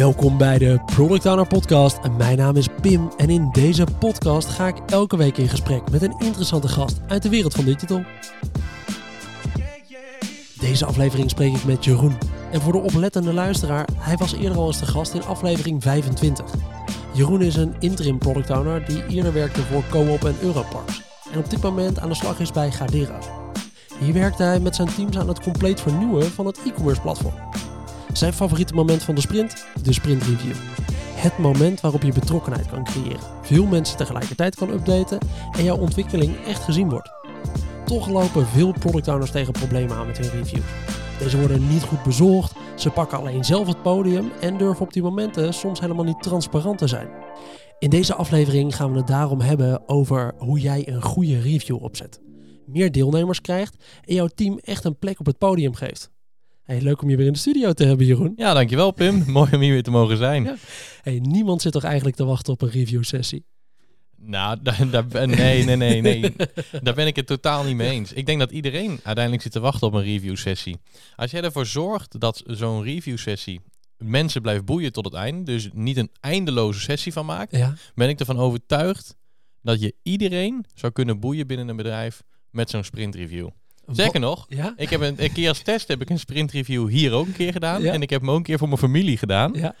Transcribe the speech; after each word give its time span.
Welkom 0.00 0.38
bij 0.38 0.58
de 0.58 0.80
Product 0.86 1.26
Owner 1.26 1.46
Podcast. 1.46 1.98
Mijn 2.16 2.38
naam 2.38 2.56
is 2.56 2.68
Pim 2.80 3.10
en 3.16 3.30
in 3.30 3.50
deze 3.52 3.86
podcast 3.98 4.48
ga 4.48 4.66
ik 4.66 4.76
elke 4.86 5.16
week 5.16 5.36
in 5.36 5.48
gesprek 5.48 5.90
met 5.90 6.02
een 6.02 6.14
interessante 6.18 6.68
gast 6.68 7.00
uit 7.08 7.22
de 7.22 7.28
wereld 7.28 7.54
van 7.54 7.64
digital. 7.64 8.02
Deze 10.60 10.84
aflevering 10.84 11.30
spreek 11.30 11.54
ik 11.54 11.64
met 11.64 11.84
Jeroen. 11.84 12.18
En 12.52 12.60
voor 12.60 12.72
de 12.72 12.78
oplettende 12.78 13.32
luisteraar, 13.32 13.88
hij 13.96 14.16
was 14.16 14.34
eerder 14.34 14.58
al 14.58 14.66
eens 14.66 14.78
de 14.78 14.86
gast 14.86 15.14
in 15.14 15.24
aflevering 15.24 15.82
25. 15.82 16.46
Jeroen 17.12 17.42
is 17.42 17.56
een 17.56 17.74
interim 17.78 18.18
product 18.18 18.50
owner 18.50 18.86
die 18.86 19.06
eerder 19.06 19.32
werkte 19.32 19.62
voor 19.62 19.82
Co-op 19.90 20.24
en 20.24 20.36
Europarks. 20.42 21.02
En 21.32 21.38
op 21.38 21.50
dit 21.50 21.62
moment 21.62 21.98
aan 21.98 22.08
de 22.08 22.14
slag 22.14 22.40
is 22.40 22.52
bij 22.52 22.70
Gadera. 22.70 23.18
Hier 23.98 24.12
werkte 24.12 24.42
hij 24.42 24.60
met 24.60 24.74
zijn 24.74 24.94
teams 24.94 25.18
aan 25.18 25.28
het 25.28 25.40
compleet 25.40 25.80
vernieuwen 25.80 26.30
van 26.30 26.46
het 26.46 26.58
e-commerce 26.66 27.00
platform. 27.00 27.49
Zijn 28.12 28.32
favoriete 28.32 28.74
moment 28.74 29.02
van 29.02 29.14
de 29.14 29.20
sprint? 29.20 29.66
De 29.82 29.92
sprint 29.92 30.22
review. 30.22 30.54
Het 31.14 31.38
moment 31.38 31.80
waarop 31.80 32.02
je 32.02 32.12
betrokkenheid 32.12 32.66
kan 32.66 32.84
creëren, 32.84 33.20
veel 33.42 33.66
mensen 33.66 33.96
tegelijkertijd 33.96 34.54
kan 34.54 34.70
updaten 34.70 35.18
en 35.52 35.64
jouw 35.64 35.76
ontwikkeling 35.76 36.44
echt 36.46 36.62
gezien 36.62 36.88
wordt. 36.88 37.10
Toch 37.84 38.08
lopen 38.08 38.46
veel 38.46 38.72
product 38.72 39.08
owners 39.08 39.30
tegen 39.30 39.52
problemen 39.52 39.96
aan 39.96 40.06
met 40.06 40.18
hun 40.18 40.30
reviews. 40.30 40.64
Deze 41.18 41.38
worden 41.38 41.68
niet 41.68 41.82
goed 41.82 42.02
bezorgd, 42.02 42.52
ze 42.76 42.90
pakken 42.90 43.18
alleen 43.18 43.44
zelf 43.44 43.66
het 43.66 43.82
podium 43.82 44.30
en 44.40 44.56
durven 44.56 44.84
op 44.84 44.92
die 44.92 45.02
momenten 45.02 45.54
soms 45.54 45.80
helemaal 45.80 46.04
niet 46.04 46.22
transparant 46.22 46.78
te 46.78 46.86
zijn. 46.86 47.08
In 47.78 47.90
deze 47.90 48.14
aflevering 48.14 48.76
gaan 48.76 48.92
we 48.92 48.98
het 48.98 49.06
daarom 49.06 49.40
hebben 49.40 49.88
over 49.88 50.34
hoe 50.38 50.60
jij 50.60 50.88
een 50.88 51.02
goede 51.02 51.40
review 51.40 51.82
opzet. 51.82 52.20
Meer 52.66 52.92
deelnemers 52.92 53.40
krijgt 53.40 53.84
en 54.04 54.14
jouw 54.14 54.28
team 54.34 54.58
echt 54.58 54.84
een 54.84 54.98
plek 54.98 55.20
op 55.20 55.26
het 55.26 55.38
podium 55.38 55.74
geeft. 55.74 56.10
Hey, 56.70 56.80
leuk 56.80 57.02
om 57.02 57.10
je 57.10 57.16
weer 57.16 57.26
in 57.26 57.32
de 57.32 57.38
studio 57.38 57.72
te 57.72 57.84
hebben, 57.84 58.06
Jeroen. 58.06 58.32
Ja, 58.36 58.54
dankjewel 58.54 58.90
Pim. 58.90 59.24
Mooi 59.32 59.54
om 59.54 59.60
hier 59.60 59.72
weer 59.72 59.82
te 59.82 59.90
mogen 59.90 60.16
zijn. 60.16 60.44
Ja. 60.44 60.56
Hey, 61.02 61.18
niemand 61.18 61.62
zit 61.62 61.72
toch 61.72 61.84
eigenlijk 61.84 62.16
te 62.16 62.24
wachten 62.24 62.52
op 62.52 62.62
een 62.62 62.70
review 62.70 63.04
sessie? 63.04 63.44
Nou, 64.16 64.58
daar, 64.62 64.90
daar, 64.90 65.28
nee, 65.28 65.64
nee, 65.64 65.76
nee, 65.76 66.00
nee. 66.00 66.20
daar 66.82 66.94
ben 66.94 67.06
ik 67.06 67.16
het 67.16 67.26
totaal 67.26 67.64
niet 67.64 67.76
mee 67.76 67.90
eens. 67.90 68.12
Ik 68.12 68.26
denk 68.26 68.38
dat 68.38 68.50
iedereen 68.50 69.00
uiteindelijk 69.02 69.42
zit 69.42 69.52
te 69.52 69.60
wachten 69.60 69.86
op 69.86 69.92
een 69.92 70.02
review 70.02 70.36
sessie. 70.36 70.76
Als 71.16 71.30
jij 71.30 71.42
ervoor 71.42 71.66
zorgt 71.66 72.20
dat 72.20 72.42
zo'n 72.46 72.82
review 72.82 73.18
sessie 73.18 73.60
mensen 73.96 74.42
blijft 74.42 74.64
boeien 74.64 74.92
tot 74.92 75.04
het 75.04 75.14
einde, 75.14 75.52
dus 75.52 75.68
niet 75.72 75.96
een 75.96 76.10
eindeloze 76.20 76.80
sessie 76.80 77.12
van 77.12 77.26
maakt, 77.26 77.56
Ja. 77.56 77.74
ben 77.94 78.08
ik 78.08 78.20
ervan 78.20 78.38
overtuigd 78.38 79.16
dat 79.62 79.80
je 79.80 79.94
iedereen 80.02 80.64
zou 80.74 80.92
kunnen 80.92 81.20
boeien 81.20 81.46
binnen 81.46 81.68
een 81.68 81.76
bedrijf 81.76 82.22
met 82.50 82.70
zo'n 82.70 82.84
sprint 82.84 83.14
review. 83.14 83.48
Zeker 83.92 84.20
nog, 84.20 84.46
Ja? 84.48 84.74
ik 84.76 84.90
heb 84.90 85.00
een, 85.00 85.14
een 85.22 85.32
keer 85.32 85.48
als 85.48 85.62
test 85.62 85.88
heb 85.88 86.00
ik 86.00 86.10
een 86.10 86.18
sprint 86.18 86.50
review 86.52 86.88
hier 86.88 87.12
ook 87.12 87.26
een 87.26 87.32
keer 87.32 87.52
gedaan. 87.52 87.82
Ja. 87.82 87.92
En 87.92 88.02
ik 88.02 88.10
heb 88.10 88.20
hem 88.20 88.30
ook 88.30 88.36
een 88.36 88.42
keer 88.42 88.58
voor 88.58 88.68
mijn 88.68 88.80
familie 88.80 89.16
gedaan. 89.16 89.52
Ja. 89.54 89.74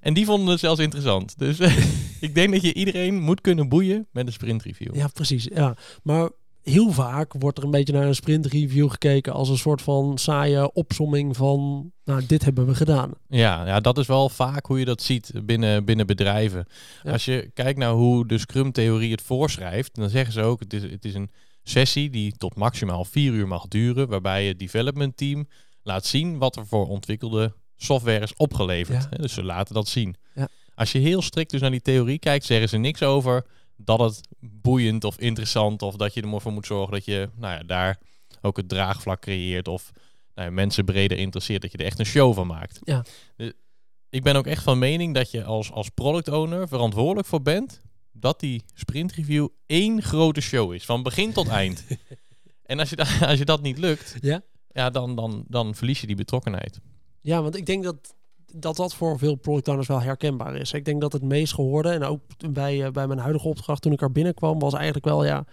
En 0.00 0.14
die 0.14 0.24
vonden 0.24 0.48
het 0.48 0.60
zelfs 0.60 0.80
interessant. 0.80 1.38
Dus 1.38 1.58
ik 2.20 2.34
denk 2.34 2.52
dat 2.52 2.62
je 2.62 2.74
iedereen 2.74 3.14
moet 3.20 3.40
kunnen 3.40 3.68
boeien 3.68 4.06
met 4.12 4.26
een 4.26 4.32
sprint 4.32 4.62
review. 4.62 4.96
ja, 4.96 5.06
precies. 5.06 5.48
Ja. 5.54 5.76
Maar 6.02 6.30
heel 6.62 6.92
vaak 6.92 7.32
wordt 7.38 7.58
er 7.58 7.64
een 7.64 7.70
beetje 7.70 7.92
naar 7.92 8.06
een 8.06 8.14
sprint 8.14 8.46
review 8.46 8.90
gekeken 8.90 9.32
als 9.32 9.48
een 9.48 9.58
soort 9.58 9.82
van 9.82 10.18
saaie 10.18 10.72
opsomming 10.72 11.36
van, 11.36 11.90
nou, 12.04 12.26
dit 12.26 12.44
hebben 12.44 12.66
we 12.66 12.74
gedaan. 12.74 13.10
Ja, 13.28 13.66
ja, 13.66 13.80
dat 13.80 13.98
is 13.98 14.06
wel 14.06 14.28
vaak 14.28 14.66
hoe 14.66 14.78
je 14.78 14.84
dat 14.84 15.02
ziet 15.02 15.32
binnen, 15.44 15.84
binnen 15.84 16.06
bedrijven. 16.06 16.66
Ja. 17.02 17.12
Als 17.12 17.24
je 17.24 17.50
kijkt 17.54 17.78
naar 17.78 17.92
hoe 17.92 18.26
de 18.26 18.38
Scrum-theorie 18.38 19.10
het 19.10 19.22
voorschrijft, 19.22 19.94
dan 19.94 20.08
zeggen 20.08 20.32
ze 20.32 20.42
ook: 20.42 20.60
het 20.60 20.72
is, 20.72 20.82
het 20.82 21.04
is 21.04 21.14
een 21.14 21.30
sessie 21.64 22.10
die 22.10 22.36
tot 22.36 22.54
maximaal 22.54 23.04
vier 23.04 23.32
uur 23.32 23.48
mag 23.48 23.68
duren, 23.68 24.08
waarbij 24.08 24.46
het 24.46 24.58
development 24.58 25.16
team 25.16 25.48
laat 25.82 26.06
zien 26.06 26.38
wat 26.38 26.56
er 26.56 26.66
voor 26.66 26.88
ontwikkelde 26.88 27.54
software 27.76 28.24
is 28.24 28.36
opgeleverd. 28.36 29.06
Ja. 29.10 29.16
Dus 29.16 29.32
ze 29.32 29.44
laten 29.44 29.74
dat 29.74 29.88
zien. 29.88 30.16
Ja. 30.34 30.48
Als 30.74 30.92
je 30.92 30.98
heel 30.98 31.22
strikt 31.22 31.50
dus 31.50 31.60
naar 31.60 31.70
die 31.70 31.80
theorie 31.80 32.18
kijkt, 32.18 32.44
zeggen 32.44 32.68
ze 32.68 32.76
niks 32.76 33.02
over 33.02 33.46
dat 33.76 33.98
het 33.98 34.28
boeiend 34.40 35.04
of 35.04 35.18
interessant 35.18 35.82
of 35.82 35.96
dat 35.96 36.14
je 36.14 36.22
ervoor 36.22 36.52
moet 36.52 36.66
zorgen 36.66 36.92
dat 36.92 37.04
je 37.04 37.28
nou 37.36 37.54
ja, 37.54 37.62
daar 37.62 37.98
ook 38.40 38.56
het 38.56 38.68
draagvlak 38.68 39.20
creëert 39.20 39.68
of 39.68 39.90
nou 40.34 40.48
ja, 40.48 40.54
mensen 40.54 40.84
breder 40.84 41.18
interesseert, 41.18 41.62
dat 41.62 41.72
je 41.72 41.78
er 41.78 41.84
echt 41.84 41.98
een 41.98 42.06
show 42.06 42.34
van 42.34 42.46
maakt. 42.46 42.80
Ja. 42.84 43.04
Dus 43.36 43.52
ik 44.10 44.22
ben 44.22 44.36
ook 44.36 44.46
echt 44.46 44.62
van 44.62 44.78
mening 44.78 45.14
dat 45.14 45.30
je 45.30 45.44
als, 45.44 45.72
als 45.72 45.88
product 45.88 46.28
owner 46.28 46.68
verantwoordelijk 46.68 47.26
voor 47.26 47.42
bent 47.42 47.80
dat 48.24 48.40
die 48.40 48.62
sprint 48.74 49.12
review 49.12 49.48
één 49.66 50.02
grote 50.02 50.40
show 50.40 50.72
is, 50.72 50.84
van 50.84 51.02
begin 51.02 51.32
tot 51.32 51.48
eind. 51.48 51.84
en 52.72 52.78
als 52.78 52.90
je, 52.90 52.96
da- 52.96 53.18
als 53.30 53.38
je 53.38 53.44
dat 53.44 53.62
niet 53.62 53.78
lukt, 53.78 54.16
Ja? 54.20 54.42
ja, 54.68 54.90
dan, 54.90 55.14
dan, 55.16 55.44
dan 55.48 55.74
verlies 55.74 56.00
je 56.00 56.06
die 56.06 56.16
betrokkenheid. 56.16 56.80
Ja, 57.20 57.42
want 57.42 57.56
ik 57.56 57.66
denk 57.66 57.84
dat 57.84 58.14
dat, 58.56 58.76
dat 58.76 58.94
voor 58.94 59.18
veel 59.18 59.34
product 59.34 59.68
owners 59.68 59.88
wel 59.88 60.00
herkenbaar 60.00 60.56
is. 60.56 60.72
Ik 60.72 60.84
denk 60.84 61.00
dat 61.00 61.12
het 61.12 61.22
meest 61.22 61.54
gehoorde, 61.54 61.90
en 61.90 62.02
ook 62.02 62.20
bij, 62.50 62.84
eh, 62.84 62.90
bij 62.90 63.06
mijn 63.06 63.18
huidige 63.18 63.48
opdracht 63.48 63.82
toen 63.82 63.92
ik 63.92 64.00
er 64.02 64.12
binnenkwam, 64.12 64.58
was 64.58 64.74
eigenlijk 64.74 65.04
wel, 65.04 65.24
ja, 65.24 65.44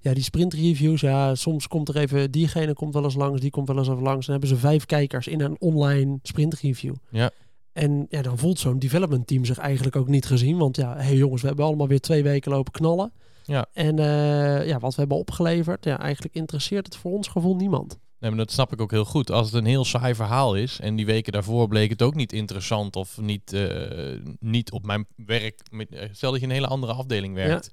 ja, 0.00 0.14
die 0.14 0.22
sprint 0.22 0.54
reviews. 0.54 1.00
Ja, 1.00 1.34
soms 1.34 1.68
komt 1.68 1.88
er 1.88 1.96
even, 1.96 2.30
diegene 2.30 2.72
komt 2.72 2.94
wel 2.94 3.04
eens 3.04 3.14
langs, 3.14 3.40
die 3.40 3.50
komt 3.50 3.68
wel 3.68 3.78
eens 3.78 3.88
even 3.88 4.02
langs. 4.02 4.26
Dan 4.26 4.38
hebben 4.38 4.56
ze 4.56 4.60
vijf 4.66 4.86
kijkers 4.86 5.26
in 5.26 5.40
een 5.40 5.60
online 5.60 6.18
sprint 6.22 6.54
review. 6.54 6.94
Ja. 7.10 7.30
En 7.76 8.06
ja, 8.08 8.22
dan 8.22 8.38
voelt 8.38 8.58
zo'n 8.58 8.78
development 8.78 9.26
team 9.26 9.44
zich 9.44 9.58
eigenlijk 9.58 9.96
ook 9.96 10.08
niet 10.08 10.26
gezien. 10.26 10.56
Want 10.58 10.76
ja, 10.76 10.96
hey 10.96 11.16
jongens, 11.16 11.40
we 11.42 11.46
hebben 11.46 11.64
allemaal 11.64 11.88
weer 11.88 12.00
twee 12.00 12.22
weken 12.22 12.50
lopen 12.52 12.72
knallen. 12.72 13.12
Ja. 13.44 13.66
En 13.72 13.98
eh, 13.98 14.66
ja, 14.66 14.78
wat 14.78 14.94
we 14.94 15.00
hebben 15.00 15.18
opgeleverd, 15.18 15.84
ja, 15.84 15.98
eigenlijk 15.98 16.34
interesseert 16.34 16.86
het 16.86 16.96
voor 16.96 17.12
ons 17.12 17.28
gevoel 17.28 17.56
niemand. 17.56 17.98
Nee, 18.18 18.30
maar 18.30 18.38
dat 18.38 18.52
snap 18.52 18.72
ik 18.72 18.80
ook 18.80 18.90
heel 18.90 19.04
goed. 19.04 19.30
Als 19.30 19.46
het 19.46 19.54
een 19.54 19.68
heel 19.68 19.84
saai 19.84 20.14
verhaal 20.14 20.54
is 20.54 20.80
en 20.80 20.96
die 20.96 21.06
weken 21.06 21.32
daarvoor 21.32 21.68
bleek 21.68 21.90
het 21.90 22.02
ook 22.02 22.14
niet 22.14 22.32
interessant 22.32 22.96
of 22.96 23.20
niet, 23.20 23.52
eh, 23.52 24.20
niet 24.40 24.70
op 24.72 24.84
mijn 24.86 25.06
werk. 25.16 25.60
eh, 25.70 26.08
Stel 26.12 26.30
dat 26.30 26.40
je 26.40 26.46
een 26.46 26.52
hele 26.52 26.66
andere 26.66 26.92
afdeling 26.92 27.34
werkt 27.34 27.70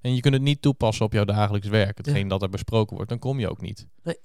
en 0.00 0.14
je 0.14 0.20
kunt 0.20 0.34
het 0.34 0.42
niet 0.42 0.62
toepassen 0.62 1.04
op 1.06 1.12
jouw 1.12 1.24
dagelijks 1.24 1.68
werk, 1.68 1.96
hetgeen 1.96 2.28
dat 2.28 2.42
er 2.42 2.48
besproken 2.48 2.94
wordt, 2.96 3.10
dan 3.10 3.18
kom 3.18 3.40
je 3.40 3.50
ook 3.50 3.60
niet. 3.60 3.86
Nee. 4.02 4.16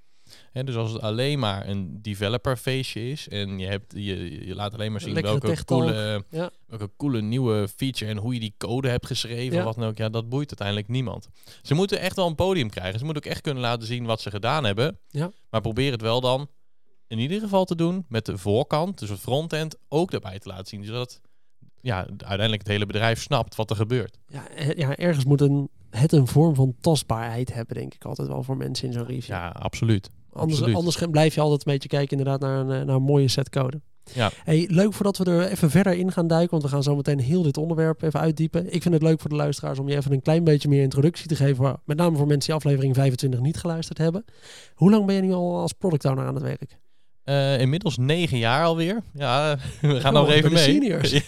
Dus 0.53 0.75
als 0.75 0.91
het 0.91 1.01
alleen 1.01 1.39
maar 1.39 1.67
een 1.67 2.01
developer 2.01 2.57
feestje 2.57 3.09
is 3.09 3.27
en 3.27 3.59
je, 3.59 3.65
hebt, 3.65 3.93
je, 3.93 4.45
je 4.47 4.55
laat 4.55 4.73
alleen 4.73 4.91
maar 4.91 5.01
zien 5.01 5.13
Lekkere 5.13 5.39
welke 5.39 5.65
coole, 5.65 6.23
Ja. 6.29 6.49
welke 6.67 6.89
coole 6.97 7.21
nieuwe 7.21 7.67
feature 7.75 8.11
en 8.11 8.17
hoe 8.17 8.33
je 8.33 8.39
die 8.39 8.53
code 8.57 8.89
hebt 8.89 9.05
geschreven, 9.05 9.57
Ja. 9.57 9.63
wat 9.63 9.75
dan 9.75 9.83
ook, 9.87 9.97
ja, 9.97 10.09
dat 10.09 10.29
boeit 10.29 10.47
uiteindelijk 10.47 10.87
niemand. 10.87 11.27
Ze 11.61 11.73
moeten 11.73 11.99
echt 11.99 12.15
wel 12.15 12.27
een 12.27 12.35
podium 12.35 12.69
krijgen. 12.69 12.99
Ze 12.99 13.05
moeten 13.05 13.23
ook 13.23 13.29
echt 13.31 13.41
kunnen 13.41 13.61
laten 13.63 13.87
zien 13.87 14.05
wat 14.05 14.21
ze 14.21 14.29
gedaan 14.29 14.63
hebben. 14.63 14.99
Ja. 15.07 15.31
Maar 15.49 15.61
probeer 15.61 15.91
het 15.91 16.01
wel 16.01 16.21
dan 16.21 16.49
in 17.07 17.19
ieder 17.19 17.39
geval 17.39 17.65
te 17.65 17.75
doen 17.75 18.05
met 18.07 18.25
de 18.25 18.37
voorkant, 18.37 18.99
dus 18.99 19.09
het 19.09 19.19
frontend, 19.19 19.75
ook 19.87 20.11
erbij 20.11 20.39
te 20.39 20.47
laten 20.49 20.65
zien. 20.67 20.83
Zodat 20.85 21.21
ja, 21.81 21.97
uiteindelijk 22.07 22.61
het 22.61 22.67
hele 22.67 22.85
bedrijf 22.85 23.21
snapt 23.21 23.55
wat 23.55 23.69
er 23.69 23.75
gebeurt. 23.75 24.17
Ja, 24.27 24.43
ja 24.75 24.95
ergens 24.95 25.25
moet 25.25 25.41
een, 25.41 25.69
het 25.89 26.11
een 26.11 26.27
vorm 26.27 26.55
van 26.55 26.75
tastbaarheid 26.81 27.53
hebben, 27.53 27.75
denk 27.75 27.93
ik 27.93 28.05
altijd 28.05 28.27
wel 28.27 28.43
voor 28.43 28.57
mensen 28.57 28.87
in 28.87 28.93
zo'n 28.93 29.05
review. 29.05 29.35
Ja, 29.35 29.49
absoluut. 29.49 30.09
Anders, 30.33 30.53
absoluut. 30.59 30.75
anders 30.75 30.97
blijf 31.11 31.35
je 31.35 31.41
altijd 31.41 31.65
een 31.65 31.73
beetje 31.73 31.89
kijken 31.89 32.17
inderdaad 32.17 32.39
naar 32.41 32.59
een, 32.59 32.71
eh, 32.71 32.85
naar 32.85 32.95
een 32.95 33.01
mooie 33.01 33.27
set 33.27 33.49
code. 33.49 33.81
Ja. 34.13 34.31
Hey, 34.43 34.67
leuk 34.71 34.93
voordat 34.93 35.17
we 35.17 35.23
er 35.25 35.47
even 35.47 35.69
verder 35.69 35.93
in 35.93 36.11
gaan 36.11 36.27
duiken, 36.27 36.49
want 36.51 36.63
we 36.63 36.69
gaan 36.69 36.83
zo 36.83 36.95
meteen 36.95 37.19
heel 37.19 37.41
dit 37.41 37.57
onderwerp 37.57 38.01
even 38.01 38.19
uitdiepen. 38.19 38.73
Ik 38.73 38.81
vind 38.81 38.93
het 38.93 39.03
leuk 39.03 39.19
voor 39.19 39.29
de 39.29 39.35
luisteraars 39.35 39.79
om 39.79 39.89
je 39.89 39.95
even 39.95 40.11
een 40.11 40.21
klein 40.21 40.43
beetje 40.43 40.69
meer 40.69 40.81
introductie 40.81 41.27
te 41.27 41.35
geven, 41.35 41.79
met 41.85 41.97
name 41.97 42.17
voor 42.17 42.27
mensen 42.27 42.45
die 42.45 42.55
aflevering 42.55 42.95
25 42.95 43.39
niet 43.39 43.57
geluisterd 43.57 43.97
hebben. 43.97 44.25
Hoe 44.73 44.91
lang 44.91 45.05
ben 45.05 45.15
je 45.15 45.21
nu 45.21 45.33
al 45.33 45.57
als 45.57 45.73
product 45.73 46.05
owner 46.05 46.25
aan 46.25 46.33
het 46.35 46.43
werk? 46.43 46.77
Eh, 47.23 47.59
inmiddels 47.59 47.97
negen 47.97 48.37
jaar 48.37 48.63
alweer. 48.65 49.03
Ja, 49.13 49.57
we 49.81 49.99
gaan 49.99 50.15
Oh, 50.15 50.21
nog 50.21 50.31
even 50.31 50.53
mee. 50.53 50.63
seniors. 50.63 51.13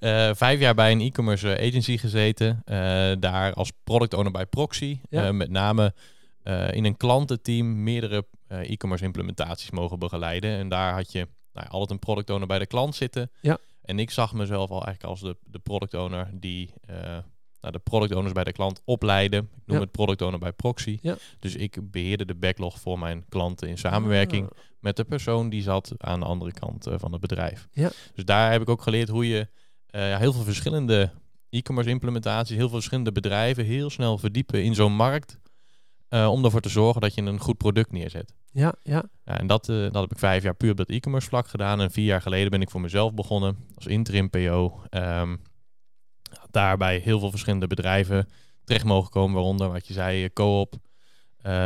Eh, 0.00 0.30
vijf 0.34 0.60
jaar 0.60 0.74
bij 0.74 0.92
een 0.92 1.00
e-commerce 1.00 1.58
agency 1.58 1.96
gezeten. 1.98 2.62
Daar 3.20 3.52
als 3.52 3.72
product 3.84 4.14
owner 4.14 4.32
bij 4.32 4.46
Proxy. 4.46 4.98
Ja. 5.10 5.32
Met 5.32 5.50
name 5.50 5.94
eh, 6.48 6.72
in 6.72 6.84
een 6.84 6.96
klantenteam 6.96 7.82
meerdere 7.82 8.26
eh, 8.46 8.70
e-commerce 8.70 9.04
implementaties 9.04 9.70
mogen 9.70 9.98
begeleiden. 9.98 10.50
En 10.58 10.68
daar 10.68 10.94
had 10.94 11.12
je 11.12 11.18
nou, 11.52 11.66
ja, 11.66 11.72
altijd 11.72 11.90
een 11.90 11.98
product 11.98 12.30
owner 12.30 12.46
bij 12.46 12.58
de 12.58 12.66
klant 12.66 12.94
zitten. 12.94 13.30
Ja. 13.40 13.58
En 13.82 13.98
ik 13.98 14.10
zag 14.10 14.32
mezelf 14.32 14.70
al 14.70 14.84
eigenlijk 14.84 15.04
als 15.04 15.20
de, 15.20 15.36
de 15.44 15.58
product 15.58 15.94
owner 15.94 16.30
die 16.32 16.72
eh, 16.86 16.96
nou, 17.60 17.72
de 17.72 17.78
product 17.78 18.14
owners 18.14 18.32
bij 18.32 18.44
de 18.44 18.52
klant 18.52 18.80
opleiden. 18.84 19.38
Ik 19.40 19.62
noem 19.66 19.76
Ja. 19.76 19.82
het 19.82 19.92
product 19.92 20.22
owner 20.22 20.38
bij 20.38 20.52
Proxy. 20.52 20.98
Ja. 21.02 21.16
Dus 21.38 21.54
ik 21.54 21.90
beheerde 21.90 22.24
de 22.24 22.34
backlog 22.34 22.80
voor 22.80 22.98
mijn 22.98 23.24
klanten 23.28 23.68
in 23.68 23.78
samenwerking 23.78 24.44
Ah, 24.44 24.58
met 24.80 24.96
de 24.96 25.04
persoon 25.04 25.48
die 25.48 25.62
zat 25.62 25.92
aan 25.98 26.20
de 26.20 26.26
andere 26.26 26.52
kant 26.52 26.86
van 26.92 27.12
het 27.12 27.20
bedrijf. 27.20 27.68
Ja. 27.72 27.90
Dus 28.14 28.24
daar 28.24 28.52
heb 28.52 28.60
ik 28.60 28.68
ook 28.68 28.82
geleerd 28.82 29.08
hoe 29.08 29.28
je 29.28 29.48
heel 29.90 30.32
veel 30.32 30.42
verschillende 30.44 31.10
e-commerce 31.50 31.90
implementaties, 31.90 32.56
heel 32.56 32.66
veel 32.68 32.76
verschillende 32.76 33.12
bedrijven 33.12 33.64
heel 33.64 33.90
snel 33.90 34.18
verdiepen 34.18 34.64
in 34.64 34.74
zo'n 34.74 34.92
markt. 34.96 35.38
Eh, 36.08 36.30
om 36.30 36.44
ervoor 36.44 36.60
te 36.60 36.68
zorgen 36.68 37.00
dat 37.00 37.14
je 37.14 37.22
een 37.22 37.40
goed 37.40 37.56
product 37.56 37.92
neerzet. 37.92 38.34
ja, 38.52 38.74
ja. 38.82 39.04
Ja, 39.24 39.38
en 39.38 39.46
dat, 39.46 39.68
eh, 39.68 39.76
dat 39.76 40.02
heb 40.02 40.10
ik 40.10 40.18
vijf 40.18 40.42
jaar 40.42 40.54
puur 40.54 40.70
op 40.70 40.76
dat 40.76 40.88
e-commerce 40.88 41.28
vlak 41.28 41.48
gedaan. 41.48 41.80
En 41.80 41.90
vier 41.90 42.04
jaar 42.04 42.22
geleden 42.22 42.50
ben 42.50 42.60
ik 42.60 42.70
voor 42.70 42.80
mezelf 42.80 43.14
begonnen 43.14 43.56
als 43.74 43.86
interim 43.86 44.30
PO. 44.30 44.82
Ehm, 44.88 45.36
daarbij 46.50 46.98
heel 46.98 47.18
veel 47.18 47.30
verschillende 47.30 47.66
bedrijven 47.66 48.28
terecht 48.64 48.84
mogen 48.84 49.10
komen, 49.10 49.34
waaronder 49.34 49.72
wat 49.72 49.86
je 49.86 49.92
zei, 49.92 50.24
eh, 50.24 50.30
Co-op. 50.32 50.74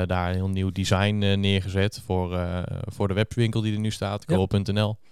Daar 0.07 0.29
een 0.29 0.35
heel 0.35 0.49
nieuw 0.49 0.71
design 0.71 1.17
neergezet 1.41 2.03
voor, 2.05 2.39
voor 2.85 3.09
de 3.09 3.15
webwinkel 3.15 3.61
die 3.61 3.75
er 3.75 3.81
nu 3.81 3.91
staat, 3.91 4.25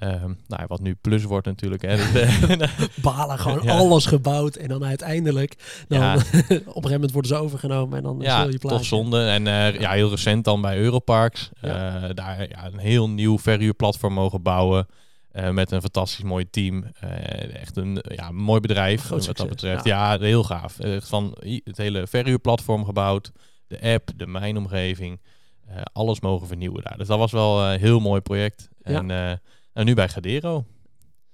Ehm, 0.00 0.32
nou, 0.46 0.64
wat 0.66 0.80
nu 0.80 0.94
plus 1.00 1.24
wordt 1.24 1.46
natuurlijk. 1.46 1.82
Hè. 1.82 1.96
Dus, 2.12 2.74
Balen, 3.02 3.38
gewoon 3.38 3.60
Ja. 3.62 3.76
alles 3.76 4.06
gebouwd. 4.06 4.56
En 4.56 4.68
dan 4.68 4.84
uiteindelijk, 4.84 5.82
dan, 5.88 5.98
Ja. 6.00 6.14
op 6.14 6.22
een 6.22 6.48
gegeven 6.48 6.90
moment 6.90 7.12
worden 7.12 7.30
ze 7.30 7.36
overgenomen. 7.42 7.96
En 7.96 8.02
dan 8.04 8.18
ja, 8.20 8.42
je 8.42 8.58
toch 8.58 8.84
zonde. 8.84 9.24
En 9.26 9.46
eh, 9.46 9.80
ja, 9.80 9.90
heel 9.90 10.10
recent 10.10 10.44
dan 10.44 10.60
bij 10.60 10.78
Europarks. 10.78 11.50
Eh, 11.60 11.70
daar 12.14 12.48
ja, 12.48 12.66
een 12.72 12.78
heel 12.78 13.08
nieuw 13.10 13.38
verhuurplatform 13.38 14.12
mogen 14.12 14.42
bouwen. 14.42 14.86
eh, 15.30 15.50
met 15.50 15.70
een 15.70 15.80
fantastisch 15.80 16.24
mooi 16.24 16.50
team. 16.50 16.84
Eh, 17.00 17.54
echt 17.60 17.76
een 17.76 18.04
ja, 18.08 18.30
mooi 18.30 18.60
bedrijf 18.60 19.02
Groot 19.04 19.26
wat 19.26 19.36
dat 19.36 19.48
betreft. 19.48 19.84
Ja, 19.84 20.18
heel 20.18 20.44
gaaf. 20.44 20.78
Echt 20.78 21.08
van 21.08 21.36
het 21.64 21.76
hele 21.76 22.06
verhuurplatform 22.06 22.84
gebouwd. 22.84 23.32
De 23.66 23.80
app, 23.80 24.08
de 24.16 24.26
mijnomgeving. 24.26 25.20
eh, 25.68 25.76
alles 25.92 26.20
mogen 26.20 26.46
vernieuwen 26.46 26.82
daar. 26.82 26.96
Dus 26.98 27.06
dat 27.06 27.18
was 27.18 27.32
wel 27.32 27.62
een 27.64 27.78
heel 27.80 28.00
mooi 28.00 28.20
project. 28.20 28.68
Ja. 28.82 28.92
En, 28.98 29.10
eh, 29.10 29.32
en 29.72 29.84
nu 29.86 29.94
bij 29.94 30.08
Gadero. 30.08 30.64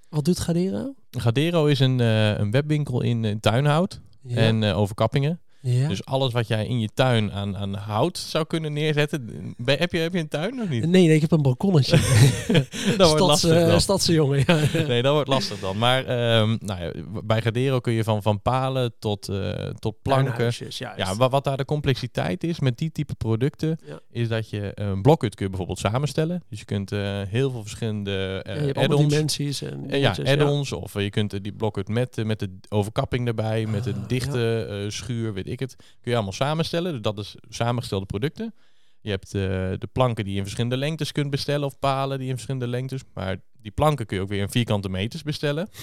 Wat 0.09 0.25
doet 0.25 0.39
Gadero? 0.41 0.95
Gadero 1.11 1.67
is 1.67 1.81
een, 1.81 2.01
eh, 2.01 2.39
een 2.39 2.51
webwinkel 2.51 3.03
in, 3.03 3.25
in 3.25 3.41
Tuinhout 3.41 4.01
Ja. 4.23 4.37
en 4.37 4.63
eh, 4.63 4.79
Overkappingen. 4.79 5.41
Ja. 5.67 5.89
Dus 5.89 6.05
alles 6.05 6.33
wat 6.33 6.49
jij 6.49 6.67
in 6.67 6.81
je 6.81 6.89
tuin 6.95 7.33
aan, 7.33 7.57
aan 7.57 7.75
hout 7.75 8.19
zou 8.19 8.45
kunnen 8.47 8.73
neerzetten. 8.73 9.55
Heb, 9.65 9.93
je, 9.93 9.99
heb 9.99 10.13
je 10.13 10.19
een 10.19 10.29
tuin 10.29 10.61
of 10.63 10.69
niet? 10.69 10.87
Nee, 10.87 11.07
nee, 11.07 11.15
ik 11.15 11.21
heb 11.21 11.33
een 11.33 11.43
balkonnetje. 11.43 11.97
dat 12.97 13.09
wordt 13.09 13.21
lastig 13.33 13.51
eh, 13.51 13.67
dan. 13.67 13.81
Stadse 13.81 14.13
jongen, 14.13 14.45
ja. 14.47 14.61
Nee, 14.89 15.03
dat 15.03 15.13
wordt 15.13 15.29
lastig 15.29 15.59
dan. 15.61 15.79
Maar 15.79 16.05
ehm, 16.05 16.57
nou 16.61 16.81
ja, 16.83 16.93
bij 17.25 17.43
Gadero 17.43 17.81
kun 17.81 17.93
je 17.93 18.05
van, 18.05 18.23
van 18.23 18.43
palen 18.43 18.93
tot, 18.99 19.29
eh, 19.29 19.51
tot 19.79 20.03
planken. 20.03 20.53
Ja, 20.69 21.15
wat, 21.17 21.31
wat 21.31 21.45
daar 21.45 21.57
de 21.57 21.65
complexiteit 21.65 22.45
is 22.45 22.61
met 22.61 22.79
die 22.79 22.93
type 22.93 23.15
producten, 23.15 23.79
Ja. 23.87 24.01
is 24.11 24.29
dat 24.29 24.51
je 24.51 24.71
een 24.75 25.03
blokhut 25.03 25.35
kun 25.35 25.45
je 25.45 25.51
bijvoorbeeld 25.51 25.79
samenstellen. 25.79 26.43
Dus 26.49 26.59
je 26.59 26.65
kunt 26.65 26.93
eh, 26.93 27.21
heel 27.29 27.51
veel 27.51 27.63
verschillende 27.63 28.45
allemaal 28.47 28.75
add-ons. 28.75 29.09
dimensies 29.13 29.63
en 29.63 29.91
Eh, 29.91 30.01
ja, 30.01 30.15
add-ons. 30.25 30.73
Of 30.73 31.01
je 31.01 31.11
kunt 31.11 31.43
die 31.43 31.53
blokhut 31.53 31.89
met, 31.89 32.25
met 32.25 32.39
de 32.39 32.59
overkapping 32.69 33.27
erbij, 33.27 33.67
met 33.67 33.87
Ah, 33.87 33.95
een 33.95 34.05
dichte 34.07 34.67
eh, 34.71 34.91
schuur, 34.91 35.33
weet 35.33 35.49
ik 35.49 35.56
het. 35.61 35.77
Kun 35.77 36.11
je 36.11 36.15
allemaal 36.15 36.33
samenstellen. 36.33 36.93
Dus 36.93 37.01
dat 37.01 37.19
is 37.19 37.37
samengestelde 37.49 38.07
producten. 38.07 38.55
Je 39.01 39.11
hebt 39.11 39.35
eh, 39.35 39.41
de 39.79 39.89
planken 39.93 40.23
die 40.25 40.33
je 40.33 40.39
in 40.39 40.45
verschillende 40.45 40.77
lengtes 40.77 41.13
kunt 41.13 41.31
bestellen. 41.31 41.67
Of 41.67 41.79
palen 41.79 42.19
die 42.19 42.27
in 42.27 42.33
verschillende 42.35 42.67
lengtes. 42.67 43.01
Maar 43.15 43.37
die 43.61 43.71
planken 43.73 44.07
kun 44.07 44.17
je 44.17 44.23
ook 44.23 44.29
weer 44.29 44.41
in 44.41 44.51
vierkante 44.51 44.89
meters 44.89 45.23
bestellen. 45.23 45.69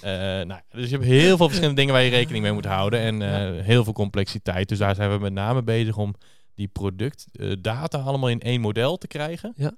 Eh, 0.00 0.10
nou, 0.12 0.60
dus 0.70 0.90
je 0.90 0.96
hebt 0.96 1.04
heel 1.08 1.36
veel 1.36 1.46
verschillende 1.46 1.76
dingen 1.80 1.94
waar 1.94 2.02
je 2.02 2.10
rekening 2.10 2.44
mee 2.44 2.52
moet 2.52 2.64
houden. 2.64 3.00
En 3.00 3.22
eh, 3.22 3.64
heel 3.64 3.84
veel 3.84 3.92
complexiteit. 3.92 4.68
Dus 4.68 4.78
daar 4.78 4.94
zijn 4.94 5.10
we 5.10 5.18
met 5.18 5.32
name 5.32 5.62
bezig 5.62 5.96
om 5.96 6.14
die 6.54 6.68
productdata 6.68 7.98
allemaal 7.98 8.28
in 8.28 8.40
één 8.40 8.60
model 8.60 8.96
te 8.96 9.06
krijgen. 9.06 9.52
Ja. 9.56 9.72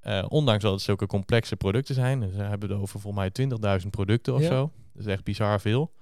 Eh, 0.00 0.24
ondanks 0.28 0.62
dat 0.62 0.72
het 0.72 0.82
zulke 0.82 1.06
complexe 1.06 1.56
producten 1.56 1.94
zijn. 1.94 2.20
Dus 2.20 2.30
we 2.34 2.42
hebben 2.42 2.70
het 2.70 2.78
over 2.78 3.00
volgens 3.00 3.22
mij 3.22 3.30
20.000 3.82 3.90
producten 3.90 4.34
of 4.34 4.40
Ja. 4.40 4.46
zo. 4.48 4.70
Dat 4.92 5.06
is 5.06 5.12
echt 5.12 5.24
bizar 5.24 5.60
veel. 5.60 5.92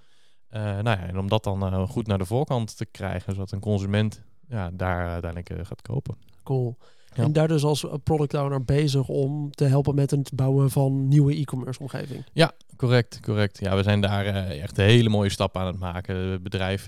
Eh, 0.51 0.63
nou 0.63 0.85
ja, 0.85 1.07
en 1.07 1.19
om 1.19 1.29
dat 1.29 1.45
dan 1.45 1.63
eh, 1.63 1.89
goed 1.89 2.07
naar 2.07 2.19
de 2.19 2.25
voorkant 2.25 2.77
te 2.77 2.87
krijgen, 2.87 3.33
zodat 3.33 3.53
een 3.53 3.61
consument 3.61 4.23
ja, 4.49 4.71
daar 4.73 5.09
uiteindelijk 5.09 5.51
eh, 5.51 5.67
gaat 5.67 5.83
kopen. 5.83 6.17
Cool. 6.43 6.77
Ja. 7.15 7.23
En 7.23 7.33
daar 7.33 7.49
dus 7.49 7.65
als 7.65 7.87
product 8.05 8.35
owner 8.35 8.65
bezig 8.65 9.09
om 9.09 9.51
te 9.51 9.65
helpen 9.65 9.95
met 9.95 10.11
het 10.11 10.31
bouwen 10.35 10.71
van 10.71 11.09
nieuwe 11.09 11.35
e-commerce 11.35 11.81
omgeving. 11.81 12.25
Correct, 12.77 13.21
correct. 13.21 13.59
Ja, 13.61 13.77
we 13.77 13.83
zijn 13.83 14.01
daar 14.01 14.25
echt 14.47 14.77
hele 14.77 15.09
mooie 15.09 15.31
stappen 15.31 15.61
aan 15.61 15.67
het 15.67 15.79
maken. 15.79 16.17
Het 16.17 16.43
bedrijf 16.43 16.85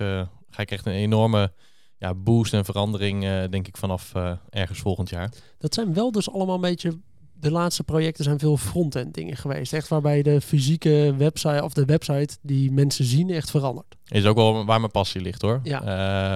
ga 0.51 0.63
ik 0.63 0.71
echt 0.71 0.87
een 0.87 0.93
enorme 0.93 1.53
ja, 1.97 2.15
boost 2.15 2.55
en 2.55 2.65
verandering, 2.65 3.21
denk 3.49 3.69
ik, 3.69 3.77
vanaf 3.77 4.13
ergens 4.51 4.79
volgend 4.79 5.11
jaar. 5.11 5.33
Dat 5.59 5.75
zijn 5.75 5.95
wel 5.95 6.13
dus 6.13 6.31
allemaal 6.31 6.55
een 6.55 6.61
beetje... 6.61 6.99
De 7.43 7.51
laatste 7.51 7.85
projecten 7.85 8.25
zijn 8.25 8.39
veel 8.39 8.57
front-end 8.57 9.15
dingen 9.15 9.37
geweest. 9.37 9.73
Echt 9.73 9.89
waarbij 9.89 10.23
de 10.23 10.41
fysieke 10.41 11.15
website 11.17 11.63
of 11.65 11.73
de 11.73 11.85
website 11.85 12.37
die 12.43 12.73
mensen 12.73 13.05
zien 13.05 13.31
echt 13.31 13.51
verandert. 13.51 13.97
Is 14.09 14.25
ook 14.25 14.37
wel 14.37 14.65
waar 14.65 14.81
mijn 14.81 14.93
passie 14.93 15.21
ligt 15.21 15.43
hoor. 15.43 15.61
Ja. 15.63 15.83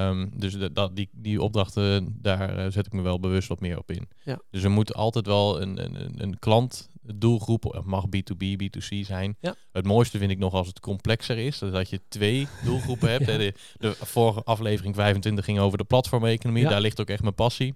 Ehm, 0.09 0.27
dus 0.37 0.57
dat, 0.73 0.97
die, 0.97 1.09
die 1.13 1.43
opdrachten, 1.43 2.19
daar 2.23 2.59
eh, 2.59 2.71
zet 2.71 2.87
ik 2.87 2.93
me 2.93 3.03
wel 3.03 3.21
bewust 3.21 3.49
wat 3.49 3.61
meer 3.61 3.79
op 3.79 3.91
in. 3.91 4.09
Ja. 4.25 4.39
Dus 4.51 4.63
er 4.63 4.71
moet 4.71 4.95
altijd 4.95 5.27
wel 5.27 5.61
een, 5.63 5.85
een, 5.85 6.13
een- 6.17 6.39
klant 6.39 6.89
doelgroep, 7.15 7.63
het 7.73 7.85
mag 7.85 8.05
B2B, 8.07 8.45
B2C 8.63 9.01
zijn. 9.07 9.37
Ja. 9.41 9.55
Het 9.73 9.85
mooiste 9.85 10.19
vind 10.19 10.31
ik 10.31 10.39
nog 10.39 10.53
als 10.55 10.67
het 10.67 10.81
complexer 10.81 11.39
is, 11.39 11.59
dat 11.59 11.91
je 11.91 12.01
twee 12.09 12.47
doelgroepen 12.65 13.11
hebt. 13.11 13.27
Ja. 13.27 13.37
De, 13.37 13.55
de 13.79 13.95
vorige 14.01 14.43
aflevering 14.43 14.95
25 14.95 15.45
ging 15.45 15.59
over 15.59 15.79
de 15.79 15.85
platformeconomie, 15.85 16.63
Ja. 16.63 16.69
daar 16.69 16.81
ligt 16.81 17.01
ook 17.01 17.09
echt 17.09 17.23
mijn 17.23 17.35
passie. 17.35 17.75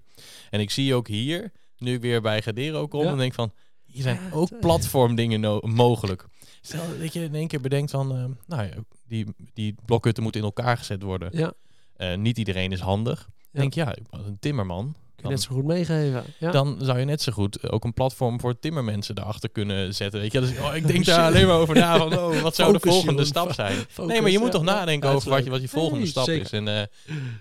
En 0.49 0.59
ik 0.59 0.71
zie 0.71 0.93
ook 0.95 1.07
hier, 1.07 1.51
nu 1.81 1.93
ik 1.93 2.01
weer 2.01 2.21
bij 2.21 2.41
Gadero 2.41 2.87
kom, 2.87 3.01
Ja. 3.01 3.07
dan 3.09 3.17
denk 3.17 3.29
ik 3.29 3.35
van, 3.35 3.51
hier 3.85 4.01
zijn 4.01 4.19
ook 4.33 4.49
eh, 4.49 4.59
platformdingen 4.59 5.39
no- 5.39 5.59
mogelijk. 5.61 6.25
Stel 6.61 6.83
dat 6.99 7.13
je 7.13 7.23
in 7.23 7.35
één 7.35 7.47
keer 7.47 7.61
bedenkt 7.61 7.91
van, 7.91 8.11
eh, 8.15 8.25
nou 8.47 8.63
ja, 8.67 8.73
die, 9.07 9.25
die 9.53 9.75
blokhutten 9.85 10.23
moeten 10.23 10.41
in 10.41 10.47
elkaar 10.47 10.77
gezet 10.77 11.01
worden. 11.03 11.29
Ja, 11.37 11.53
Eh, 11.95 12.17
niet 12.17 12.37
iedereen 12.37 12.71
is 12.71 12.79
handig. 12.79 13.29
Ja. 13.51 13.59
Denk 13.59 13.73
ja, 13.73 13.95
een 14.09 14.37
timmerman, 14.39 14.95
dan, 15.21 15.31
net 15.31 15.41
zo 15.41 15.55
goed 15.55 15.65
meegeven. 15.65 16.23
Ja. 16.37 16.51
dan 16.51 16.77
zou 16.79 16.99
je 16.99 17.05
net 17.05 17.21
zo 17.21 17.31
goed 17.31 17.71
ook 17.71 17.83
een 17.83 17.93
platform 17.93 18.39
voor 18.39 18.59
timmermensen 18.59 19.17
erachter 19.17 19.49
kunnen 19.49 19.93
zetten. 19.93 20.19
Weet 20.19 20.31
je, 20.31 20.39
dus, 20.39 20.59
oh, 20.59 20.75
ik 20.75 20.87
denk 20.87 21.05
daar 21.05 21.25
alleen 21.25 21.47
maar 21.47 21.57
over 21.57 21.75
na. 21.75 21.97
Van, 21.97 22.17
oh, 22.17 22.41
wat 22.41 22.55
zou 22.55 22.73
de 22.73 22.79
volgende 22.79 23.25
stap 23.25 23.53
zijn? 23.53 23.75
Focus, 23.89 24.11
nee, 24.11 24.21
maar 24.21 24.31
je 24.31 24.39
moet 24.39 24.51
toch 24.51 24.63
nadenken 24.63 25.09
over 25.09 25.29
wat 25.29 25.43
je, 25.43 25.49
wat 25.49 25.61
je 25.61 25.67
volgende 25.67 25.99
Nee, 25.99 26.07
stap 26.07 26.25
zeker. 26.25 26.45
is. 26.45 26.51
En 26.51 26.67
eh, 26.67 26.85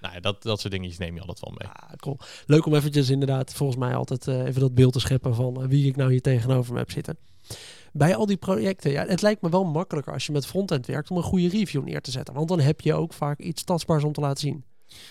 nou 0.00 0.14
ja, 0.14 0.20
dat, 0.20 0.42
dat 0.42 0.60
soort 0.60 0.72
dingetjes 0.72 0.98
neem 0.98 1.14
je 1.14 1.20
altijd 1.20 1.40
wel 1.40 1.54
mee. 1.58 1.68
Ah, 1.68 1.96
cool. 1.96 2.18
Leuk 2.46 2.66
om 2.66 2.74
eventjes 2.74 3.10
inderdaad, 3.10 3.52
volgens 3.52 3.78
mij 3.78 3.94
altijd 3.94 4.28
eh, 4.28 4.44
even 4.44 4.60
dat 4.60 4.74
beeld 4.74 4.92
te 4.92 5.00
scheppen 5.00 5.34
van 5.34 5.62
eh, 5.62 5.68
wie 5.68 5.86
ik 5.86 5.96
nou 5.96 6.10
hier 6.10 6.22
tegenover 6.22 6.72
me 6.72 6.78
heb 6.78 6.90
zitten. 6.90 7.18
Bij 7.92 8.16
al 8.16 8.26
die 8.26 8.36
projecten, 8.36 8.90
ja, 8.90 9.06
het 9.06 9.22
lijkt 9.22 9.42
me 9.42 9.48
wel 9.48 9.64
makkelijker 9.64 10.12
als 10.12 10.26
je 10.26 10.32
met 10.32 10.46
frontend 10.46 10.86
werkt 10.86 11.10
om 11.10 11.16
een 11.16 11.22
goede 11.22 11.48
review 11.48 11.84
neer 11.84 12.00
te 12.00 12.10
zetten. 12.10 12.34
Want 12.34 12.48
dan 12.48 12.60
heb 12.60 12.80
je 12.80 12.94
ook 12.94 13.12
vaak 13.12 13.38
iets 13.38 13.64
tastbaars 13.64 14.04
om 14.04 14.12
te 14.12 14.20
laten 14.20 14.40
zien. 14.40 14.64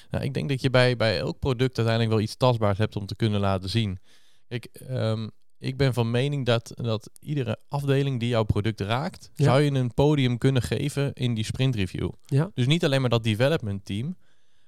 Nou, 0.10 0.24
ik 0.24 0.34
denk 0.34 0.50
dat 0.50 0.62
je 0.62 0.70
bij, 0.70 0.96
bij 0.96 1.18
elk 1.20 1.40
product 1.40 1.78
uiteindelijk 1.78 2.16
wel 2.16 2.24
iets 2.26 2.36
tastbaars 2.36 2.78
hebt 2.78 2.96
om 2.96 3.06
te 3.06 3.16
kunnen 3.16 3.40
laten 3.40 3.70
zien. 3.70 4.00
Kijk, 4.48 4.66
ehm, 4.66 5.28
ik 5.58 5.78
ben 5.78 5.94
van 5.94 6.12
mening 6.12 6.46
dat, 6.46 6.72
dat 6.76 7.10
iedere 7.20 7.58
afdeling 7.68 8.20
die 8.20 8.30
jouw 8.30 8.44
product 8.44 8.82
raakt, 8.82 9.32
Ja. 9.34 9.44
zou 9.46 9.62
je 9.62 9.72
een 9.72 9.94
podium 9.94 10.38
kunnen 10.38 10.62
geven 10.62 11.14
in 11.14 11.34
die 11.34 11.44
sprint 11.46 11.76
review. 11.76 12.10
Ja. 12.26 12.52
Dus 12.54 12.66
niet 12.68 12.86
alleen 12.86 13.02
maar 13.02 13.10
dat 13.10 13.24
development 13.24 13.86
team, 13.86 14.18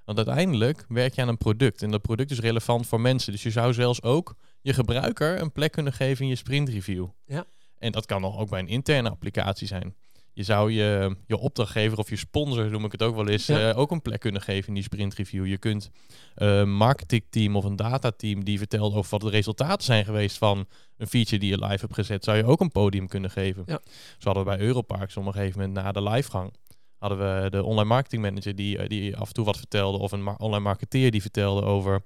want 0.05 0.17
uiteindelijk 0.17 0.85
werk 0.87 1.13
je 1.15 1.21
aan 1.21 1.27
een 1.27 1.37
product 1.37 1.81
en 1.81 1.91
dat 1.91 2.01
product 2.01 2.31
is 2.31 2.39
relevant 2.39 2.87
voor 2.87 3.01
mensen. 3.01 3.31
Dus 3.31 3.43
je 3.43 3.51
zou 3.51 3.73
zelfs 3.73 4.01
ook 4.01 4.35
je 4.61 4.73
gebruiker 4.73 5.41
een 5.41 5.51
plek 5.51 5.71
kunnen 5.71 5.93
geven 5.93 6.23
in 6.23 6.29
je 6.29 6.35
sprint 6.35 6.69
review. 6.69 7.07
Ja. 7.25 7.45
En 7.77 7.91
dat 7.91 8.05
kan 8.05 8.21
nog 8.21 8.37
ook 8.39 8.49
bij 8.49 8.59
een 8.59 8.67
interne 8.67 9.09
applicatie 9.09 9.67
zijn. 9.67 9.95
Je 10.33 10.43
zou 10.43 10.71
je, 10.71 11.15
je 11.27 11.37
opdrachtgever 11.37 11.97
of 11.97 12.09
je 12.09 12.15
sponsor, 12.15 12.69
noem 12.69 12.85
ik 12.85 12.91
het 12.91 13.03
ook 13.03 13.15
wel 13.15 13.27
eens, 13.27 13.45
Ja. 13.45 13.69
eh, 13.69 13.77
ook 13.77 13.91
een 13.91 14.01
plek 14.01 14.19
kunnen 14.19 14.41
geven 14.41 14.67
in 14.67 14.73
die 14.73 14.83
sprint 14.83 15.13
review. 15.13 15.45
Je 15.47 15.57
kunt 15.57 15.89
eh, 16.35 16.57
een 16.57 16.73
marketingteam 16.75 17.55
of 17.55 17.63
een 17.63 17.75
datateam 17.75 18.43
die 18.43 18.57
vertelt 18.57 18.93
over 18.93 19.11
wat 19.11 19.21
de 19.21 19.29
resultaten 19.29 19.85
zijn 19.85 20.05
geweest 20.05 20.37
van 20.37 20.65
een 20.97 21.07
feature 21.07 21.39
die 21.39 21.49
je 21.49 21.59
live 21.59 21.79
hebt 21.81 21.93
gezet, 21.93 22.23
zou 22.23 22.37
je 22.37 22.45
ook 22.45 22.59
een 22.59 22.71
podium 22.71 23.07
kunnen 23.07 23.31
geven. 23.31 23.63
Ja. 23.65 23.79
Zo 24.17 24.25
hadden 24.31 24.43
we 24.43 24.49
bij 24.49 24.59
Europarks 24.59 25.17
op 25.17 25.25
een 25.25 25.33
gegeven 25.33 25.59
moment 25.59 25.77
na 25.77 25.91
de 25.91 26.03
livegang 26.03 26.53
hadden 26.97 27.17
we 27.43 27.49
de 27.49 27.63
online 27.63 27.87
marketing 27.87 28.21
manager 28.21 28.55
die, 28.55 28.77
eh, 28.77 28.87
die 28.87 29.17
af 29.17 29.27
en 29.27 29.33
toe 29.33 29.45
wat 29.45 29.57
vertelde 29.57 29.97
of 29.97 30.11
een 30.11 30.23
ma- 30.23 30.35
online 30.37 30.63
marketeer 30.63 31.11
die 31.11 31.21
vertelde 31.21 31.61
over 31.65 32.03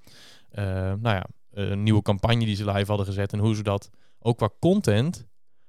eh, 0.50 0.64
nou 0.76 1.00
ja, 1.16 1.26
een 1.52 1.84
nieuwe 1.84 2.02
campagne 2.02 2.46
die 2.46 2.56
ze 2.56 2.66
live 2.72 2.88
hadden 2.88 3.06
gezet 3.06 3.34
en 3.34 3.40
hoe 3.40 3.56
ze 3.56 3.64
dat 3.64 3.90
ook 4.20 4.38
qua 4.38 4.50
content 4.60 5.26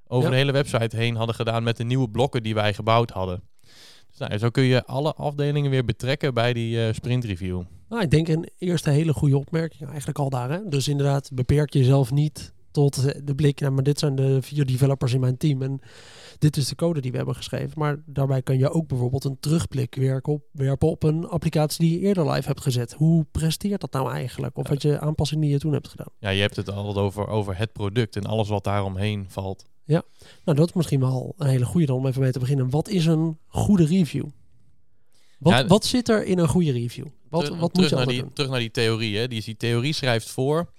over 0.09 0.31
de 0.31 0.37
hele 0.37 0.53
website 0.53 0.97
heen 0.97 1.17
hadden 1.17 1.35
gedaan 1.35 1.63
met 1.63 1.77
de 1.77 1.85
nieuwe 1.85 2.09
blokken 2.11 2.43
die 2.43 2.55
wij 2.55 2.75
gebouwd 2.75 3.11
hadden. 3.11 3.43
Dus 4.11 4.29
nou, 4.29 4.39
zo 4.39 4.51
kun 4.51 4.63
je 4.63 4.85
alle 4.85 5.15
afdelingen 5.15 5.71
weer 5.71 5.85
betrekken 5.85 6.35
bij 6.35 6.53
die 6.53 6.87
eh, 6.87 6.95
sprint 6.95 7.25
review. 7.25 7.63
Nou, 7.89 8.03
ik 8.03 8.11
denk 8.11 8.29
een 8.29 8.49
eerste 8.59 8.91
hele 8.91 9.13
goede 9.13 9.39
opmerking 9.39 9.89
eigenlijk 9.89 10.19
al 10.19 10.31
daar. 10.31 10.51
Hè? 10.51 10.69
Dus 10.69 10.89
inderdaad, 10.89 11.31
beperk 11.33 11.73
jezelf 11.73 12.11
niet 12.11 12.55
tot 12.71 13.27
de 13.27 13.35
blik. 13.35 13.61
Nou, 13.61 13.73
maar 13.73 13.83
dit 13.83 13.99
zijn 13.99 14.15
de 14.15 14.43
vier 14.43 14.67
developers 14.67 15.13
in 15.13 15.21
mijn 15.21 15.37
team. 15.37 15.63
En 15.63 15.81
dit 16.39 16.57
is 16.57 16.69
de 16.69 16.75
code 16.75 17.01
die 17.01 17.11
we 17.11 17.17
hebben 17.17 17.35
geschreven. 17.35 17.73
Maar 17.75 18.03
daarbij 18.07 18.43
kan 18.43 18.59
je 18.59 18.71
ook 18.71 18.89
bijvoorbeeld 18.89 19.25
een 19.25 19.41
terugblik 19.41 19.95
werken 19.95 20.33
op, 20.33 20.43
werpen 20.53 20.89
op 20.89 21.03
een 21.03 21.29
applicatie 21.29 21.85
die 21.85 22.01
je 22.01 22.07
eerder 22.07 22.31
live 22.31 22.47
hebt 22.47 22.61
gezet. 22.61 22.93
Hoe 22.93 23.27
presteert 23.31 23.81
dat 23.81 23.93
nou 23.93 24.11
eigenlijk? 24.11 24.57
Of 24.57 24.69
wat 24.69 24.83
je 24.83 25.01
aanpassing 25.01 25.41
die 25.41 25.51
je 25.51 25.59
toen 25.59 25.73
hebt 25.73 25.89
gedaan? 25.89 26.11
Ja, 26.19 26.29
je 26.29 26.41
hebt 26.41 26.57
het 26.57 26.71
altijd 26.71 26.97
over, 26.97 27.27
over 27.29 27.59
het 27.59 27.73
product 27.73 28.17
en 28.17 28.25
alles 28.25 28.49
wat 28.49 28.65
daaromheen 28.65 29.25
valt. 29.29 29.65
Nou, 29.87 30.59
dat 30.59 30.69
is 30.69 30.73
misschien 30.73 31.01
wel 31.01 31.35
een 31.39 31.47
hele 31.49 31.65
goede 31.65 31.87
dan 31.87 31.97
om 31.97 32.07
even 32.07 32.21
mee 32.23 32.33
te 32.33 32.39
beginnen. 32.39 32.71
Wat 32.71 32.89
is 32.89 33.07
een 33.07 33.39
goede 33.47 33.85
review? 33.87 34.25
Wat, 35.39 35.53
Ja, 35.53 35.67
wat 35.67 35.85
zit 35.85 36.09
er 36.09 36.25
in 36.25 36.39
een 36.39 36.49
goede 36.49 36.73
review? 36.73 37.07
Wat, 37.29 37.45
Ter- 37.45 37.51
wat 37.51 37.61
moet 37.61 37.73
terug, 37.75 37.91
je 37.91 37.97
naar 37.97 38.07
die, 38.07 38.21
doen? 38.21 38.33
terug 38.33 38.51
naar 38.51 38.61
die 38.61 38.71
theorie. 38.71 39.17
Hè. 39.19 39.29
Die, 39.29 39.43
die 39.43 39.57
theorie 39.57 39.93
schrijft 39.93 40.31
voor, 40.31 40.73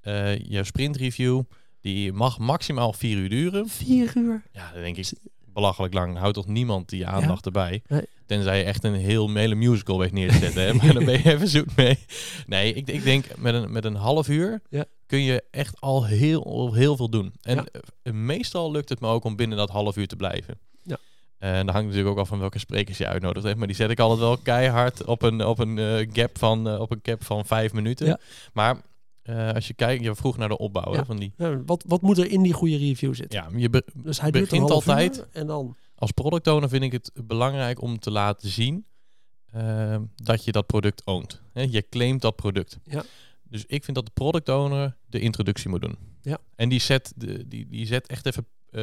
eh 0.00 0.38
je 0.38 0.64
sprint 0.64 0.96
review, 0.96 1.42
die 1.80 2.12
mag 2.12 2.38
maximaal 2.38 2.92
vier 2.92 3.16
uur 3.16 3.28
duren. 3.28 3.68
Vier 3.68 4.12
uur? 4.16 4.42
Ja, 4.52 4.72
dan 4.72 4.82
denk 4.82 4.96
ik 4.96 5.12
belachelijk 5.52 5.94
lang. 5.94 6.18
Houdt 6.18 6.34
toch 6.34 6.46
niemand 6.46 6.88
die 6.88 7.06
aandacht 7.06 7.46
erbij. 7.46 7.82
Nee. 7.88 8.06
Tenzij 8.26 8.58
je 8.58 8.64
echt 8.64 8.84
een 8.84 8.94
heel 8.94 9.34
hele 9.34 9.54
musical 9.54 9.98
weg 9.98 10.12
neer 10.12 10.28
te 10.30 10.38
zetten. 10.38 10.62
hè, 10.66 10.74
maar 10.84 10.94
dan 10.94 11.04
ben 11.04 11.14
je 11.22 11.32
even 11.32 11.48
zoet 11.48 11.76
mee. 11.76 11.98
Nee, 12.46 12.72
ik, 12.72 12.88
ik 12.88 13.04
denk 13.04 13.24
met 13.38 13.54
een, 13.54 13.72
met 13.72 13.84
een 13.84 13.94
half 13.94 14.28
uur 14.28 14.60
Ja. 14.70 14.84
kun 15.06 15.22
je 15.22 15.42
echt 15.50 15.80
al 15.80 16.04
heel, 16.06 16.72
heel 16.74 16.96
veel 16.96 17.08
doen. 17.10 17.32
En 17.42 17.56
Ja. 17.56 17.64
eh, 18.02 18.12
meestal 18.12 18.70
lukt 18.70 18.88
het 18.88 19.00
me 19.00 19.08
ook 19.08 19.24
om 19.24 19.36
binnen 19.36 19.58
dat 19.58 19.70
half 19.70 19.96
uur 19.96 20.06
te 20.06 20.16
blijven. 20.16 20.58
Ja. 20.82 20.96
En 21.38 21.54
dan 21.66 21.74
hangt 21.74 21.88
natuurlijk 21.88 22.14
ook 22.14 22.22
af 22.22 22.28
van 22.28 22.38
welke 22.38 22.58
sprekers 22.58 22.98
je 22.98 23.06
uitnodigt. 23.06 23.46
Hè. 23.46 23.54
Maar 23.54 23.66
die 23.66 23.76
zet 23.76 23.90
ik 23.90 24.00
altijd 24.00 24.20
wel 24.20 24.36
keihard 24.36 25.04
op 25.04 25.22
een, 25.22 25.44
op 25.44 25.58
een, 25.58 25.78
eh, 25.78 26.08
gap, 26.12 26.38
van, 26.38 26.68
eh, 26.68 26.80
op 26.80 26.90
een 26.90 27.00
gap 27.02 27.24
van 27.24 27.44
vijf 27.46 27.72
minuten. 27.72 28.06
Ja. 28.06 28.18
Maar 28.52 28.76
eh, 29.22 29.52
als 29.52 29.66
je 29.66 29.74
kijkt, 29.74 30.04
je 30.04 30.14
vroeg 30.14 30.36
naar 30.36 30.48
de 30.48 30.58
opbouw 30.58 30.92
hè, 30.92 31.04
van 31.04 31.16
die. 31.16 31.32
Ja, 31.36 31.62
wat, 31.66 31.84
wat 31.86 32.02
moet 32.02 32.18
er 32.18 32.30
in 32.30 32.42
die 32.42 32.52
goede 32.52 32.76
review 32.76 33.14
zitten? 33.14 33.38
Ja, 33.52 33.58
je 33.58 33.70
be- 33.70 33.84
Dus 33.94 34.20
hij 34.20 34.30
begint 34.30 34.70
altijd- 34.70 35.16
uur 35.18 35.26
en 35.32 35.46
dan... 35.46 35.76
als 36.04 36.12
product 36.12 36.46
owner 36.46 36.68
vind 36.68 36.82
ik 36.82 36.92
het 36.92 37.10
belangrijk 37.24 37.80
om 37.82 37.98
te 37.98 38.10
laten 38.10 38.48
zien 38.48 38.86
eh, 39.50 39.96
dat 40.14 40.44
je 40.44 40.52
dat 40.52 40.66
product 40.66 41.06
oont. 41.06 41.42
Je 41.52 41.88
claimt 41.88 42.22
dat 42.22 42.36
product. 42.36 42.78
Ja. 42.84 43.04
Dus 43.42 43.64
ik 43.66 43.84
vind 43.84 43.96
dat 43.96 44.06
de 44.06 44.12
product 44.14 44.48
owner 44.48 44.96
de 45.06 45.20
introductie 45.20 45.68
moet 45.68 45.80
doen. 45.80 45.98
Ja. 46.22 46.38
En 46.56 46.68
die 46.68 46.80
zet, 46.80 47.12
de, 47.16 47.48
die, 47.48 47.66
die 47.68 47.86
zet 47.86 48.06
echt 48.06 48.26
even 48.26 48.46
eh, 48.70 48.80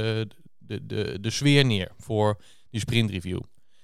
de, 0.58 0.86
de, 0.86 1.18
de 1.22 1.30
sfeer 1.30 1.66
neer 1.66 1.92
voor 1.98 2.42
die 2.70 2.80
sprint 2.80 3.10
review. 3.10 3.40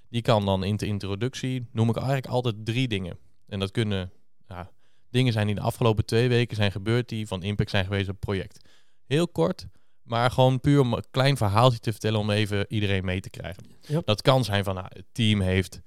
Die 0.10 0.22
kan 0.22 0.46
dan 0.46 0.64
in 0.64 0.76
de 0.76 0.86
introductie, 0.86 1.68
noem 1.72 1.90
ik 1.90 1.96
eigenlijk 1.96 2.28
altijd 2.28 2.56
drie 2.66 2.88
dingen. 2.88 3.18
En 3.48 3.60
dat 3.60 3.72
kunnen 3.72 4.12
ja, 4.48 4.72
dingen 5.10 5.34
zijn 5.34 5.46
die 5.46 5.56
de 5.56 5.62
afgelopen 5.62 6.06
twee 6.06 6.30
weken 6.30 6.56
zijn 6.56 6.72
gebeurd 6.72 7.10
die 7.10 7.28
van 7.28 7.44
impact 7.44 7.70
zijn 7.70 7.86
geweest 7.86 8.10
op 8.10 8.16
het 8.16 8.26
project. 8.26 8.70
Heel 9.06 9.28
kort, 9.28 9.68
maar 10.08 10.32
gewoon 10.32 10.60
puur 10.60 10.80
om 10.80 10.94
een 10.94 11.04
klein 11.12 11.38
verhaaltje 11.38 11.80
te 11.80 11.92
vertellen 11.92 12.20
om 12.20 12.30
even 12.30 12.66
iedereen 12.70 13.06
mee 13.06 13.20
te 13.20 13.30
krijgen. 13.30 13.64
Dat 14.06 14.22
kan 14.22 14.44
zijn 14.44 14.64
van 14.64 14.76
nou, 14.76 14.88
het 14.90 15.06
team 15.12 15.42
heeft 15.42 15.82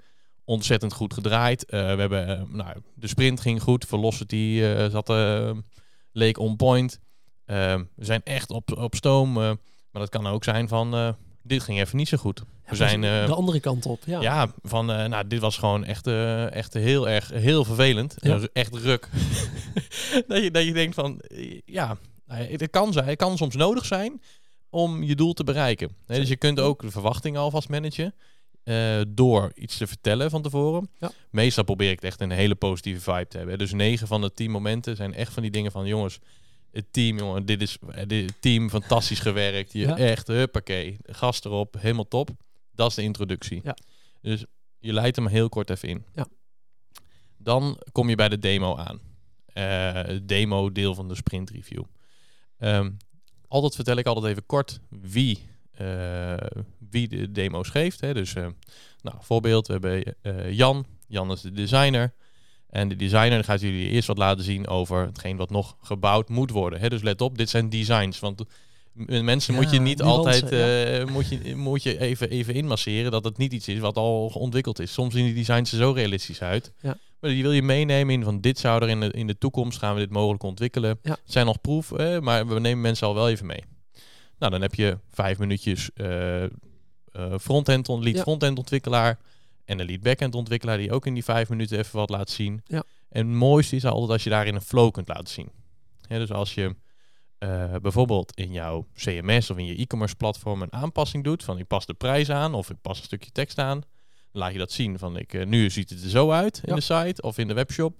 ontzettend 0.50 0.92
goed 0.92 1.14
gedraaid. 1.14 1.64
Eh, 1.64 1.80
we 1.80 2.00
hebben, 2.00 2.28
eh, 2.28 2.42
nou, 2.48 2.76
de 2.94 3.06
sprint 3.06 3.40
ging 3.40 3.62
goed, 3.62 3.84
velocity 3.84 4.60
eh, 4.62 4.86
zat, 4.86 5.08
leek 6.12 6.38
on 6.38 6.56
point. 6.56 7.00
We 7.44 7.86
zijn 7.96 8.20
echt 8.24 8.50
op, 8.50 8.78
op 8.78 8.94
stoom, 8.94 9.32
maar 9.32 9.56
dat 9.92 10.08
kan 10.08 10.26
ook 10.26 10.44
zijn 10.44 10.68
van 10.68 10.90
dit 10.90 11.14
dit 11.42 11.62
ging 11.62 11.78
even 11.78 11.96
niet 11.96 12.08
zo 12.08 12.16
goed. 12.16 12.42
Ja, 12.66 12.74
zijn, 12.74 13.00
de 13.00 13.34
andere 13.34 13.60
kant 13.60 13.86
op. 13.86 14.02
Ja. 14.04 14.20
Ja, 14.20 14.52
van 14.62 14.86
nou, 14.86 15.26
dit 15.26 15.40
was 15.40 15.58
gewoon 15.58 15.84
echt, 15.84 16.06
echt 16.52 16.74
heel 16.74 17.08
erg 17.08 17.28
heel 17.28 17.64
vervelend. 17.64 18.14
Ja. 18.16 18.40
Echt 18.52 18.74
ruk. 18.74 19.08
dat, 20.28 20.42
je, 20.42 20.50
dat 20.50 20.64
je 20.64 20.72
denkt 20.72 20.94
van 20.94 21.20
ja, 21.64 21.96
het 22.36 22.70
kan 22.70 22.92
zijn, 22.92 23.04
het 23.06 23.16
kan 23.18 23.36
soms 23.36 23.54
nodig 23.56 23.84
zijn 23.84 24.22
om 24.70 25.02
je 25.02 25.14
doel 25.14 25.32
te 25.32 25.44
bereiken. 25.44 25.96
Nee, 26.06 26.20
dus 26.20 26.28
je 26.28 26.36
kunt 26.36 26.60
ook 26.60 26.80
de 26.82 26.90
verwachtingen 26.90 27.40
alvast 27.40 27.68
managen. 27.68 28.14
eh, 28.64 29.00
door 29.08 29.52
iets 29.54 29.76
te 29.76 29.86
vertellen 29.86 30.30
van 30.30 30.42
tevoren. 30.42 30.88
Ja. 30.98 31.10
Meestal 31.30 31.64
probeer 31.64 31.90
ik 31.90 31.94
het 31.96 32.04
echt 32.04 32.20
een 32.20 32.30
hele 32.30 32.54
positieve 32.54 33.00
vibe 33.00 33.26
te 33.28 33.36
hebben. 33.38 33.58
Dus 33.58 33.72
negen 33.72 34.06
van 34.06 34.20
de 34.20 34.34
tien 34.34 34.50
momenten 34.50 34.96
zijn 34.96 35.14
echt 35.14 35.32
van 35.32 35.42
die 35.42 35.50
dingen 35.52 35.70
van 35.72 35.86
jongens, 35.86 36.18
het 36.72 36.84
team, 36.92 37.18
jongen, 37.18 37.46
dit 37.46 37.62
is 37.62 37.76
eh, 37.90 38.06
dit 38.06 38.30
het 38.30 38.40
team 38.42 38.70
fantastisch 38.70 39.18
gewerkt. 39.20 39.72
Je 39.72 39.78
Ja. 39.86 39.96
echt, 39.96 40.26
huppakee, 40.26 40.96
gas 41.02 41.44
erop, 41.44 41.76
helemaal 41.78 42.08
top. 42.08 42.30
Dat 42.74 42.88
is 42.88 42.94
de 42.94 43.02
introductie. 43.02 43.60
Ja. 43.64 43.76
Dus 44.20 44.44
je 44.78 44.92
leidt 44.92 45.16
hem 45.16 45.26
heel 45.26 45.48
kort 45.48 45.70
even 45.70 45.88
in. 45.88 46.04
Ja. 46.14 46.26
Dan 47.36 47.80
kom 47.92 48.08
je 48.08 48.14
bij 48.14 48.28
de 48.28 48.38
demo 48.38 48.76
aan. 48.76 49.00
Eh, 49.46 49.92
het 49.92 50.28
demo 50.28 50.72
deel 50.72 50.94
van 50.94 51.08
de 51.08 51.14
sprint 51.14 51.50
review. 51.50 51.82
Ehm, 52.60 52.90
altijd 53.48 53.74
vertel 53.74 53.96
ik 53.96 54.06
altijd 54.06 54.26
even 54.26 54.46
kort 54.46 54.80
wie, 54.88 55.48
eh, 55.70 56.34
wie 56.90 57.08
de 57.08 57.32
demo's 57.32 57.68
geeft. 57.68 58.00
Hè. 58.00 58.14
Dus, 58.14 58.34
eh, 58.34 58.46
nou, 59.02 59.16
voorbeeld, 59.20 59.66
we 59.66 59.72
hebben 59.72 60.14
eh, 60.22 60.52
Jan. 60.52 60.86
Jan 61.06 61.30
is 61.30 61.40
de 61.40 61.52
designer. 61.52 62.12
En 62.68 62.88
de 62.88 62.96
designer 62.96 63.44
gaat 63.44 63.60
jullie 63.60 63.88
eerst 63.88 64.08
wat 64.08 64.18
laten 64.18 64.44
zien 64.44 64.68
over 64.68 65.06
hetgeen 65.06 65.36
wat 65.36 65.50
nog 65.50 65.76
gebouwd 65.82 66.28
moet 66.28 66.50
worden. 66.50 66.80
Hè. 66.80 66.88
Dus 66.88 67.02
let 67.02 67.20
op, 67.20 67.38
dit 67.38 67.50
zijn 67.50 67.68
designs. 67.68 68.18
Want 68.18 68.44
mensen 69.06 69.54
moet 69.54 69.70
je 69.70 69.80
niet 69.80 70.02
altijd 70.02 70.50
ja. 70.50 70.84
eh, 70.98 71.06
moet 71.06 71.28
je, 71.28 71.56
moet 71.56 71.82
je 71.82 71.98
even, 71.98 72.30
even 72.30 72.54
inmasseren 72.54 73.10
dat 73.10 73.24
het 73.24 73.36
niet 73.38 73.52
iets 73.52 73.68
is 73.68 73.78
wat 73.78 73.96
al 73.96 74.26
ontwikkeld 74.34 74.78
is. 74.78 74.92
Soms 74.92 75.14
zien 75.14 75.24
die 75.24 75.34
designs 75.34 75.72
er 75.72 75.78
zo 75.78 75.90
realistisch 75.92 76.42
uit. 76.42 76.72
Ja. 76.80 76.96
Maar 77.20 77.30
die 77.30 77.42
wil 77.42 77.52
je 77.52 77.62
meenemen 77.62 78.14
in 78.14 78.24
van 78.24 78.40
dit 78.40 78.58
zou 78.58 78.82
er 78.82 78.88
in 78.88 79.00
de, 79.00 79.10
in 79.10 79.26
de 79.26 79.38
toekomst 79.38 79.78
gaan 79.78 79.94
we 79.94 80.00
dit 80.00 80.10
mogelijk 80.10 80.42
ontwikkelen. 80.42 80.98
Het 81.02 81.18
zijn 81.24 81.46
nog 81.46 81.60
proef, 81.60 81.92
eh, 81.92 82.18
maar 82.18 82.46
we 82.46 82.60
nemen 82.60 82.80
mensen 82.80 83.06
al 83.06 83.14
wel 83.14 83.28
even 83.28 83.46
mee. 83.46 83.64
Nou, 84.38 84.52
dan 84.52 84.60
heb 84.60 84.74
je 84.74 84.98
vijf 85.10 85.38
minuutjes 85.38 85.90
eh, 85.94 86.44
eh, 86.44 86.50
frontend, 87.40 87.88
on- 87.88 88.02
lead 88.02 88.20
frontend 88.20 88.58
ontwikkelaar 88.58 89.18
en 89.64 89.78
een 89.78 89.86
lead 89.86 90.00
backend 90.00 90.34
ontwikkelaar 90.34 90.78
die 90.78 90.92
ook 90.92 91.06
in 91.06 91.14
die 91.14 91.24
vijf 91.24 91.48
minuten 91.48 91.78
even 91.78 91.98
wat 91.98 92.10
laat 92.10 92.30
zien. 92.30 92.62
Ja. 92.66 92.82
En 93.08 93.26
het 93.26 93.36
mooiste 93.36 93.76
is 93.76 93.84
altijd 93.84 94.10
als 94.10 94.24
je 94.24 94.30
daarin 94.30 94.54
een 94.54 94.60
flow 94.60 94.90
kunt 94.92 95.08
laten 95.08 95.28
zien. 95.28 95.48
Dus 96.08 96.32
als 96.32 96.54
je 96.54 96.74
eh, 97.40 97.74
bijvoorbeeld 97.82 98.36
in 98.36 98.52
jouw 98.52 98.86
CMS 98.94 99.50
of 99.50 99.56
in 99.58 99.66
je 99.66 99.76
e-commerce 99.76 100.16
platform 100.16 100.62
een 100.62 100.72
aanpassing 100.72 101.24
doet 101.24 101.44
van 101.44 101.58
ik 101.58 101.66
pas 101.66 101.86
de 101.86 101.94
prijs 101.94 102.30
aan 102.30 102.54
of 102.54 102.70
ik 102.70 102.76
pas 102.82 102.98
een 102.98 103.04
stukje 103.04 103.30
tekst 103.30 103.58
aan, 103.58 103.82
laat 104.32 104.52
je 104.52 104.58
dat 104.58 104.72
zien 104.72 104.98
van 104.98 105.16
ik, 105.16 105.34
eh, 105.34 105.46
nu 105.46 105.70
ziet 105.70 105.90
het 105.90 106.02
er 106.02 106.08
zo 106.10 106.30
uit 106.30 106.56
in 106.64 106.68
Ja. 106.68 106.74
de 106.74 106.80
site 106.80 107.22
of 107.22 107.38
in 107.38 107.48
de 107.48 107.54
webshop. 107.54 107.98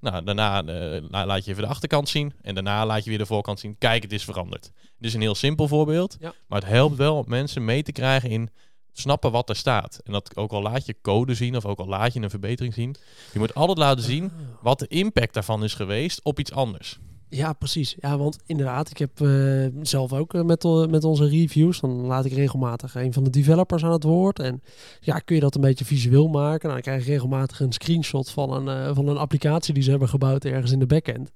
Nou, 0.00 0.24
daarna 0.24 0.64
eh, 0.64 1.02
la- 1.08 1.26
laat 1.26 1.44
je 1.44 1.50
even 1.50 1.62
de 1.62 1.68
achterkant 1.68 2.08
zien 2.08 2.32
en 2.42 2.54
daarna 2.54 2.86
laat 2.86 3.04
je 3.04 3.10
weer 3.10 3.18
de 3.18 3.26
voorkant 3.26 3.60
zien. 3.60 3.78
Kijk, 3.78 4.02
het 4.02 4.12
is 4.12 4.24
veranderd. 4.24 4.70
Dit 4.82 5.08
is 5.08 5.14
een 5.14 5.20
heel 5.20 5.34
simpel 5.34 5.68
voorbeeld, 5.68 6.16
Ja. 6.20 6.32
maar 6.48 6.60
het 6.60 6.68
helpt 6.70 6.96
wel 6.96 7.16
om 7.16 7.24
mensen 7.28 7.64
mee 7.64 7.82
te 7.82 7.92
krijgen 7.92 8.30
in 8.30 8.50
snappen 8.92 9.30
wat 9.32 9.48
er 9.48 9.56
staat. 9.56 10.00
En 10.04 10.12
dat 10.12 10.36
ook 10.36 10.52
al 10.52 10.62
laat 10.62 10.86
je 10.86 10.96
code 11.02 11.34
zien 11.34 11.56
of 11.56 11.64
ook 11.64 11.78
al 11.78 11.86
laat 11.86 12.12
je 12.12 12.20
een 12.20 12.30
verbetering 12.30 12.74
zien, 12.74 12.96
je 13.32 13.38
moet 13.38 13.54
altijd 13.54 13.78
laten 13.78 14.04
zien 14.04 14.24
Ah. 14.24 14.30
wat 14.62 14.78
de 14.78 14.86
impact 14.86 15.34
daarvan 15.34 15.64
is 15.64 15.74
geweest 15.74 16.24
op 16.24 16.38
iets 16.38 16.52
anders. 16.52 16.98
Ja, 17.30 17.52
precies. 17.52 17.96
Ja, 18.00 18.18
want 18.18 18.38
inderdaad, 18.46 18.90
ik 18.90 18.98
heb 18.98 19.20
eh, 19.20 19.66
zelf 19.82 20.12
ook 20.12 20.34
eh, 20.34 20.42
met, 20.42 20.64
o- 20.64 20.86
met 20.88 21.04
onze 21.04 21.28
reviews, 21.28 21.80
dan 21.80 21.90
laat 21.90 22.24
ik 22.24 22.32
regelmatig 22.32 22.94
een 22.94 23.12
van 23.12 23.24
de 23.24 23.30
developers 23.30 23.84
aan 23.84 23.92
het 23.92 24.02
woord. 24.02 24.38
En 24.38 24.62
ja, 25.00 25.18
kun 25.18 25.34
je 25.34 25.40
dat 25.40 25.54
een 25.54 25.60
beetje 25.60 25.84
visueel 25.84 26.28
maken? 26.28 26.68
Nou, 26.68 26.72
dan 26.72 26.80
krijg 26.82 27.04
je 27.04 27.10
regelmatig 27.10 27.60
een 27.60 27.72
screenshot 27.72 28.30
van 28.30 28.52
een, 28.52 28.86
eh, 28.86 28.94
van 28.94 29.08
een 29.08 29.16
applicatie 29.16 29.74
die 29.74 29.82
ze 29.82 29.90
hebben 29.90 30.08
gebouwd 30.08 30.44
ergens 30.44 30.72
in 30.72 30.78
de 30.78 30.86
backend. 30.86 31.30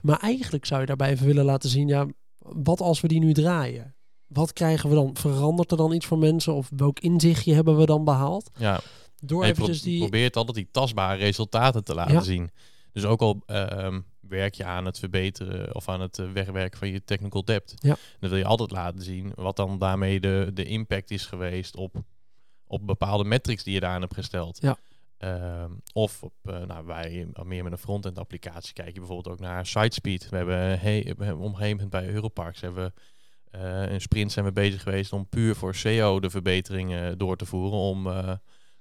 Maar 0.00 0.18
eigenlijk 0.20 0.64
zou 0.66 0.80
je 0.80 0.86
daarbij 0.86 1.10
even 1.10 1.26
willen 1.26 1.44
laten 1.44 1.70
zien, 1.70 1.88
ja, 1.88 2.06
wat 2.38 2.80
als 2.80 3.00
we 3.00 3.08
die 3.08 3.20
nu 3.20 3.32
draaien? 3.32 3.94
Wat 4.26 4.52
krijgen 4.52 4.88
we 4.88 4.94
dan? 4.94 5.10
Verandert 5.16 5.70
er 5.70 5.76
dan 5.76 5.92
iets 5.92 6.06
voor 6.06 6.18
mensen? 6.18 6.54
Of 6.54 6.70
welk 6.76 7.00
inzichtje 7.00 7.54
hebben 7.54 7.76
we 7.76 7.86
dan 7.86 8.04
behaald? 8.04 8.50
Ja, 8.58 8.80
Door 9.20 9.44
eventjes 9.44 9.82
die... 9.82 9.98
probeert 9.98 10.36
altijd 10.36 10.56
die 10.56 10.68
tastbare 10.70 11.18
resultaten 11.18 11.84
te 11.84 11.94
laten 11.94 12.12
Ja. 12.14 12.20
zien. 12.20 12.50
Dus 12.92 13.04
ook 13.04 13.20
al 13.20 13.42
ehm, 13.46 14.00
werk 14.28 14.54
je 14.54 14.64
aan 14.64 14.84
het 14.84 14.98
verbeteren 14.98 15.74
of 15.74 15.88
aan 15.88 16.00
het 16.00 16.18
eh, 16.18 16.30
wegwerken 16.32 16.78
van 16.78 16.88
je 16.88 17.04
technical 17.04 17.44
debt, 17.44 17.74
Ja. 17.76 17.96
dan 18.20 18.30
wil 18.30 18.38
je 18.38 18.44
altijd 18.44 18.70
laten 18.70 19.02
zien 19.02 19.32
wat 19.34 19.56
dan 19.56 19.78
daarmee 19.78 20.20
de, 20.20 20.50
de 20.54 20.64
impact 20.64 21.10
is 21.10 21.26
geweest 21.26 21.76
op, 21.76 21.94
op 22.66 22.86
bepaalde 22.86 23.24
metrics 23.24 23.64
die 23.64 23.74
je 23.74 23.80
daaraan 23.80 24.00
hebt 24.00 24.14
gesteld. 24.14 24.58
Ja. 24.60 24.76
Ehm, 25.18 25.70
of 25.92 26.22
op, 26.22 26.32
eh, 26.42 26.64
nou, 26.64 26.86
wij 26.86 27.26
meer 27.42 27.62
met 27.62 27.72
een 27.72 27.78
front-end 27.78 28.18
applicatie 28.18 28.72
kijk 28.72 28.92
je 28.92 28.98
bijvoorbeeld 29.00 29.34
ook 29.34 29.40
naar 29.40 29.66
sitespeed. 29.66 30.28
We 30.28 30.36
hebben, 30.36 30.80
hey, 30.80 31.14
we 31.16 31.24
hebben 31.24 31.44
op 31.44 31.50
een 31.50 31.56
gegeven 31.56 31.76
moment 31.76 31.90
bij 31.90 32.08
Europarks 32.08 32.60
hebben 32.60 32.84
we 32.84 33.00
eh, 33.50 33.90
een 33.92 34.00
sprint 34.00 34.32
zijn 34.32 34.44
we 34.44 34.52
bezig 34.52 34.82
geweest 34.82 35.12
om 35.12 35.28
puur 35.28 35.54
voor 35.54 35.74
SEO 35.74 36.20
de 36.20 36.30
verbeteringen 36.30 37.18
door 37.18 37.36
te 37.36 37.46
voeren. 37.46 37.78
Om, 37.78 38.08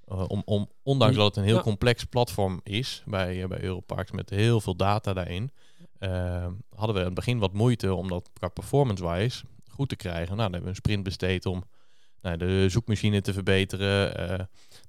eh, 0.07 0.23
om, 0.27 0.41
om, 0.45 0.69
ondanks 0.83 1.15
dat 1.15 1.25
het 1.25 1.35
een 1.35 1.43
heel 1.43 1.55
ja. 1.55 1.61
complex 1.61 2.03
platform 2.03 2.59
is 2.63 3.03
bij, 3.05 3.41
eh, 3.41 3.47
bij 3.47 3.61
Europarks 3.61 4.11
met 4.11 4.29
heel 4.29 4.61
veel 4.61 4.75
data 4.75 5.13
daarin, 5.13 5.51
eh, 5.99 6.47
hadden 6.75 6.93
we 6.93 6.99
in 6.99 7.05
het 7.05 7.15
begin 7.15 7.39
wat 7.39 7.53
moeite 7.53 7.93
om 7.93 8.07
dat 8.07 8.29
qua 8.33 8.47
performance-wise 8.47 9.43
goed 9.71 9.89
te 9.89 9.95
krijgen. 9.95 10.35
Nou, 10.35 10.37
dan 10.37 10.51
hebben 10.51 10.61
we 10.61 10.69
een 10.69 10.75
sprint 10.75 11.03
besteed 11.03 11.45
om 11.45 11.63
nou, 12.21 12.37
de 12.37 12.69
zoekmachine 12.69 13.21
te 13.21 13.33
verbeteren. 13.33 14.13
nou, 14.13 14.37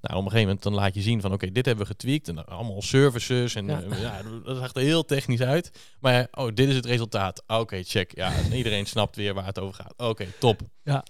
op 0.01 0.09
een 0.11 0.17
gegeven 0.17 0.39
moment 0.39 0.63
dan 0.63 0.73
laat 0.73 0.93
je 0.93 1.01
zien 1.01 1.21
van 1.21 1.33
oké, 1.33 1.51
dit 1.51 1.65
hebben 1.65 1.85
we 1.85 1.91
getweakt. 1.91 2.27
En 2.27 2.45
allemaal 2.45 2.81
services. 2.81 3.55
En 3.55 3.65
Ja. 3.65 4.21
dat 4.43 4.57
zag 4.57 4.73
er 4.73 4.81
heel 4.81 5.05
technisch 5.05 5.41
uit. 5.41 5.71
Maar 5.99 6.27
oh, 6.31 6.49
dit 6.53 6.69
is 6.69 6.75
het 6.75 6.85
resultaat. 6.85 7.43
Oké, 7.47 7.83
check. 7.83 8.15
Ja, 8.15 8.33
en 8.35 8.53
iedereen 8.61 8.85
snapt 8.85 9.15
weer 9.15 9.33
waar 9.33 9.45
het 9.45 9.59
over 9.59 9.73
gaat. 9.83 9.93
Oké, 9.97 10.27
top. 10.39 10.61
Ja. 10.83 11.03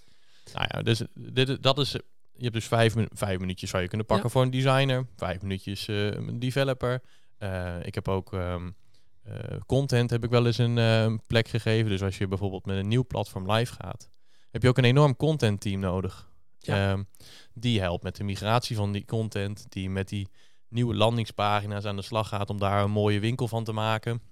Nou 0.52 0.66
ja, 0.70 0.82
dus 0.82 1.02
dit, 1.14 1.62
dat 1.62 1.78
is... 1.78 1.96
Je 2.40 2.46
hebt 2.46 2.58
dus 2.58 2.68
vijf, 2.68 2.94
vijf 3.12 3.38
minuutjes 3.38 3.70
zou 3.70 3.82
je 3.82 3.88
kunnen 3.88 4.06
pakken 4.06 4.30
voor 4.30 4.42
een 4.42 4.50
designer. 4.50 5.06
Vijf 5.16 5.42
minuutjes 5.42 5.88
eh, 5.88 6.06
een 6.06 6.38
developer. 6.38 7.02
Eh, 7.38 7.76
ik 7.82 7.94
heb 7.94 8.08
ook... 8.08 8.32
ehm, 8.32 8.70
eh, 9.22 9.56
content 9.66 10.10
heb 10.10 10.24
ik 10.24 10.30
wel 10.30 10.46
eens 10.46 10.58
een 10.58 10.78
eh, 10.78 11.14
plek 11.26 11.48
gegeven. 11.48 11.90
Dus 11.90 12.02
als 12.02 12.18
je 12.18 12.28
bijvoorbeeld 12.28 12.66
met 12.66 12.76
een 12.76 12.88
nieuw 12.88 13.04
platform 13.06 13.52
live 13.52 13.72
gaat, 13.72 14.10
heb 14.50 14.62
je 14.62 14.68
ook 14.68 14.78
een 14.78 14.84
enorm 14.84 15.16
content 15.16 15.60
team 15.60 15.80
nodig. 15.80 16.30
Ja. 16.58 16.90
Ehm, 16.90 17.02
die 17.54 17.80
helpt 17.80 18.02
met 18.02 18.16
de 18.16 18.24
migratie 18.24 18.76
van 18.76 18.92
die 18.92 19.04
content, 19.04 19.66
die 19.68 19.90
met 19.90 20.08
die 20.08 20.28
nieuwe 20.68 20.94
landingspagina's 20.94 21.84
aan 21.84 21.96
de 21.96 22.02
slag 22.02 22.28
gaat 22.28 22.50
om 22.50 22.58
daar 22.58 22.84
een 22.84 22.90
mooie 22.90 23.20
winkel 23.20 23.48
van 23.48 23.64
te 23.64 23.72
maken. 23.72 24.22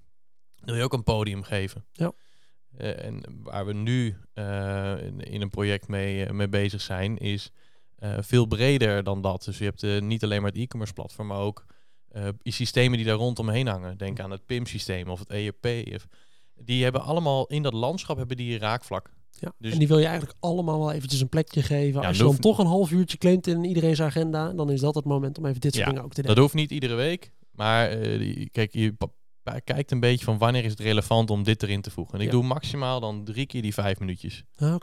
Dan 0.54 0.66
wil 0.66 0.76
je 0.76 0.82
ook 0.82 0.92
een 0.92 1.02
podium 1.02 1.42
geven. 1.42 1.84
Ja. 1.92 2.12
En 2.76 3.22
waar 3.42 3.66
we 3.66 3.72
nu 3.72 4.16
in, 4.34 5.20
in 5.20 5.40
een 5.40 5.50
project 5.50 5.88
mee, 5.88 6.32
mee 6.32 6.48
bezig 6.48 6.80
zijn, 6.80 7.18
is 7.18 7.50
veel 8.00 8.46
breder 8.46 9.02
dan 9.02 9.22
dat. 9.22 9.44
Dus 9.44 9.58
je 9.58 9.64
hebt 9.64 10.02
niet 10.02 10.24
alleen 10.24 10.42
maar 10.42 10.50
het 10.50 10.60
e-commerce 10.60 10.94
platform, 10.94 11.26
maar 11.26 11.38
ook 11.38 11.64
systemen 12.42 12.96
die 12.96 13.06
daar 13.06 13.16
rondomheen 13.16 13.66
hangen. 13.66 13.98
Denk 13.98 14.20
aan 14.20 14.30
het 14.30 14.46
PIM-systeem 14.46 15.08
of 15.08 15.18
het 15.18 15.30
ERP. 15.30 15.66
Of, 15.94 16.06
die 16.54 16.82
hebben 16.82 17.02
allemaal 17.02 17.46
in 17.46 17.62
dat 17.62 17.72
landschap 17.72 18.16
hebben 18.16 18.36
die 18.36 18.58
raakvlak. 18.58 19.16
Ja, 19.30 19.52
dus 19.58 19.72
en 19.72 19.78
die 19.78 19.88
wil 19.88 19.98
je 19.98 20.06
eigenlijk 20.06 20.36
allemaal 20.40 20.78
wel 20.78 20.92
eventjes 20.92 21.20
een 21.20 21.28
plekje 21.28 21.62
geven. 21.62 22.04
Als 22.04 22.16
je 22.16 22.22
dan 22.22 22.38
toch 22.38 22.58
een 22.58 22.66
half 22.66 22.90
uurtje 22.90 23.18
claimt 23.18 23.46
in 23.46 23.64
iedereen's 23.64 24.00
agenda, 24.00 24.52
dan 24.52 24.70
is 24.70 24.80
dat 24.80 24.94
het 24.94 25.04
moment 25.04 25.38
om 25.38 25.46
even 25.46 25.60
dit 25.60 25.74
soort 25.74 25.86
dingen 25.86 26.02
ook 26.02 26.12
te 26.12 26.22
doen. 26.22 26.34
Dat 26.34 26.42
hoeft 26.42 26.54
niet 26.54 26.70
iedere 26.70 26.94
week, 26.94 27.32
maar 27.50 27.96
kijk, 28.52 28.72
je 28.72 28.96
kijkt 29.64 29.90
een 29.90 30.00
beetje 30.00 30.24
van 30.24 30.38
wanneer 30.38 30.64
is 30.64 30.70
het 30.70 30.80
relevant 30.80 31.30
om 31.30 31.42
dit 31.42 31.62
erin 31.62 31.80
te 31.80 31.90
voegen. 31.90 32.18
En 32.18 32.24
ik 32.24 32.30
doe 32.30 32.42
maximaal 32.42 33.00
dan 33.00 33.24
drie 33.24 33.46
keer 33.46 33.62
die 33.62 33.74
vijf 33.74 33.98
minuutjes. 33.98 34.44
Ah, 34.56 34.76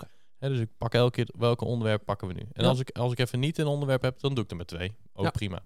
dus 0.50 0.60
ik 0.60 0.70
pak 0.78 0.94
elke 0.94 1.12
keer 1.12 1.30
welke 1.38 1.66
onderwerp 1.66 2.06
pakken 2.06 2.28
we 2.28 2.34
nu. 2.34 2.44
En 2.54 2.66
als, 2.66 2.80
ik, 2.80 2.90
als 2.90 3.12
ik 3.12 3.20
even 3.20 3.40
niet 3.40 3.58
een 3.58 3.66
onderwerp 3.66 4.02
heb, 4.02 4.20
dan 4.20 4.34
doe 4.34 4.44
ik 4.44 4.50
er 4.50 4.58
met 4.58 4.68
twee. 4.68 4.96
Ook 5.14 5.32
prima. 5.32 5.62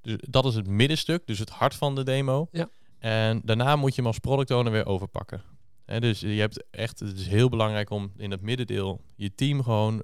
Dus 0.00 0.16
dat 0.20 0.44
is 0.44 0.54
het 0.54 0.66
middenstuk, 0.66 1.26
dus 1.26 1.38
het 1.38 1.50
hart 1.50 1.74
van 1.74 1.94
de 1.94 2.02
demo. 2.02 2.48
Ja. 2.50 2.68
En 2.98 3.40
daarna 3.44 3.76
moet 3.76 3.90
je 3.90 3.96
hem 3.96 4.06
als 4.06 4.18
product 4.18 4.50
owner 4.50 4.72
weer 4.72 4.86
overpakken. 4.86 5.42
He, 5.84 6.00
dus 6.00 6.20
je 6.20 6.26
hebt 6.26 6.64
echt, 6.70 7.00
het 7.00 7.18
is 7.18 7.26
heel 7.26 7.48
belangrijk 7.48 7.90
om 7.90 8.12
in 8.16 8.30
het 8.30 8.40
middendeel 8.40 9.00
je 9.16 9.34
team 9.34 9.62
gewoon 9.62 10.02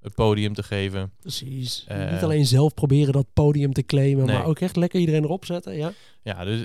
het 0.00 0.14
podium 0.14 0.54
te 0.54 0.62
geven. 0.62 1.12
Precies. 1.20 1.86
Uh, 1.90 2.12
Niet 2.12 2.22
alleen 2.22 2.46
zelf 2.46 2.74
proberen 2.74 3.12
dat 3.12 3.26
podium 3.32 3.72
te 3.72 3.82
claimen, 3.82 4.26
maar 4.26 4.44
ook 4.44 4.58
echt 4.58 4.76
lekker 4.76 5.00
iedereen 5.00 5.24
erop 5.24 5.44
zetten. 5.44 5.76
Ja, 5.76 5.92
ja 6.22 6.44
dus 6.44 6.64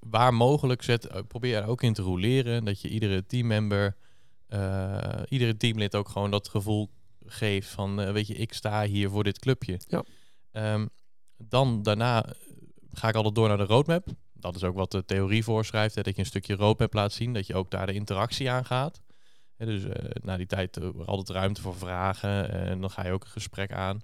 waar 0.00 0.34
mogelijk 0.34 0.82
zet, 0.82 1.06
eh, 1.06 1.20
probeer 1.28 1.56
er 1.56 1.66
ook 1.66 1.82
in 1.82 1.92
te 1.92 2.02
roleren. 2.02 2.64
Dat 2.64 2.80
je 2.80 2.88
iedere 2.88 3.26
teammember, 3.26 3.96
iedere 5.28 5.56
teamlid 5.56 5.94
ook 5.94 6.08
gewoon 6.08 6.30
dat 6.30 6.48
gevoel 6.48 6.90
geeft 7.26 7.68
van, 7.68 8.12
weet 8.12 8.26
je, 8.26 8.34
ik 8.34 8.52
sta 8.52 8.84
hier 8.84 9.10
voor 9.10 9.24
dit 9.24 9.38
clubje. 9.38 9.80
Ja. 9.86 10.04
Um, 10.74 10.88
dan 11.36 11.82
daarna 11.82 12.24
ga 12.92 13.08
ik 13.08 13.14
altijd 13.14 13.34
door 13.34 13.48
naar 13.48 13.56
de 13.56 13.64
roadmap. 13.64 14.08
Dat 14.32 14.54
is 14.54 14.64
ook 14.64 14.74
wat 14.74 14.90
de 14.90 15.04
theorie 15.04 15.44
voorschrijft, 15.44 15.94
hè, 15.94 16.02
dat 16.02 16.14
je 16.14 16.20
een 16.20 16.26
stukje 16.26 16.54
roadmap 16.54 16.92
laat 16.92 17.12
zien, 17.12 17.32
dat 17.32 17.46
je 17.46 17.54
ook 17.54 17.70
daar 17.70 17.86
de 17.86 17.92
interactie 17.92 18.50
aan 18.50 18.64
gaat 18.64 19.00
dus 19.66 19.84
uh, 19.84 19.92
na 20.22 20.36
die 20.36 20.46
tijd 20.46 20.76
uh, 20.76 20.88
altijd 21.04 21.28
ruimte 21.28 21.60
voor 21.60 21.76
vragen. 21.76 22.50
en 22.50 22.80
dan 22.80 22.90
ga 22.90 23.06
je 23.06 23.12
ook 23.12 23.24
een 23.24 23.30
gesprek 23.30 23.72
aan. 23.72 24.02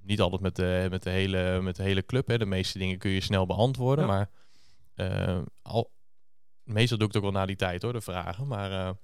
Niet 0.00 0.20
altijd 0.20 0.40
met 0.40 0.56
de, 0.56 0.86
met 0.90 1.02
de, 1.02 1.10
hele, 1.10 1.60
met 1.62 1.76
de 1.76 1.82
hele 1.82 2.04
club. 2.04 2.26
Hè. 2.26 2.38
De 2.38 2.46
meeste 2.46 2.78
dingen 2.78 2.98
kun 2.98 3.10
je 3.10 3.20
snel 3.20 3.46
beantwoorden. 3.46 4.06
Maar 4.06 4.30
al, 5.62 5.92
meestal 6.62 6.98
doe 6.98 7.06
ik 7.06 7.14
het 7.14 7.22
ook 7.22 7.30
wel 7.32 7.40
na 7.40 7.46
die 7.46 7.56
tijd 7.56 7.82
hoor, 7.82 7.92
de 7.92 8.00
vragen. 8.00 8.46
Maar 8.46 8.94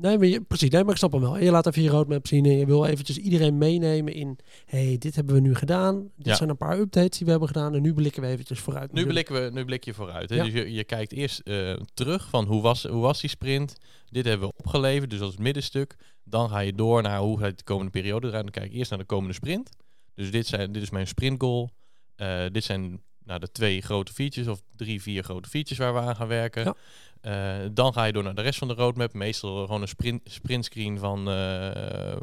Nee, 0.00 0.18
maar 0.18 0.26
je, 0.26 0.40
precies. 0.40 0.70
Nee, 0.70 0.82
maar 0.82 0.92
ik 0.92 0.98
snap 0.98 1.12
hem 1.12 1.20
wel. 1.20 1.38
Je 1.38 1.50
laat 1.50 1.66
even 1.66 1.82
je 1.82 1.88
roadmap 1.88 2.26
zien 2.26 2.44
en 2.44 2.56
je 2.56 2.66
wil 2.66 2.86
eventjes 2.86 3.16
iedereen 3.16 3.58
meenemen 3.58 4.12
in... 4.12 4.38
hey, 4.66 4.96
dit 4.98 5.14
hebben 5.14 5.34
we 5.34 5.40
nu 5.40 5.54
gedaan. 5.54 6.10
Dit 6.16 6.36
zijn 6.36 6.48
een 6.48 6.56
paar 6.56 6.78
updates 6.78 7.16
die 7.16 7.24
we 7.24 7.30
hebben 7.30 7.48
gedaan. 7.48 7.74
En 7.74 7.82
nu 7.82 7.94
blikken 7.94 8.22
we 8.22 8.28
eventjes 8.28 8.60
vooruit. 8.60 8.92
Nu, 8.92 9.06
blikken 9.06 9.34
we, 9.34 9.50
nu 9.52 9.64
blik 9.64 9.84
je 9.84 9.94
vooruit. 9.94 10.30
Hè? 10.30 10.42
Dus 10.42 10.52
je, 10.52 10.72
je 10.72 10.84
kijkt 10.84 11.12
eerst 11.12 11.40
uh, 11.44 11.76
terug 11.94 12.28
van 12.28 12.44
hoe 12.44 12.62
was, 12.62 12.82
hoe 12.82 13.00
was 13.00 13.20
die 13.20 13.30
sprint. 13.30 13.76
Dit 14.08 14.24
hebben 14.24 14.48
we 14.48 14.54
opgeleverd, 14.56 15.10
dus 15.10 15.18
dat 15.18 15.28
is 15.28 15.34
het 15.34 15.44
middenstuk. 15.44 15.96
Dan 16.24 16.48
ga 16.48 16.58
je 16.58 16.74
door 16.74 17.02
naar 17.02 17.18
hoe 17.18 17.38
gaat 17.38 17.58
de 17.58 17.64
komende 17.64 17.90
periode 17.90 18.26
eruit. 18.26 18.42
Dan 18.42 18.52
kijk 18.52 18.66
ik 18.66 18.72
eerst 18.72 18.90
naar 18.90 18.98
de 18.98 19.04
komende 19.04 19.34
sprint. 19.34 19.70
Dus 20.14 20.30
dit, 20.30 20.46
zijn, 20.46 20.72
dit 20.72 20.82
is 20.82 20.90
mijn 20.90 21.06
sprintgoal. 21.06 21.70
Uh, 22.16 22.44
dit 22.52 22.64
zijn 22.64 23.00
nou, 23.24 23.40
de 23.40 23.52
twee 23.52 23.80
grote 23.80 24.12
features 24.12 24.48
of 24.48 24.62
drie, 24.76 25.02
vier 25.02 25.22
grote 25.22 25.48
features 25.48 25.78
waar 25.78 25.94
we 25.94 26.00
aan 26.00 26.16
gaan 26.16 26.28
werken. 26.28 26.64
Ja. 26.64 26.74
Uh, 27.22 27.56
dan 27.72 27.92
ga 27.92 28.04
je 28.04 28.12
door 28.12 28.22
naar 28.22 28.34
de 28.34 28.42
rest 28.42 28.58
van 28.58 28.68
de 28.68 28.74
roadmap. 28.74 29.12
Meestal 29.12 29.66
gewoon 29.66 29.82
een 29.82 29.88
sprint, 29.88 30.20
sprintscreen 30.24 30.98
van 30.98 31.28
uh, 31.28 32.16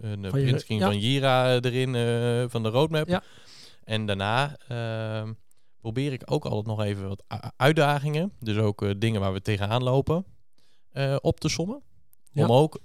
een 0.00 0.20
van 0.20 0.30
printscreen 0.30 0.78
ja. 0.78 0.86
van 0.86 0.98
Jira 0.98 1.60
erin 1.60 1.94
uh, 1.94 2.44
van 2.48 2.62
de 2.62 2.68
roadmap. 2.68 3.08
Ja. 3.08 3.22
En 3.84 4.06
daarna 4.06 4.56
ehm, 4.68 5.32
probeer 5.80 6.12
ik 6.12 6.22
ook 6.24 6.44
altijd 6.44 6.66
nog 6.66 6.86
even 6.86 7.08
wat 7.08 7.24
uitdagingen, 7.56 8.32
dus 8.40 8.56
ook 8.56 9.00
dingen 9.00 9.20
waar 9.20 9.32
we 9.32 9.42
tegenaan 9.42 9.82
lopen, 9.82 10.24
op 11.20 11.40
te 11.40 11.48
sommen. 11.48 11.82
Om 12.34 12.52
ook 12.52 12.78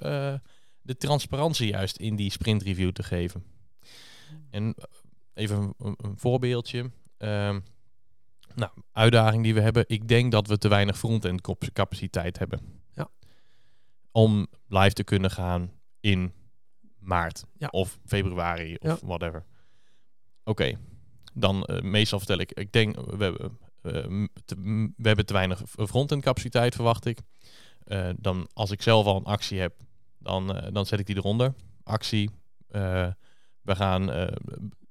de 0.81 0.97
transparantie 0.97 1.67
juist 1.67 1.97
in 1.97 2.15
die 2.15 2.31
sprint 2.31 2.63
review 2.63 2.91
te 2.91 3.03
geven. 3.03 3.43
En 4.49 4.75
even 5.33 5.73
een, 5.77 5.95
een 5.97 6.17
voorbeeldje. 6.17 6.91
Ehm, 7.17 7.59
nou, 8.55 8.71
uitdaging 8.91 9.43
die 9.43 9.53
we 9.53 9.61
hebben. 9.61 9.83
Ik 9.87 10.07
denk 10.07 10.31
dat 10.31 10.47
we 10.47 10.57
te 10.57 10.67
weinig 10.67 10.97
front-end 10.97 11.41
capaciteit 11.73 12.39
hebben. 12.39 12.59
Ja. 12.93 13.09
Om 14.11 14.47
live 14.67 14.93
te 14.93 15.03
kunnen 15.03 15.31
gaan 15.31 15.71
in 15.99 16.33
maart 16.99 17.45
ja. 17.57 17.67
of 17.67 17.99
februari 18.05 18.75
of 18.75 19.01
whatever. 19.01 19.45
Oké, 20.43 20.77
dan 21.33 21.67
uh, 21.69 21.81
meestal 21.81 22.19
vertel 22.19 22.37
ik, 22.37 22.51
ik 22.51 22.71
denk, 22.71 22.95
we 22.95 23.23
hebben, 23.23 23.57
uh, 23.83 24.27
te, 24.45 24.55
we 24.97 25.07
hebben 25.07 25.25
te 25.25 25.33
weinig 25.33 25.61
front-end 25.65 26.23
capaciteit, 26.23 26.75
verwacht 26.75 27.05
ik. 27.05 27.19
Uh, 27.85 28.09
dan 28.17 28.49
als 28.53 28.71
ik 28.71 28.81
zelf 28.81 29.05
al 29.05 29.15
een 29.15 29.23
actie 29.23 29.59
heb, 29.59 29.73
dan, 30.17 30.69
dan 30.73 30.85
zet 30.85 30.99
ik 30.99 31.05
die 31.05 31.15
eronder. 31.15 31.53
Actie. 31.83 32.29
We 33.61 33.75
gaan 33.75 34.29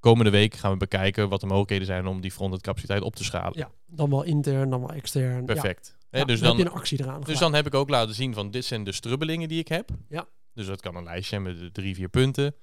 komende 0.00 0.30
week 0.30 0.54
gaan 0.54 0.72
we 0.72 0.76
bekijken 0.76 1.28
wat 1.28 1.40
de 1.40 1.46
mogelijkheden 1.46 1.86
zijn 1.86 2.06
om 2.06 2.20
die 2.20 2.30
frontend 2.30 2.62
capaciteit 2.62 3.02
op 3.02 3.16
te 3.16 3.24
schalen. 3.24 3.58
Ja, 3.58 3.70
dan 3.86 4.10
wel 4.10 4.22
intern, 4.22 4.70
dan 4.70 4.80
wel 4.80 4.92
extern. 4.92 5.44
Perfect. 5.44 5.96
Ja. 6.10 6.24
dus 6.24 6.40
dan, 6.40 6.48
heb 6.48 6.58
je 6.58 6.72
een 6.72 6.78
actie 6.78 7.00
eraan. 7.00 7.20
Dus 7.20 7.38
dan 7.38 7.54
heb 7.54 7.66
ik 7.66 7.74
ook 7.74 7.88
laten 7.88 8.14
zien 8.14 8.34
van 8.34 8.50
dit 8.50 8.64
zijn 8.64 8.84
de 8.84 8.92
strubbelingen 8.92 9.48
die 9.48 9.58
ik 9.58 9.68
heb. 9.68 9.90
Ja. 10.08 10.28
Dus 10.54 10.66
dat 10.66 10.80
kan 10.80 10.96
een 10.96 11.04
lijstje 11.04 11.40
met 11.40 11.58
de 11.58 11.72
drie, 11.72 11.94
vier 11.94 12.08
punten. 12.08 12.54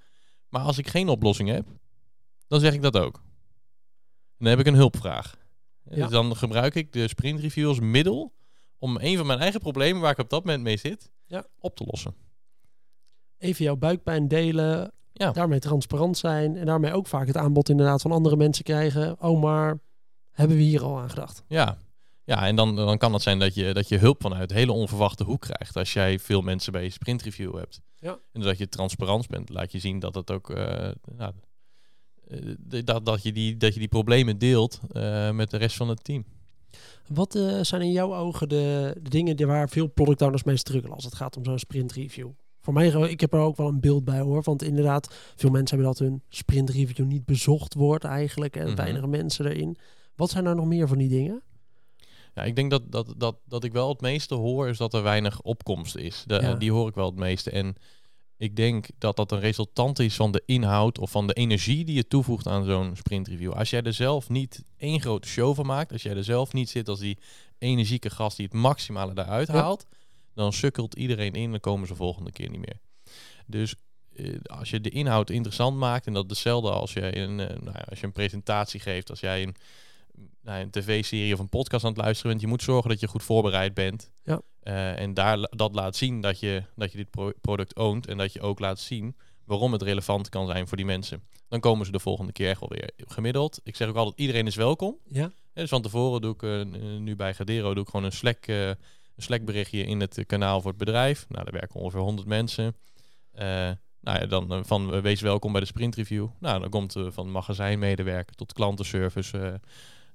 Maar 0.49 0.61
als 0.61 0.77
ik 0.77 0.87
geen 0.87 1.09
oplossing 1.09 1.49
heb, 1.49 1.67
dan 2.47 2.59
zeg 2.59 2.73
ik 2.73 2.81
dat 2.81 2.97
ook. 2.97 3.21
Dan 4.37 4.47
heb 4.47 4.59
ik 4.59 4.65
een 4.65 4.75
hulpvraag. 4.75 5.37
Ja. 5.83 5.95
Dus 5.95 6.09
dan 6.09 6.35
gebruik 6.35 6.75
ik 6.75 6.93
de 6.93 7.07
sprint 7.07 7.39
review 7.39 7.67
als 7.67 7.79
middel 7.79 8.33
om 8.77 8.97
een 8.99 9.17
van 9.17 9.25
mijn 9.25 9.39
eigen 9.39 9.59
problemen 9.59 10.01
waar 10.01 10.11
ik 10.11 10.17
op 10.17 10.29
dat 10.29 10.45
moment 10.45 10.63
mee 10.63 10.77
zit, 10.77 11.11
ja. 11.25 11.45
op 11.59 11.75
te 11.75 11.83
lossen. 11.85 12.15
Even 13.37 13.65
jouw 13.65 13.75
buikpijn 13.75 14.27
delen, 14.27 14.91
ja. 15.17 15.31
Daarmee 15.31 15.59
transparant 15.59 16.17
zijn 16.17 16.57
en 16.57 16.65
daarmee 16.65 16.93
ook 16.93 17.07
vaak 17.07 17.27
het 17.27 17.37
aanbod 17.37 17.69
inderdaad 17.69 18.01
van 18.01 18.11
andere 18.11 18.35
mensen 18.35 18.63
krijgen. 18.63 19.21
Oh, 19.21 19.41
maar 19.41 19.79
hebben 20.31 20.57
we 20.57 20.63
hier 20.63 20.83
al 20.83 20.99
aan 20.99 21.09
gedacht? 21.09 21.43
Ja, 21.47 21.77
ja 22.23 22.47
en 22.47 22.55
dan, 22.55 22.75
dan 22.75 22.97
kan 22.97 23.13
het 23.13 23.21
zijn 23.21 23.39
dat 23.39 23.55
je, 23.55 23.73
dat 23.73 23.87
je 23.87 23.97
hulp 23.97 24.21
vanuit 24.21 24.51
hele 24.51 24.71
onverwachte 24.71 25.23
hoek 25.23 25.41
krijgt 25.41 25.75
als 25.75 25.93
jij 25.93 26.19
veel 26.19 26.41
mensen 26.41 26.71
bij 26.71 26.83
je 26.83 26.89
sprintreview 26.89 27.55
hebt. 27.55 27.81
Ja. 27.95 28.17
En 28.33 28.41
dat 28.41 28.57
je 28.57 28.69
transparant 28.69 29.27
bent, 29.27 29.49
laat 29.49 29.71
je 29.71 29.79
zien 29.79 29.99
dat 29.99 30.15
het 30.15 30.31
ook 30.31 30.49
uh, 30.49 30.89
nou, 31.15 31.33
dat, 32.83 33.05
dat, 33.05 33.23
je 33.23 33.31
die, 33.31 33.57
dat 33.57 33.73
je 33.73 33.79
die 33.79 33.89
problemen 33.89 34.37
deelt 34.37 34.79
uh, 34.91 35.31
met 35.31 35.49
de 35.49 35.57
rest 35.57 35.75
van 35.75 35.89
het 35.89 36.03
team. 36.03 36.25
Wat 37.07 37.35
uh, 37.35 37.59
zijn 37.61 37.81
in 37.81 37.91
jouw 37.91 38.15
ogen 38.15 38.49
de, 38.49 38.95
de 39.01 39.09
dingen 39.09 39.47
waar 39.47 39.69
veel 39.69 39.87
product 39.87 40.21
owners 40.21 40.43
mee 40.43 40.57
struggelen 40.57 40.95
als 40.95 41.05
het 41.05 41.15
gaat 41.15 41.37
om 41.37 41.45
zo'n 41.45 41.59
sprint 41.59 41.91
review? 41.91 42.29
Voor 42.67 42.75
mij, 42.75 43.09
ik 43.09 43.19
heb 43.19 43.33
er 43.33 43.39
ook 43.39 43.57
wel 43.57 43.67
een 43.67 43.79
beeld 43.79 44.05
bij 44.05 44.19
hoor. 44.19 44.41
Want 44.43 44.63
inderdaad, 44.63 45.15
veel 45.35 45.49
mensen 45.49 45.77
hebben 45.77 45.95
dat 45.95 46.07
hun 46.07 46.21
sprint 46.29 46.69
review 46.69 47.05
niet 47.05 47.25
bezocht 47.25 47.73
wordt 47.73 48.03
eigenlijk. 48.03 48.55
En 48.55 48.69
mm 48.69 48.75
weinig 48.75 49.05
mensen 49.05 49.45
erin. 49.45 49.77
Wat 50.15 50.29
zijn 50.29 50.45
er 50.45 50.55
nog 50.55 50.65
meer 50.65 50.87
van 50.87 50.97
die 50.97 51.09
dingen? 51.09 51.41
Ja, 52.33 52.43
ik 52.43 52.55
denk 52.55 52.71
dat, 52.71 52.91
dat, 52.91 53.13
dat, 53.17 53.35
dat 53.45 53.63
ik 53.63 53.71
wel 53.71 53.89
het 53.89 54.01
meeste 54.01 54.35
hoor 54.35 54.67
is 54.67 54.77
dat 54.77 54.93
er 54.93 55.03
weinig 55.03 55.41
opkomst 55.41 55.95
is. 55.95 56.23
De, 56.25 56.55
Die 56.57 56.71
hoor 56.71 56.87
ik 56.87 56.95
wel 56.95 57.05
het 57.05 57.15
meeste. 57.15 57.51
En 57.51 57.75
ik 58.37 58.55
denk 58.55 58.87
dat 58.97 59.15
dat 59.15 59.31
een 59.31 59.39
resultant 59.39 59.99
is 59.99 60.15
van 60.15 60.31
de 60.31 60.43
inhoud 60.45 60.99
of 60.99 61.11
van 61.11 61.27
de 61.27 61.33
energie 61.33 61.85
die 61.85 61.95
je 61.95 62.07
toevoegt 62.07 62.47
aan 62.47 62.65
zo'n 62.65 62.95
sprintreview. 62.95 63.51
Als 63.51 63.69
jij 63.69 63.81
er 63.81 63.93
zelf 63.93 64.29
niet 64.29 64.63
één 64.77 65.01
grote 65.01 65.27
show 65.27 65.55
van 65.55 65.65
maakt, 65.65 65.91
als 65.91 66.03
jij 66.03 66.15
er 66.15 66.23
zelf 66.23 66.53
niet 66.53 66.69
zit 66.69 66.89
als 66.89 66.99
die 66.99 67.17
energieke 67.57 68.09
gast 68.09 68.37
die 68.37 68.45
het 68.45 68.55
maximale 68.55 69.13
daaruit 69.13 69.47
haalt, 69.47 69.85
dan 70.37 70.53
sukkelt 70.53 70.95
iedereen 70.95 71.33
in 71.33 71.53
en 71.53 71.59
komen 71.59 71.87
ze 71.87 71.95
volgende 71.95 72.31
keer 72.31 72.49
niet 72.49 72.65
meer. 72.65 72.79
Dus 73.45 73.75
eh, 74.15 74.35
als 74.43 74.69
je 74.69 74.81
de 74.81 74.89
inhoud 74.89 75.29
interessant 75.29 75.77
maakt, 75.77 76.07
en 76.07 76.13
dat 76.13 76.29
hetzelfde 76.29 76.69
als 76.71 76.93
je 76.93 77.17
een, 77.17 77.39
uh, 77.39 77.47
nou 77.47 77.71
ja, 77.73 77.85
als 77.89 77.99
je 77.99 78.05
een 78.05 78.11
presentatie 78.11 78.79
geeft, 78.79 79.09
als 79.09 79.19
jij 79.19 79.43
een, 79.43 79.55
nou, 80.41 80.61
een 80.61 80.71
tv-serie 80.71 81.33
of 81.33 81.39
een 81.39 81.49
podcast 81.49 81.83
aan 81.83 81.91
het 81.91 82.01
luisteren 82.01 82.31
bent, 82.31 82.43
je 82.43 82.47
moet 82.47 82.61
zorgen 82.61 82.89
dat 82.89 82.99
je 82.99 83.07
goed 83.07 83.23
voorbereid 83.23 83.73
bent. 83.73 84.11
Ja. 84.23 84.41
Uh, 84.63 84.99
en 84.99 85.13
daar 85.13 85.37
dat 85.49 85.75
laat 85.75 85.95
zien 85.95 86.21
dat 86.21 86.39
je, 86.39 86.63
dat 86.75 86.91
je 86.91 86.97
dit 86.97 87.39
product 87.41 87.75
oont 87.75 88.07
en 88.07 88.17
dat 88.17 88.33
je 88.33 88.41
ook 88.41 88.59
laat 88.59 88.79
zien 88.79 89.15
waarom 89.45 89.71
het 89.71 89.81
relevant 89.81 90.29
kan 90.29 90.47
zijn 90.47 90.67
voor 90.67 90.77
die 90.77 90.85
mensen. 90.85 91.23
Dan 91.47 91.59
komen 91.59 91.85
ze 91.85 91.91
de 91.91 91.99
volgende 91.99 92.31
keer 92.31 92.49
echt 92.49 92.59
wel 92.59 92.69
weer 92.69 92.89
gemiddeld. 92.97 93.59
Ik 93.63 93.75
zeg 93.75 93.87
ook 93.87 93.95
altijd, 93.95 94.19
iedereen 94.19 94.47
is 94.47 94.55
welkom. 94.55 94.97
Ja. 95.07 95.31
dus 95.53 95.69
van 95.69 95.81
tevoren 95.81 96.21
doe 96.21 96.33
ik 96.33 96.67
nu 96.99 97.15
bij 97.15 97.33
Gadero 97.33 97.73
doe 97.73 97.83
ik 97.83 97.89
gewoon 97.89 98.05
een 98.05 98.11
Slack 98.11 98.45
een 99.17 99.23
Slack-berichtje 99.23 99.83
in 99.83 99.99
het 99.99 100.23
kanaal 100.27 100.61
voor 100.61 100.69
het 100.69 100.79
bedrijf. 100.79 101.25
Nou, 101.29 101.43
daar 101.43 101.53
werken 101.53 101.79
ongeveer 101.79 101.99
100 101.99 102.27
mensen. 102.27 102.75
Uh, 103.35 103.41
nou 104.01 104.19
ja, 104.19 104.25
dan 104.25 104.53
uh, 104.53 104.59
van 104.63 104.93
uh, 104.95 105.01
wees 105.01 105.21
welkom 105.21 105.51
bij 105.51 105.61
de 105.61 105.67
sprint 105.67 105.95
review. 105.95 106.27
Nou, 106.39 106.59
dan 106.61 106.69
komt 106.69 106.95
van 107.07 107.31
magazijnmedewerker 107.31 108.35
tot 108.35 108.53
klantenservice. 108.53 109.59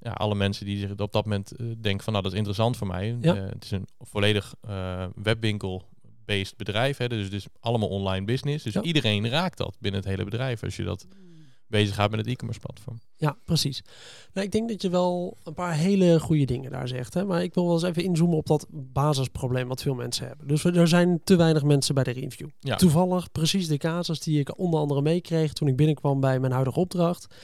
ja, 0.00 0.10
alle 0.10 0.34
mensen 0.34 0.66
die 0.66 0.78
zich 0.78 0.90
op 0.90 1.12
dat 1.12 1.24
moment 1.24 1.52
denken 1.80 2.04
van 2.04 2.12
nou, 2.12 2.24
dat 2.24 2.32
is 2.32 2.38
interessant 2.38 2.76
voor 2.76 2.86
mij. 2.86 3.16
Ja. 3.20 3.34
het 3.34 3.64
is 3.64 3.70
een 3.70 3.86
volledig 3.98 4.54
webwinkel 5.14 5.88
based 6.24 6.56
bedrijf. 6.56 6.96
Hè, 6.96 7.08
dus, 7.08 7.30
dus 7.30 7.46
allemaal 7.60 7.88
online 7.88 8.24
business. 8.24 8.64
Dus 8.64 8.72
Ja. 8.72 8.82
iedereen 8.82 9.28
raakt 9.28 9.58
dat 9.58 9.76
binnen 9.80 10.00
het 10.00 10.08
hele 10.08 10.24
bedrijf 10.24 10.62
als 10.62 10.76
je 10.76 10.84
dat 10.84 11.06
bezig 11.72 11.94
gaat 11.94 12.10
met 12.10 12.18
het 12.20 12.28
e-commerce 12.28 12.60
platform. 12.60 13.00
Ja, 13.16 13.36
precies. 13.44 13.82
Nou, 14.32 14.46
ik 14.46 14.52
denk 14.52 14.68
dat 14.68 14.82
je 14.82 14.90
wel 14.90 15.36
een 15.44 15.54
paar 15.54 15.74
hele 15.74 16.20
goede 16.20 16.44
dingen 16.44 16.70
daar 16.70 16.88
zegt. 16.88 17.14
Hè? 17.14 17.24
Maar 17.24 17.42
ik 17.42 17.54
wil 17.54 17.64
wel 17.64 17.72
eens 17.72 17.82
even 17.82 18.04
inzoomen 18.04 18.36
op 18.36 18.46
dat 18.46 18.66
basisprobleem 18.70 19.68
wat 19.68 19.82
veel 19.82 19.94
mensen 19.94 20.26
hebben. 20.26 20.48
Dus 20.48 20.64
er 20.64 20.88
zijn 20.88 21.20
te 21.24 21.36
weinig 21.36 21.62
mensen 21.62 21.94
bij 21.94 22.04
de 22.04 22.10
review. 22.10 22.48
Ja. 22.60 22.76
Toevallig 22.76 23.32
precies 23.32 23.68
de 23.68 23.76
casus 23.76 24.20
die 24.20 24.40
ik 24.40 24.58
onder 24.58 24.80
andere 24.80 25.02
meekreeg 25.02 25.52
toen 25.52 25.68
ik 25.68 25.76
binnenkwam 25.76 26.20
bij 26.20 26.40
mijn 26.40 26.52
huidige 26.52 26.78
opdracht. 26.80 27.34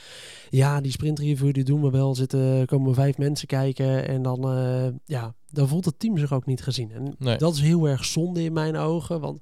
Ja, 0.50 0.80
die 0.80 0.92
sprintreview 0.92 1.52
die 1.52 1.64
doen 1.64 1.82
we 1.82 1.90
wel. 1.90 2.14
Zitten 2.14 2.66
komen 2.66 2.94
vijf 2.94 3.18
mensen 3.18 3.46
kijken 3.46 4.08
en 4.08 4.22
dan, 4.22 4.50
eh, 4.50 4.86
ja, 5.04 5.34
dan 5.50 5.68
voelt 5.68 5.84
het 5.84 5.98
team 5.98 6.18
zich 6.18 6.32
ook 6.32 6.46
niet 6.46 6.62
gezien. 6.62 6.92
En 6.92 7.14
Nee. 7.18 7.36
dat 7.36 7.54
is 7.54 7.60
heel 7.60 7.88
erg 7.88 8.04
zonde 8.04 8.42
in 8.42 8.52
mijn 8.52 8.76
ogen, 8.76 9.20
want 9.20 9.40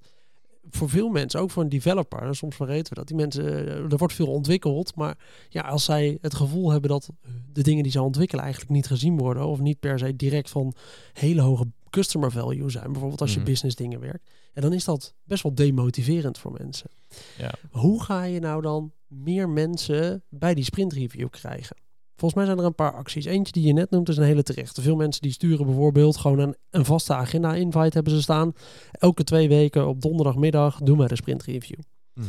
voor 0.70 0.88
veel 0.88 1.08
mensen, 1.08 1.40
ook 1.40 1.50
voor 1.50 1.62
een 1.62 1.68
developer, 1.68 2.22
en 2.22 2.34
soms 2.34 2.56
vergeten 2.56 2.88
we 2.88 2.94
dat 2.94 3.06
die 3.08 3.16
mensen, 3.16 3.44
eh, 3.44 3.92
er 3.92 3.96
wordt 3.96 4.14
veel 4.14 4.26
ontwikkeld, 4.26 4.94
maar 4.94 5.18
ja, 5.48 5.60
als 5.62 5.84
zij 5.84 6.18
het 6.20 6.34
gevoel 6.34 6.70
hebben 6.70 6.90
dat 6.90 7.08
de 7.52 7.62
dingen 7.62 7.82
die 7.82 7.92
ze 7.92 8.02
ontwikkelen 8.02 8.44
eigenlijk 8.44 8.72
niet 8.74 8.86
gezien 8.86 9.16
worden 9.18 9.46
of 9.46 9.60
niet 9.60 9.80
per 9.80 9.98
se 9.98 10.16
direct 10.16 10.50
van 10.50 10.74
hele 11.12 11.40
hoge 11.40 11.66
customer 11.90 12.30
value 12.32 12.70
zijn, 12.70 12.90
bijvoorbeeld 12.92 13.20
als 13.20 13.30
je 13.32 13.36
Mhm. 13.38 13.46
business 13.48 13.76
dingen 13.76 14.00
werkt, 14.00 14.30
en 14.52 14.62
dan 14.62 14.72
is 14.72 14.84
dat 14.84 15.14
best 15.24 15.42
wel 15.42 15.54
demotiverend 15.54 16.38
voor 16.38 16.52
mensen. 16.58 16.90
Ja. 17.38 17.52
Hoe 17.70 18.02
ga 18.02 18.22
je 18.22 18.40
nou 18.40 18.62
dan 18.62 18.92
meer 19.06 19.48
mensen 19.48 20.22
bij 20.28 20.54
die 20.54 20.64
sprintreview 20.64 21.28
krijgen? 21.30 21.76
Volgens 22.16 22.34
mij 22.34 22.44
zijn 22.44 22.58
er 22.58 22.64
een 22.64 22.74
paar 22.74 22.94
acties. 22.94 23.24
Eentje 23.24 23.52
die 23.52 23.66
je 23.66 23.72
net 23.72 23.90
noemt 23.90 24.08
is 24.08 24.16
een 24.16 24.24
hele 24.24 24.42
terechte. 24.42 24.82
Veel 24.82 24.96
mensen 24.96 25.22
die 25.22 25.32
sturen 25.32 25.66
bijvoorbeeld 25.66 26.16
gewoon 26.16 26.38
een, 26.38 26.56
een 26.70 26.84
vaste 26.84 27.14
agenda-invite 27.14 27.94
hebben 27.94 28.12
ze 28.12 28.22
staan. 28.22 28.52
Elke 28.92 29.24
twee 29.24 29.48
weken 29.48 29.88
op 29.88 30.00
donderdagmiddag 30.00 30.80
doen 30.82 30.98
wij 30.98 31.08
de 31.08 31.16
sprintreview. 31.16 31.78
Mhm. 32.14 32.26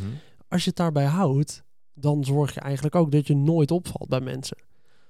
Als 0.47 0.63
je 0.63 0.67
het 0.69 0.77
daarbij 0.77 1.05
houdt, 1.05 1.63
dan 1.93 2.23
zorg 2.23 2.53
je 2.53 2.59
eigenlijk 2.59 2.95
ook 2.95 3.11
dat 3.11 3.27
je 3.27 3.35
nooit 3.35 3.71
opvalt 3.71 4.09
bij 4.09 4.21
mensen. 4.21 4.57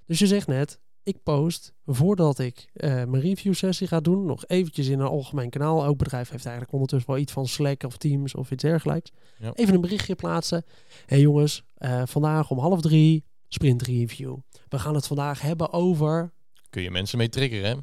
Dus 0.06 0.20
je 0.20 0.28
zegt 0.28 0.48
net, 0.48 0.80
ik 1.04 1.24
post 1.24 1.74
voordat 1.86 2.40
ik 2.40 2.70
eh, 2.74 2.90
mijn 2.90 3.20
review 3.20 3.54
sessie 3.54 3.88
ga 3.88 4.00
doen, 4.00 4.26
nog 4.26 4.46
eventjes 4.46 4.88
in 4.88 5.00
een 5.00 5.08
algemeen 5.08 5.50
kanaal. 5.50 5.84
Elk 5.84 5.98
bedrijf 5.98 6.30
heeft 6.30 6.46
eigenlijk 6.46 6.74
ondertussen 6.74 7.10
wel 7.10 7.20
iets 7.22 7.32
van 7.32 7.48
Slack 7.48 7.84
of 7.84 7.98
Teams 7.98 8.36
of 8.36 8.52
iets 8.52 8.64
dergelijks. 8.64 9.12
Ja. 9.40 9.54
Even 9.54 9.76
een 9.76 9.82
berichtje 9.82 10.16
plaatsen. 10.16 10.64
Hé 10.68 11.04
hey 11.06 11.20
jongens, 11.20 11.64
eh, 11.76 12.02
vandaag 12.06 12.50
om 12.50 12.60
half 12.60 12.82
drie 12.82 13.26
sprint 13.48 13.82
review. 13.82 14.36
We 14.68 14.80
gaan 14.80 14.96
het 14.96 15.08
vandaag 15.08 15.42
hebben 15.42 15.74
over 15.74 16.34
Kun 16.70 16.82
je 16.82 16.92
mensen 16.92 17.18
mee 17.18 17.30
triggeren, 17.30 17.70
hè? 17.70 17.76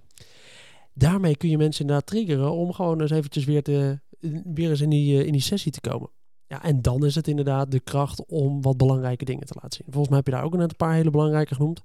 daarmee 0.95 1.37
kun 1.37 1.49
je 1.49 1.59
mensen 1.59 1.81
inderdaad 1.81 2.07
triggeren 2.07 2.53
om 2.53 2.73
gewoon 2.73 3.01
eens 3.01 3.11
eventjes 3.11 3.45
weer, 3.45 3.63
te, 3.63 4.01
weer 4.45 4.71
eens 4.71 4.81
in 4.81 4.91
die, 4.91 5.21
eh, 5.21 5.27
in 5.27 5.33
die 5.33 5.41
sessie 5.41 5.73
te 5.73 5.81
komen. 5.81 6.11
Ja, 6.47 6.63
en 6.63 6.83
dan 6.83 7.05
is 7.05 7.15
het 7.15 7.29
inderdaad 7.29 7.71
de 7.71 7.81
kracht 7.81 8.27
om 8.27 8.63
wat 8.63 8.77
belangrijke 8.77 9.25
dingen 9.25 9.47
te 9.47 9.55
laten 9.55 9.73
zien. 9.73 9.87
Volgens 9.87 10.09
mij 10.09 10.17
heb 10.17 10.27
je 10.27 10.33
daar 10.33 10.45
ook 10.45 10.57
net 10.57 10.71
een 10.71 10.77
paar 10.77 10.95
hele 10.95 11.11
belangrijke 11.11 11.55
genoemd. 11.55 11.83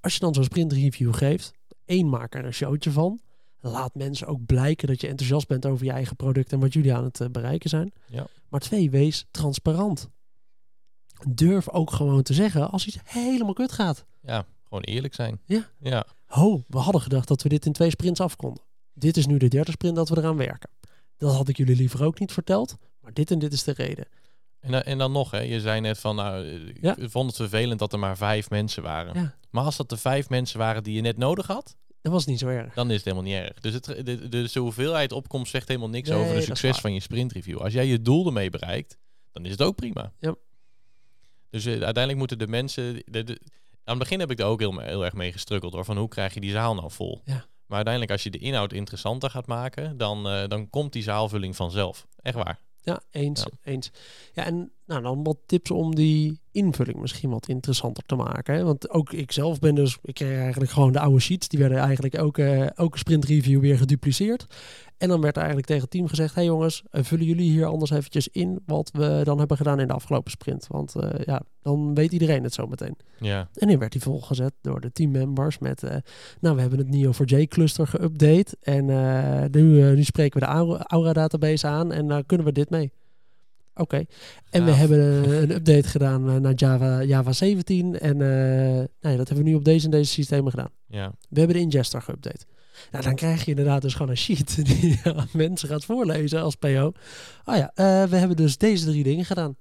Als 0.00 0.14
je 0.14 0.20
dan 0.20 0.34
zo'n 0.34 0.44
sprint 0.44 0.72
review 0.72 1.14
geeft, 1.14 1.52
één, 1.84 2.08
maak 2.08 2.34
er 2.34 2.44
een 2.44 2.52
showtje 2.52 2.90
van. 2.90 3.20
Laat 3.60 3.94
mensen 3.94 4.26
ook 4.26 4.46
blijken 4.46 4.88
dat 4.88 5.00
je 5.00 5.08
enthousiast 5.08 5.48
bent 5.48 5.66
over 5.66 5.84
je 5.84 5.92
eigen 5.92 6.16
product 6.16 6.52
en 6.52 6.60
wat 6.60 6.72
jullie 6.72 6.94
aan 6.94 7.04
het 7.04 7.20
eh, 7.20 7.28
bereiken 7.28 7.70
zijn. 7.70 7.92
Ja. 8.06 8.26
Maar 8.48 8.60
twee, 8.60 8.90
wees 8.90 9.26
transparant. 9.30 10.08
Durf 11.28 11.68
ook 11.68 11.90
gewoon 11.92 12.22
te 12.22 12.34
zeggen 12.34 12.70
als 12.70 12.86
iets 12.86 12.98
helemaal 13.04 13.52
kut 13.52 13.72
gaat. 13.72 14.04
Ja, 14.22 14.46
gewoon 14.64 14.82
eerlijk 14.82 15.14
zijn. 15.14 15.40
Ja. 15.44 15.68
Ja, 15.80 16.04
Ho, 16.26 16.64
we 16.68 16.78
hadden 16.78 17.00
gedacht 17.00 17.28
dat 17.28 17.42
we 17.42 17.48
dit 17.48 17.66
in 17.66 17.72
twee 17.72 17.90
sprints 17.90 18.20
af 18.20 18.36
konden. 18.36 18.62
Dit 18.92 19.16
is 19.16 19.26
nu 19.26 19.36
de 19.38 19.48
derde 19.48 19.70
sprint 19.70 19.96
dat 19.96 20.08
we 20.08 20.16
eraan 20.18 20.36
werken. 20.36 20.70
Dat 21.16 21.34
had 21.34 21.48
ik 21.48 21.56
jullie 21.56 21.76
liever 21.76 22.04
ook 22.04 22.18
niet 22.20 22.32
verteld, 22.32 22.76
maar 23.00 23.12
dit 23.12 23.30
en 23.30 23.38
dit 23.38 23.52
is 23.52 23.62
de 23.64 23.72
reden. 23.72 24.06
En, 24.60 24.70
dan- 24.70 24.82
en 24.82 24.98
dan 24.98 25.12
nog, 25.12 25.30
hè, 25.30 25.40
je 25.40 25.60
zei 25.60 25.80
net 25.80 25.98
van, 25.98 26.16
nou, 26.16 26.44
eh, 26.46 26.66
ik 26.68 26.78
Ja. 26.80 26.96
vond 27.00 27.26
het 27.26 27.36
vervelend 27.36 27.78
dat 27.78 27.92
er 27.92 27.98
maar 27.98 28.16
vijf 28.16 28.50
mensen 28.50 28.82
waren. 28.82 29.20
Ja. 29.20 29.34
Maar 29.50 29.64
als 29.64 29.76
dat 29.76 29.88
de 29.88 29.96
vijf 29.96 30.28
mensen 30.28 30.58
waren 30.58 30.82
die 30.82 30.94
je 30.94 31.00
net 31.00 31.16
nodig 31.16 31.46
had, 31.46 31.76
Dat 32.00 32.12
was 32.12 32.26
niet 32.26 32.38
zo 32.38 32.46
erg. 32.48 32.74
dan 32.74 32.88
is 32.90 32.94
het 32.96 33.04
helemaal 33.04 33.24
niet 33.26 33.34
erg. 33.34 33.60
Dus 33.60 33.72
het, 33.74 33.84
de, 33.84 34.28
de, 34.28 34.48
de 34.52 34.60
hoeveelheid 34.60 35.12
opkomst 35.12 35.50
zegt 35.50 35.68
helemaal 35.68 35.88
niks 35.88 36.08
Nee, 36.08 36.18
over 36.18 36.34
de 36.34 36.40
succes 36.40 36.78
van 36.78 36.92
je 36.94 37.00
sprintreview. 37.00 37.58
Als 37.58 37.72
jij 37.72 37.86
je 37.86 38.02
doel 38.02 38.26
ermee 38.26 38.50
bereikt, 38.50 38.98
dan 39.32 39.44
is 39.44 39.50
het 39.50 39.62
ook 39.62 39.74
prima. 39.76 40.12
Ja. 40.18 40.34
Dus 41.50 41.64
eh, 41.64 41.72
uiteindelijk 41.72 42.18
moeten 42.18 42.38
de 42.38 42.46
mensen... 42.48 43.02
De, 43.04 43.24
de- 43.24 43.40
aan 43.84 43.94
het 43.94 44.02
begin 44.02 44.20
heb 44.20 44.30
ik 44.30 44.38
er 44.38 44.46
ook 44.46 44.60
heel, 44.60 44.78
heel 44.78 45.04
erg 45.04 45.14
mee 45.14 45.32
gestrukkeld. 45.32 45.72
Hoor, 45.72 45.84
van 45.84 45.96
hoe 45.96 46.08
krijg 46.08 46.34
je 46.34 46.40
die 46.40 46.50
zaal 46.50 46.74
nou 46.74 46.90
vol? 46.90 47.20
Ja. 47.24 47.46
Maar 47.66 47.76
uiteindelijk 47.76 48.12
als 48.12 48.22
je 48.22 48.30
de 48.30 48.38
inhoud 48.38 48.72
interessanter 48.72 49.30
gaat 49.30 49.46
maken, 49.46 49.96
dan, 49.96 50.28
eh, 50.28 50.48
dan 50.48 50.70
komt 50.70 50.92
die 50.92 51.02
zaalvulling 51.02 51.56
vanzelf. 51.56 52.06
Echt 52.22 52.36
waar. 52.36 52.58
Ja, 52.82 53.00
eens. 53.10 53.40
Ja. 53.40 53.72
eens. 53.72 53.90
Ja, 54.32 54.44
en 54.44 54.72
nou, 54.88 55.02
dan 55.02 55.22
wat 55.22 55.36
tips 55.46 55.70
om 55.70 55.94
die 55.94 56.40
invulling 56.52 57.00
misschien 57.00 57.30
wat 57.30 57.48
interessanter 57.48 58.02
te 58.06 58.14
maken. 58.14 58.54
Hè? 58.54 58.64
Want 58.64 58.90
ook 58.90 59.12
ik 59.12 59.32
zelf 59.32 59.58
ben 59.58 59.74
dus, 59.74 59.98
ik 60.02 60.14
kreeg 60.14 60.38
eigenlijk 60.38 60.70
gewoon 60.70 60.92
de 60.92 61.00
oude 61.00 61.20
sheets. 61.20 61.48
Die 61.48 61.58
werden 61.58 61.78
eigenlijk 61.78 62.14
elke, 62.14 62.72
elke 62.74 62.98
sprint 62.98 63.24
review 63.24 63.60
weer 63.60 63.78
gedupliceerd. 63.78 64.46
En 64.98 65.08
dan 65.08 65.20
werd 65.20 65.34
er 65.34 65.38
eigenlijk 65.38 65.66
tegen 65.66 65.82
het 65.82 65.90
team 65.90 66.08
gezegd, 66.08 66.34
hey 66.34 66.44
jongens, 66.44 66.82
eh, 66.90 67.04
vullen 67.04 67.24
jullie 67.24 67.50
hier 67.50 67.66
anders 67.66 67.90
eventjes 67.90 68.28
in 68.28 68.62
wat 68.66 68.90
we 68.92 69.20
dan 69.24 69.38
hebben 69.38 69.56
gedaan 69.56 69.80
in 69.80 69.86
de 69.86 69.92
afgelopen 69.92 70.30
sprint. 70.30 70.66
Want 70.66 70.96
eh, 70.96 71.24
ja, 71.24 71.42
dan 71.62 71.94
weet 71.94 72.12
iedereen 72.12 72.42
het 72.42 72.54
zo 72.54 72.66
meteen. 72.66 72.96
Ja. 73.18 73.48
En 73.54 73.68
nu 73.68 73.78
werd 73.78 73.92
die 73.92 74.00
volgezet 74.00 74.52
door 74.60 74.80
de 74.80 74.92
teammembers 74.92 75.58
met, 75.58 75.82
eh, 75.82 75.96
nou 76.40 76.54
we 76.54 76.60
hebben 76.60 76.78
het 76.78 76.96
Neo4j 76.96 77.48
cluster 77.48 77.88
geüpdate 77.88 78.58
en 78.60 78.84
nu, 79.50 79.94
nu 79.94 80.04
spreken 80.04 80.40
we 80.40 80.46
de 80.46 80.76
Aura 80.86 81.12
database 81.12 81.66
aan 81.66 81.92
en 81.92 82.08
daar 82.08 82.24
kunnen 82.24 82.46
we 82.46 82.52
dit 82.52 82.70
mee. 82.70 82.92
Oké. 83.78 84.04
En 84.50 84.64
we 84.64 84.70
hebben 84.70 85.24
eh, 85.24 85.40
een 85.40 85.50
update 85.50 85.88
gedaan 85.88 86.30
eh, 86.30 86.36
naar 86.36 86.54
Java, 86.54 87.02
Java 87.02 87.32
17 87.32 87.98
en 87.98 88.12
eh, 88.12 88.76
nou 88.76 88.88
ja, 89.00 89.16
dat 89.16 89.28
hebben 89.28 89.44
we 89.44 89.50
nu 89.50 89.54
op 89.54 89.64
deze 89.64 89.84
en 89.84 89.90
deze 89.90 90.12
systemen 90.12 90.50
gedaan. 90.50 90.70
Ja. 90.86 91.12
We 91.28 91.38
hebben 91.38 91.56
de 91.56 91.62
ingester 91.62 92.02
geüpdate. 92.02 92.56
Nou, 92.90 93.04
dan 93.04 93.14
krijg 93.14 93.44
je 93.44 93.50
inderdaad 93.50 93.82
dus 93.82 93.92
gewoon 93.92 94.10
een 94.10 94.16
sheet 94.16 94.56
die 94.66 94.88
je 94.88 95.14
aan 95.14 95.28
mensen 95.32 95.68
gaat 95.68 95.84
voorlezen 95.84 96.42
als 96.42 96.54
PO. 96.54 96.92
Oh 97.44 97.56
ja, 97.56 97.70
eh, 97.74 98.04
we 98.04 98.16
hebben 98.16 98.36
dus 98.36 98.56
deze 98.56 98.86
drie 98.86 99.02
dingen 99.02 99.24
gedaan. 99.24 99.56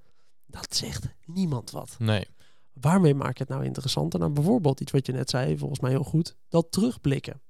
Dat 0.45 0.75
zegt 0.75 1.07
niemand 1.25 1.71
wat. 1.71 1.95
Nee. 1.99 2.25
Waarmee 2.73 3.13
maak 3.13 3.37
je 3.37 3.43
het 3.43 3.53
nou 3.53 3.65
interessanter? 3.65 4.19
Nou, 4.19 4.31
bijvoorbeeld 4.31 4.79
iets 4.79 4.91
wat 4.91 5.05
je 5.05 5.11
net 5.11 5.29
zei, 5.29 5.57
volgens 5.57 5.79
mij 5.79 5.91
heel 5.91 6.03
goed, 6.03 6.35
dat 6.49 6.71
terugblikken. 6.71 7.41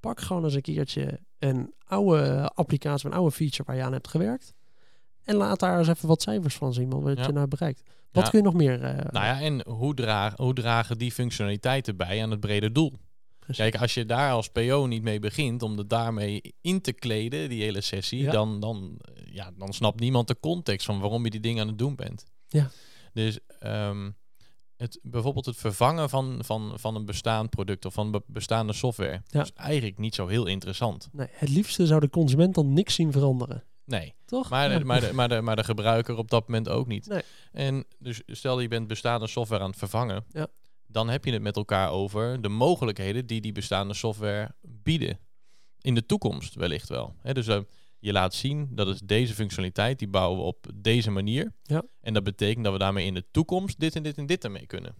Pak 0.00 0.20
gewoon 0.20 0.44
eens 0.44 0.54
een 0.54 0.62
keertje 0.62 1.20
een 1.38 1.74
oude 1.84 2.50
applicatie, 2.54 3.08
een 3.08 3.14
oude 3.14 3.30
feature 3.30 3.62
waar 3.66 3.76
je 3.76 3.82
aan 3.82 3.92
hebt 3.92 4.08
gewerkt. 4.08 4.54
En 5.24 5.36
laat 5.36 5.60
daar 5.60 5.78
eens 5.78 5.88
even 5.88 6.08
wat 6.08 6.22
cijfers 6.22 6.54
van 6.54 6.72
zien, 6.72 6.90
wat 7.00 7.16
Ja. 7.18 7.26
je 7.26 7.32
nou 7.32 7.46
bereikt. 7.48 7.82
Wat 8.12 8.24
Ja. 8.24 8.30
kun 8.30 8.38
je 8.38 8.44
nog 8.44 8.54
meer? 8.54 8.82
eh, 8.82 8.94
Nou 9.10 9.24
ja, 9.26 9.40
en 9.40 9.62
hoe, 9.68 9.94
dra 9.94 10.32
hoe 10.36 10.54
dragen 10.54 10.98
die 10.98 11.12
functionaliteiten 11.12 11.96
bij 11.96 12.22
aan 12.22 12.30
het 12.30 12.40
brede 12.40 12.72
doel? 12.72 12.92
precies? 13.38 13.70
Kijk, 13.70 13.82
als 13.82 13.94
je 13.94 14.04
daar 14.06 14.32
als 14.32 14.48
PO 14.48 14.86
niet 14.86 15.02
mee 15.02 15.18
begint 15.18 15.62
om 15.62 15.78
het 15.78 15.90
daarmee 15.90 16.54
in 16.60 16.80
te 16.80 16.92
kleden, 16.92 17.48
die 17.48 17.62
hele 17.62 17.80
sessie, 17.80 18.22
Ja. 18.22 18.30
dan, 18.32 18.60
dan, 18.60 18.98
eh, 19.14 19.34
ja, 19.34 19.50
dan 19.56 19.72
snapt 19.72 20.00
niemand 20.00 20.28
de 20.28 20.36
context 20.40 20.86
van 20.86 21.00
waarom 21.00 21.24
je 21.24 21.30
die 21.30 21.40
dingen 21.40 21.62
aan 21.62 21.68
het 21.68 21.78
doen 21.78 21.94
bent. 21.96 22.24
Ja. 22.48 22.70
Dus 23.12 23.38
ehm, 23.58 24.10
het, 24.76 24.98
bijvoorbeeld 25.02 25.46
het 25.46 25.56
vervangen 25.56 26.08
van, 26.08 26.38
van, 26.44 26.72
van 26.74 26.94
een 26.94 27.04
bestaand 27.04 27.50
product 27.50 27.84
of 27.84 27.94
van 27.94 28.10
be- 28.10 28.22
bestaande 28.26 28.72
software 28.72 29.22
Ja. 29.26 29.42
is 29.42 29.52
eigenlijk 29.52 29.98
niet 29.98 30.14
zo 30.14 30.26
heel 30.26 30.46
interessant. 30.46 31.08
Nee, 31.12 31.26
het 31.30 31.48
liefste 31.48 31.86
zou 31.86 32.00
de 32.00 32.10
consument 32.10 32.54
dan 32.54 32.72
niks 32.72 32.94
zien 32.94 33.12
veranderen. 33.12 33.64
Nee, 33.90 34.14
Toch? 34.24 34.50
maar, 34.50 34.68
de, 34.78 34.84
maar, 34.84 35.00
de, 35.00 35.12
maar, 35.12 35.28
de, 35.28 35.40
maar 35.40 35.56
de 35.56 35.64
gebruiker 35.64 36.16
op 36.16 36.30
dat 36.30 36.46
moment 36.48 36.68
ook 36.68 36.86
niet. 36.86 37.06
Nee. 37.06 37.22
En 37.52 37.84
dus 37.98 38.22
stel 38.26 38.60
je 38.60 38.68
bent 38.68 38.86
bestaande 38.86 39.26
software 39.26 39.62
aan 39.62 39.70
het 39.70 39.78
vervangen, 39.78 40.24
Ja. 40.32 40.46
dan 40.86 41.08
heb 41.08 41.24
je 41.24 41.32
het 41.32 41.42
met 41.42 41.56
elkaar 41.56 41.90
over 41.90 42.40
de 42.42 42.48
mogelijkheden 42.48 43.26
die 43.26 43.40
die 43.40 43.52
bestaande 43.52 43.94
software 43.94 44.54
bieden. 44.62 45.18
In 45.80 45.94
de 45.94 46.06
toekomst 46.06 46.54
wellicht 46.54 46.88
wel. 46.88 47.14
Dus 47.32 47.46
eh, 47.46 47.60
je 47.98 48.12
laat 48.12 48.34
zien 48.34 48.68
dat 48.74 48.88
is 48.88 49.00
deze 49.00 49.34
functionaliteit, 49.34 49.98
die 49.98 50.08
bouwen 50.08 50.38
we 50.38 50.44
op 50.44 50.66
deze 50.74 51.10
manier. 51.10 51.52
Ja. 51.62 51.82
En 52.00 52.14
dat 52.14 52.24
betekent 52.24 52.64
dat 52.64 52.72
we 52.72 52.78
daarmee 52.78 53.06
in 53.06 53.14
de 53.14 53.24
toekomst 53.30 53.80
dit 53.80 53.96
en 53.96 54.02
dit 54.02 54.18
en 54.18 54.26
dit 54.26 54.44
ermee 54.44 54.66
kunnen. 54.66 54.94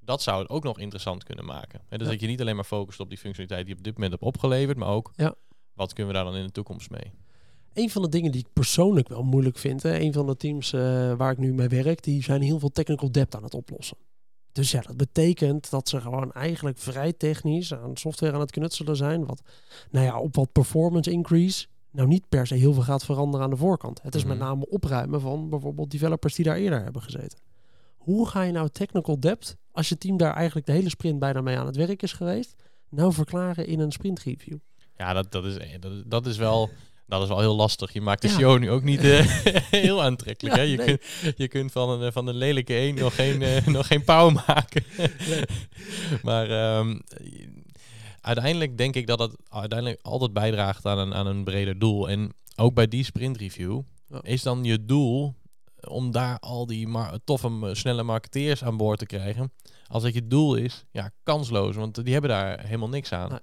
Dat 0.00 0.22
zou 0.22 0.42
het 0.42 0.48
ook 0.50 0.64
nog 0.64 0.78
interessant 0.78 1.24
kunnen 1.24 1.44
maken. 1.44 1.80
Dus 1.88 2.00
Ja. 2.00 2.06
dat 2.12 2.20
je 2.20 2.26
niet 2.26 2.40
alleen 2.40 2.54
maar 2.54 2.64
focust 2.64 3.00
op 3.00 3.08
die 3.08 3.18
functionaliteit 3.18 3.66
die 3.66 3.72
je 3.74 3.78
op 3.78 3.84
dit 3.84 3.94
moment 3.94 4.12
hebt 4.12 4.24
opgeleverd, 4.24 4.76
maar 4.76 4.88
ook 4.88 5.12
Ja. 5.16 5.34
wat 5.72 5.92
kunnen 5.92 6.12
we 6.12 6.18
daar 6.18 6.28
dan 6.30 6.36
in 6.40 6.46
de 6.46 6.52
toekomst 6.52 6.90
mee. 6.90 7.12
Een 7.74 7.90
van 7.90 8.02
de 8.02 8.08
dingen 8.08 8.32
die 8.32 8.40
ik 8.40 8.52
persoonlijk 8.52 9.08
wel 9.08 9.22
moeilijk 9.22 9.58
vind, 9.58 9.82
hè, 9.82 9.98
een 9.98 10.12
van 10.12 10.26
de 10.26 10.36
teams 10.36 10.72
eh, 10.72 11.12
waar 11.14 11.32
ik 11.32 11.38
nu 11.38 11.52
mee 11.54 11.68
werk, 11.68 12.02
die 12.02 12.22
zijn 12.22 12.42
heel 12.42 12.58
veel 12.58 12.70
technical 12.72 13.12
debt 13.12 13.36
aan 13.36 13.42
het 13.42 13.54
oplossen. 13.54 13.96
Dus 14.52 14.70
ja, 14.70 14.80
dat 14.80 14.96
betekent 14.96 15.70
dat 15.70 15.88
ze 15.88 16.00
gewoon 16.00 16.32
eigenlijk 16.32 16.78
vrij 16.78 17.12
technisch 17.12 17.74
aan 17.74 17.96
software 17.96 18.32
aan 18.32 18.40
het 18.40 18.50
knutselen 18.50 18.96
zijn. 18.96 19.26
Wat, 19.26 19.42
nou 19.90 20.04
ja, 20.06 20.18
op 20.20 20.34
wat 20.36 20.52
performance 20.52 21.10
increase 21.10 21.66
nou 21.90 22.08
niet 22.08 22.28
per 22.28 22.46
se 22.46 22.54
heel 22.54 22.72
veel 22.72 22.82
gaat 22.82 23.04
veranderen 23.04 23.44
aan 23.44 23.50
de 23.50 23.56
voorkant. 23.56 24.02
Het 24.02 24.14
is 24.14 24.24
met 24.24 24.36
Mhm. 24.38 24.46
name 24.46 24.66
opruimen 24.68 25.20
van 25.20 25.48
bijvoorbeeld 25.50 25.90
developers 25.90 26.34
die 26.34 26.44
daar 26.44 26.56
eerder 26.56 26.82
hebben 26.82 27.02
gezeten. 27.02 27.38
Hoe 27.96 28.28
ga 28.28 28.42
je 28.42 28.52
nou 28.52 28.68
technical 28.68 29.20
debt, 29.20 29.56
als 29.72 29.88
je 29.88 29.98
team 29.98 30.16
daar 30.16 30.34
eigenlijk 30.34 30.66
de 30.66 30.72
hele 30.72 30.88
sprint 30.88 31.18
bijna 31.18 31.40
mee 31.40 31.58
aan 31.58 31.66
het 31.66 31.76
werk 31.76 32.02
is 32.02 32.12
geweest, 32.12 32.54
nou 32.90 33.12
verklaren 33.12 33.66
in 33.66 33.80
een 33.80 33.92
sprint 33.92 34.20
review? 34.22 34.56
Ja, 34.96 35.12
dat, 35.12 35.32
dat, 35.32 35.44
is, 35.44 35.58
dat, 35.80 35.92
is, 35.92 36.02
dat 36.06 36.26
is 36.26 36.36
wel 36.36 36.70
Dat 37.06 37.22
is 37.22 37.28
wel 37.28 37.40
heel 37.40 37.54
lastig. 37.56 37.92
Je 37.92 38.00
maakt 38.00 38.22
de 38.22 38.28
Ja. 38.28 38.34
show 38.34 38.58
nu 38.58 38.70
ook 38.70 38.82
niet 38.82 39.00
eh, 39.04 39.26
heel 39.80 40.02
aantrekkelijk. 40.02 40.56
Ja, 40.56 40.62
hè? 40.62 40.68
Je, 40.68 40.76
nee. 40.76 40.86
kunt, 40.86 41.02
je 41.36 41.48
kunt 41.48 41.72
van 41.72 42.02
een, 42.02 42.12
van 42.12 42.26
een 42.26 42.36
lelijke 42.36 42.74
één 42.74 42.94
nog 42.94 43.14
geen, 43.14 43.42
eh, 43.42 43.66
nog 43.76 43.86
geen 43.86 44.04
pauw 44.04 44.30
maken. 44.30 44.84
maar 46.22 46.50
ehm, 46.50 46.98
uiteindelijk 48.20 48.78
denk 48.78 48.94
ik 48.94 49.06
dat 49.06 49.18
het 49.18 49.36
uiteindelijk 49.48 50.00
altijd 50.02 50.32
bijdraagt 50.32 50.86
aan 50.86 50.98
een, 50.98 51.14
aan 51.14 51.26
een 51.26 51.44
breder 51.44 51.78
doel. 51.78 52.08
En 52.08 52.32
ook 52.56 52.74
bij 52.74 52.88
die 52.88 53.04
sprintreview 53.04 53.80
Ja. 54.08 54.18
is 54.22 54.42
dan 54.42 54.64
je 54.64 54.84
doel 54.84 55.34
om 55.88 56.10
daar 56.10 56.38
al 56.38 56.66
die 56.66 56.88
toffe, 57.24 57.70
snelle 57.72 58.02
marketeers 58.02 58.64
aan 58.64 58.76
boord 58.76 58.98
te 58.98 59.06
krijgen. 59.06 59.52
Als 59.86 60.02
dat 60.02 60.14
je 60.14 60.26
doel 60.26 60.54
is, 60.54 60.84
ja, 60.90 61.10
kansloos. 61.22 61.76
Want 61.76 62.04
die 62.04 62.12
hebben 62.12 62.30
daar 62.30 62.60
helemaal 62.64 62.88
niks 62.88 63.12
aan. 63.12 63.30
Nee. 63.30 63.38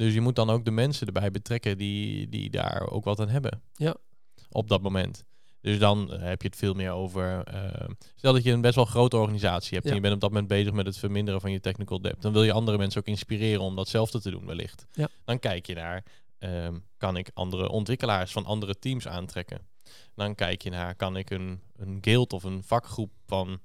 Dus 0.00 0.14
je 0.14 0.20
moet 0.20 0.36
dan 0.36 0.50
ook 0.50 0.64
de 0.64 0.70
mensen 0.70 1.06
erbij 1.06 1.30
betrekken 1.30 1.78
die, 1.78 2.28
die 2.28 2.50
daar 2.50 2.90
ook 2.90 3.04
wat 3.04 3.20
aan 3.20 3.28
hebben. 3.28 3.62
Ja. 3.74 3.94
Op 4.50 4.68
dat 4.68 4.82
moment. 4.82 5.24
Dus 5.60 5.78
dan 5.78 6.12
eh, 6.12 6.20
heb 6.22 6.42
je 6.42 6.48
het 6.48 6.56
veel 6.56 6.74
meer 6.74 6.90
over. 6.90 7.44
eh, 7.44 7.88
stel 8.14 8.32
dat 8.32 8.42
je 8.42 8.52
een 8.52 8.60
best 8.60 8.74
wel 8.74 8.84
grote 8.84 9.16
organisatie 9.16 9.72
hebt 9.74 9.84
Ja. 9.84 9.90
en 9.90 9.96
je 9.96 10.02
bent 10.02 10.14
op 10.14 10.20
dat 10.20 10.30
moment 10.30 10.48
bezig 10.48 10.72
met 10.72 10.86
het 10.86 10.98
verminderen 10.98 11.40
van 11.40 11.52
je 11.52 11.60
technical 11.60 12.00
debt. 12.00 12.22
Dan 12.22 12.32
wil 12.32 12.42
je 12.42 12.52
andere 12.52 12.78
mensen 12.78 13.00
ook 13.00 13.06
inspireren 13.06 13.60
om 13.60 13.76
datzelfde 13.76 14.20
te 14.20 14.30
doen, 14.30 14.46
wellicht. 14.46 14.86
Ja. 14.92 15.08
Dan 15.24 15.38
kijk 15.38 15.66
je 15.66 15.74
naar, 15.74 16.04
ehm, 16.38 16.74
kan 16.96 17.16
ik 17.16 17.30
andere 17.34 17.68
ontwikkelaars 17.68 18.32
van 18.32 18.44
andere 18.44 18.78
teams 18.78 19.08
aantrekken? 19.08 19.66
Dan 20.14 20.34
kijk 20.34 20.62
je 20.62 20.70
naar, 20.70 20.94
kan 20.94 21.16
ik 21.16 21.30
een, 21.30 21.60
een 21.76 21.98
guild 22.00 22.32
of 22.32 22.42
een 22.44 22.62
vakgroep 22.64 23.10
van, 23.26 23.60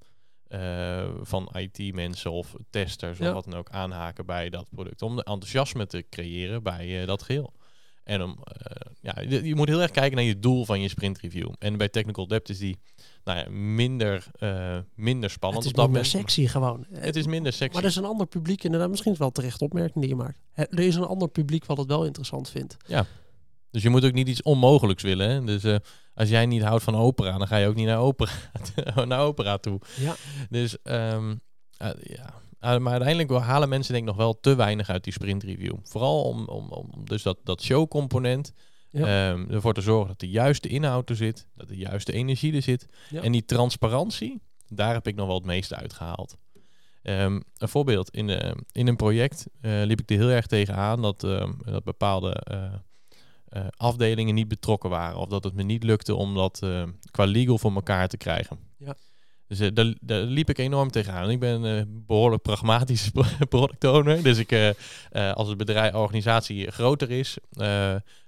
eh, 0.56 1.10
van 1.22 1.50
IT-mensen 1.54 2.32
of 2.32 2.56
testers 2.70 3.18
Ja. 3.18 3.28
of 3.28 3.34
wat 3.34 3.44
dan 3.44 3.54
ook 3.54 3.70
aanhaken 3.70 4.26
bij 4.26 4.50
dat 4.50 4.66
product. 4.70 5.02
Om 5.02 5.16
de 5.16 5.24
enthousiasme 5.24 5.88
te 5.88 6.06
creëren 6.10 6.64
bij 6.64 7.02
eh, 7.02 7.08
dat 7.08 7.24
geheel. 7.24 7.54
En 8.04 8.22
om, 8.22 8.38
eh, 8.44 8.92
ja, 9.02 9.22
je, 9.22 9.56
moet 9.56 9.68
heel 9.68 9.82
erg 9.82 9.92
kijken 9.92 10.16
naar 10.16 10.26
je 10.26 10.40
doel 10.40 10.66
van 10.66 10.82
je 10.82 10.88
sprint 10.88 11.20
review. 11.20 11.50
En 11.60 11.78
bij 11.78 11.90
technical 11.90 12.28
debt 12.28 12.50
is 12.50 12.58
die 12.58 12.78
nou 13.24 13.40
ja, 13.40 13.50
minder, 13.50 14.28
minder 14.96 15.30
spannend 15.30 15.64
Het 15.64 15.74
is 15.74 15.80
op 15.80 15.86
dat 15.86 15.94
minder 15.94 16.12
moment. 16.12 16.32
sexy 16.32 16.48
gewoon. 16.48 16.86
Het 16.92 17.16
is 17.16 17.26
minder 17.26 17.54
sexy. 17.54 17.74
Maar 17.74 17.84
er 17.84 17.90
is 17.90 17.96
een 17.96 18.06
ander 18.06 18.28
publiek, 18.28 18.64
inderdaad, 18.64 18.90
misschien 18.90 19.16
wel 19.18 19.32
terecht 19.32 19.62
opmerking 19.62 20.00
die 20.00 20.10
je 20.10 20.16
maakt. 20.16 20.40
Er 20.54 20.80
is 20.80 20.96
een 20.96 21.04
ander 21.04 21.28
publiek 21.28 21.66
wat 21.66 21.78
het 21.78 21.88
wel 21.88 22.06
interessant 22.06 22.50
vindt. 22.50 22.78
Dus 23.76 23.84
je 23.84 23.90
moet 23.90 24.06
ook 24.06 24.14
niet 24.14 24.28
iets 24.28 24.42
onmogelijks 24.42 25.04
willen. 25.04 25.30
Hè? 25.30 25.44
Dus 25.44 25.64
eh, 25.64 25.76
als 26.14 26.30
jij 26.30 26.46
niet 26.46 26.62
houdt 26.64 26.84
van 26.84 26.96
opera, 26.96 27.38
dan 27.38 27.48
ga 27.48 27.58
je 27.58 27.68
ook 27.68 27.76
niet 27.76 27.86
naar 27.86 28.00
opera, 28.00 28.32
naar 29.06 29.20
opera 29.20 29.58
toe. 29.58 29.80
Ja. 30.00 30.16
Dus 30.50 30.82
ehm, 30.82 31.36
eh, 31.78 31.90
ja. 32.04 32.34
Eh, 32.60 32.78
maar 32.78 32.92
uiteindelijk 32.92 33.44
halen 33.44 33.70
mensen 33.70 33.94
denk 33.94 34.06
ik 34.06 34.10
nog 34.10 34.22
wel 34.24 34.40
te 34.40 34.56
weinig 34.56 34.90
uit 34.90 35.04
die 35.04 35.14
sprint 35.14 35.44
review. 35.44 35.76
Vooral 35.84 36.24
om, 36.24 36.48
om, 36.48 36.70
om 36.70 37.06
dus 37.06 37.24
dat, 37.24 37.38
dat 37.44 37.62
showcomponent. 37.62 38.54
Ja. 38.92 39.32
ehm, 39.32 39.50
ervoor 39.50 39.74
te 39.74 39.82
zorgen 39.82 40.08
dat 40.08 40.20
de 40.20 40.30
juiste 40.30 40.68
inhoud 40.68 41.10
er 41.10 41.16
zit. 41.16 41.48
Dat 41.56 41.68
de 41.68 41.78
juiste 41.78 42.12
energie 42.12 42.56
er 42.56 42.62
zit. 42.62 42.88
Ja. 43.10 43.22
En 43.22 43.32
die 43.32 43.46
transparantie, 43.46 44.42
daar 44.68 44.94
heb 44.94 45.08
ik 45.08 45.16
nog 45.16 45.28
wel 45.28 45.36
het 45.36 45.46
meeste 45.46 45.76
uitgehaald. 45.76 46.38
Ehm, 47.02 47.40
een 47.58 47.70
voorbeeld, 47.70 48.10
in, 48.10 48.28
de, 48.28 48.64
in 48.72 48.88
een 48.88 48.96
project 48.96 49.48
eh, 49.62 49.82
liep 49.84 50.02
ik 50.02 50.10
er 50.10 50.18
heel 50.18 50.30
erg 50.30 50.46
tegen 50.46 50.76
aan 50.76 51.02
dat, 51.02 51.20
dat 51.66 51.84
bepaalde 51.84 52.44
eh, 53.56 53.68
afdelingen 53.78 54.36
niet 54.36 54.48
betrokken 54.48 54.90
waren. 54.90 55.18
Of 55.18 55.28
dat 55.28 55.44
het 55.44 55.54
me 55.54 55.64
niet 55.64 55.84
lukte 55.84 56.16
om 56.16 56.36
dat 56.36 56.60
eh, 56.64 56.84
qua 57.12 57.26
legal 57.26 57.58
voor 57.58 57.74
elkaar 57.76 58.08
te 58.08 58.18
krijgen. 58.18 58.60
Ja. 58.78 58.96
Dus 59.48 59.60
eh, 59.60 59.70
daar, 59.74 59.94
daar 60.02 60.22
liep 60.22 60.50
ik 60.50 60.58
enorm 60.58 60.92
tegenaan. 60.92 61.30
Ik 61.30 61.40
ben 61.40 61.78
eh, 61.78 61.84
behoorlijk 61.88 62.42
pragmatisch 62.42 63.12
product 63.50 63.84
owner. 63.84 64.24
Dus 64.24 64.38
ik, 64.38 64.76
als 65.12 65.48
het 65.48 65.58
bedrijf, 65.58 65.94
organisatie 65.94 66.72
groter 66.72 67.12
is, 67.12 67.38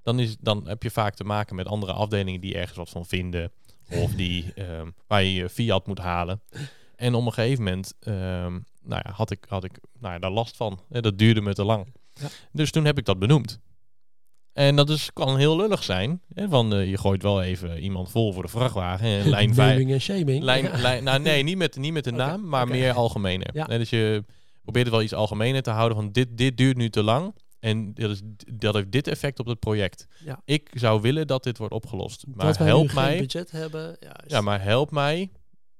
dan, 0.03 0.19
is, 0.19 0.37
dan 0.39 0.67
heb 0.67 0.83
je 0.83 0.91
vaak 0.91 1.15
te 1.15 1.23
maken 1.23 1.55
met 1.55 1.67
andere 1.67 1.93
afdelingen 1.93 2.41
die 2.41 2.55
ergens 2.55 2.77
wat 2.77 2.89
van 2.89 3.05
vinden. 3.05 3.51
Of 3.91 4.11
die, 4.11 4.53
waar 5.07 5.23
je 5.23 5.33
je 5.33 5.49
fiat 5.49 5.87
moet 5.87 5.99
halen. 5.99 6.41
En 6.95 7.15
op 7.15 7.25
een 7.25 7.33
gegeven 7.33 7.63
moment 7.63 7.93
ehm, 7.99 8.59
nou 8.83 9.01
ja, 9.05 9.11
had 9.11 9.31
ik, 9.31 9.45
had 9.47 9.63
ik 9.63 9.79
nou 9.99 10.13
ja, 10.13 10.19
daar 10.19 10.31
last 10.31 10.55
van. 10.55 10.79
Dat 10.89 11.17
duurde 11.17 11.41
me 11.41 11.53
te 11.53 11.63
lang. 11.63 11.93
Ja. 12.13 12.27
Dus 12.51 12.71
toen 12.71 12.85
heb 12.85 12.97
ik 12.97 13.05
dat 13.05 13.19
benoemd. 13.19 13.59
En 14.57 14.75
dat 14.75 14.89
is, 14.89 15.13
kan 15.13 15.37
heel 15.37 15.55
lullig 15.57 15.83
zijn. 15.83 16.21
Hè, 16.33 16.49
van, 16.49 16.73
eh, 16.73 16.89
je 16.89 16.97
gooit 16.97 17.23
wel 17.23 17.41
even 17.41 17.79
iemand 17.79 18.11
vol 18.11 18.33
voor 18.33 18.43
de 18.43 18.49
vrachtwagen. 18.49 19.07
En 19.07 19.29
lijn 19.37 19.53
5. 19.53 19.69
Naming 19.69 19.91
en 19.91 20.01
shaming. 20.01 20.43
Lijn, 20.43 20.63
Ja. 20.63 20.77
lijn, 20.77 21.03
nou 21.03 21.19
nee, 21.19 21.43
niet 21.43 21.57
met, 21.57 21.75
niet 21.75 21.93
met 21.93 22.03
de 22.03 22.11
naam, 22.11 22.47
maar 22.47 22.67
meer 22.67 22.93
algemener. 22.93 23.49
Ja. 23.53 23.65
Dus 23.65 23.89
je 23.89 24.23
probeert 24.61 24.85
het 24.85 24.93
wel 24.93 25.03
iets 25.03 25.13
algemener 25.13 25.61
te 25.61 25.69
houden 25.69 25.97
van 25.97 26.11
dit, 26.11 26.37
dit 26.37 26.57
duurt 26.57 26.77
nu 26.77 26.89
te 26.89 27.03
lang. 27.03 27.35
En 27.59 27.93
dat, 27.93 28.09
is, 28.09 28.21
dat 28.53 28.73
heeft 28.73 28.91
dit 28.91 29.07
effect 29.07 29.39
op 29.39 29.45
het 29.45 29.59
project. 29.59 30.07
Ja. 30.25 30.41
Ik 30.45 30.69
zou 30.73 31.01
willen 31.01 31.27
dat 31.27 31.43
dit 31.43 31.57
wordt 31.57 31.73
opgelost. 31.73 32.25
Maar 32.33 32.45
dat 32.45 32.57
help 32.57 32.93
mij. 32.93 33.17
budget 33.17 33.51
hebben. 33.51 33.97
Ja, 34.27 34.41
maar 34.41 34.61
help 34.63 34.91
mij. 34.91 35.31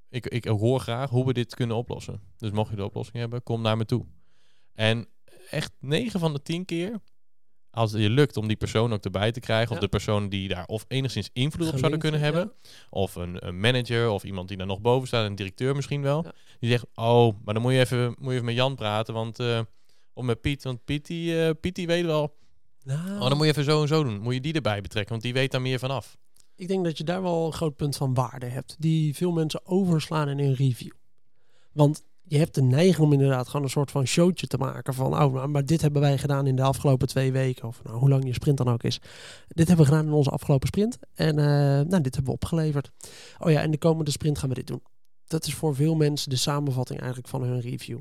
Ik, 0.10 0.28
ik 0.28 0.46
hoor 0.46 0.80
graag 0.80 1.10
hoe 1.10 1.26
we 1.26 1.34
dit 1.34 1.56
kunnen 1.56 1.76
oplossen. 1.76 2.22
Dus 2.38 2.52
mocht 2.52 2.70
je 2.70 2.76
de 2.76 2.86
oplossing 2.86 3.18
hebben, 3.18 3.44
kom 3.44 3.62
naar 3.62 3.78
me 3.78 3.86
toe. 3.86 4.06
En 4.74 5.08
echt 5.50 5.72
9 5.80 6.20
van 6.20 6.34
de 6.34 6.42
10 6.42 6.66
keer, 6.66 7.00
als 7.78 7.92
het 7.92 8.02
je 8.02 8.10
lukt 8.10 8.38
om 8.38 8.48
die 8.48 8.58
persoon 8.58 8.94
ook 8.94 9.04
erbij 9.04 9.32
te 9.32 9.40
krijgen, 9.40 9.76
of 9.76 9.82
de 9.82 9.88
persoon 9.88 10.30
die 10.30 10.48
daar 10.48 10.66
of 10.66 10.86
enigszins 10.88 11.30
invloed 11.34 11.72
op 11.72 11.78
zouden 11.78 12.00
kunnen 12.00 12.20
hebben, 12.20 12.52
of 12.90 13.16
een, 13.16 13.48
een 13.48 13.60
manager, 13.60 14.10
of 14.10 14.24
iemand 14.24 14.48
die 14.48 14.58
daar 14.58 14.68
nog 14.68 14.82
boven 14.82 15.08
staat, 15.08 15.26
een 15.26 15.36
directeur 15.36 15.76
misschien 15.76 16.02
wel, 16.02 16.26
die 16.60 16.70
zegt, 16.70 16.86
oh, 16.96 17.36
maar 17.44 17.54
dan 17.54 17.64
moet 17.64 17.72
je 17.74 17.80
even, 17.80 18.16
moet 18.20 18.28
je 18.28 18.34
even 18.34 18.46
met 18.46 18.56
Jan 18.56 18.76
praten, 18.76 19.14
want, 19.14 19.40
eh, 19.40 19.60
of 20.14 20.24
met 20.24 20.42
Piet, 20.42 20.64
want 20.64 20.86
Piet 20.86 21.06
die, 21.06 21.46
eh, 21.46 21.52
Piet 21.62 21.76
die 21.76 21.88
weet 21.88 22.06
wel, 22.06 22.36
Nou, 22.84 23.20
oh, 23.20 23.28
dan 23.28 23.38
moet 23.38 23.46
je 23.46 23.52
even 23.52 23.64
zo 23.64 23.82
en 23.82 23.88
zo 23.88 24.04
doen. 24.04 24.20
Moet 24.20 24.34
je 24.34 24.42
die 24.42 24.54
erbij 24.54 24.82
betrekken, 24.82 25.12
want 25.12 25.24
die 25.24 25.34
weet 25.34 25.52
daar 25.52 25.62
meer 25.62 25.80
vanaf. 25.80 26.18
Ik 26.56 26.68
denk 26.68 26.84
dat 26.84 26.98
je 26.98 27.04
daar 27.04 27.22
wel 27.22 27.46
een 27.46 27.54
groot 27.54 27.76
punt 27.76 27.96
van 27.96 28.14
waarde 28.14 28.46
hebt. 28.46 28.76
Die 28.80 29.16
veel 29.16 29.32
mensen 29.32 29.66
overslaan 29.66 30.30
in 30.30 30.40
een 30.40 30.56
review. 30.56 30.92
Want 31.72 32.04
je 32.28 32.38
hebt 32.38 32.56
de 32.56 32.62
neiging 32.62 33.06
om 33.06 33.14
inderdaad 33.14 33.48
gewoon 33.48 33.64
een 33.64 33.72
soort 33.72 33.92
van 33.92 34.06
showtje 34.06 34.48
te 34.48 34.58
maken. 34.58 34.94
Van, 34.94 35.22
oh, 35.22 35.46
maar- 35.46 35.66
dit 35.66 35.82
hebben 35.82 36.02
wij 36.02 36.18
gedaan 36.18 36.48
in 36.48 36.56
de 36.56 36.62
afgelopen 36.62 37.08
twee 37.08 37.32
weken. 37.32 37.68
Of 37.68 37.84
nou, 37.84 37.98
hoe 37.98 38.10
lang 38.10 38.26
je 38.26 38.34
sprint 38.34 38.58
dan 38.58 38.70
ook 38.70 38.84
is. 38.84 39.00
Dit 39.48 39.68
hebben 39.68 39.86
we 39.86 39.92
gedaan 39.92 40.06
in 40.06 40.14
onze 40.14 40.30
afgelopen 40.30 40.68
sprint. 40.68 40.98
En 41.14 41.40
eh, 41.40 41.46
nou, 41.88 42.02
dit 42.02 42.16
hebben 42.16 42.24
we 42.24 42.32
opgeleverd. 42.32 42.92
Oh 43.40 43.52
ja, 43.52 43.62
en 43.62 43.72
de 43.72 43.78
komende 43.78 44.12
sprint 44.12 44.38
gaan 44.38 44.50
we 44.50 44.56
dit 44.56 44.68
doen. 44.68 44.82
Dat 45.28 45.46
is 45.46 45.54
voor 45.54 45.76
veel 45.76 45.96
mensen 45.96 46.30
de 46.30 46.36
samenvatting 46.36 47.00
eigenlijk 47.00 47.30
van 47.30 47.44
hun 47.44 47.62
review. 47.62 48.00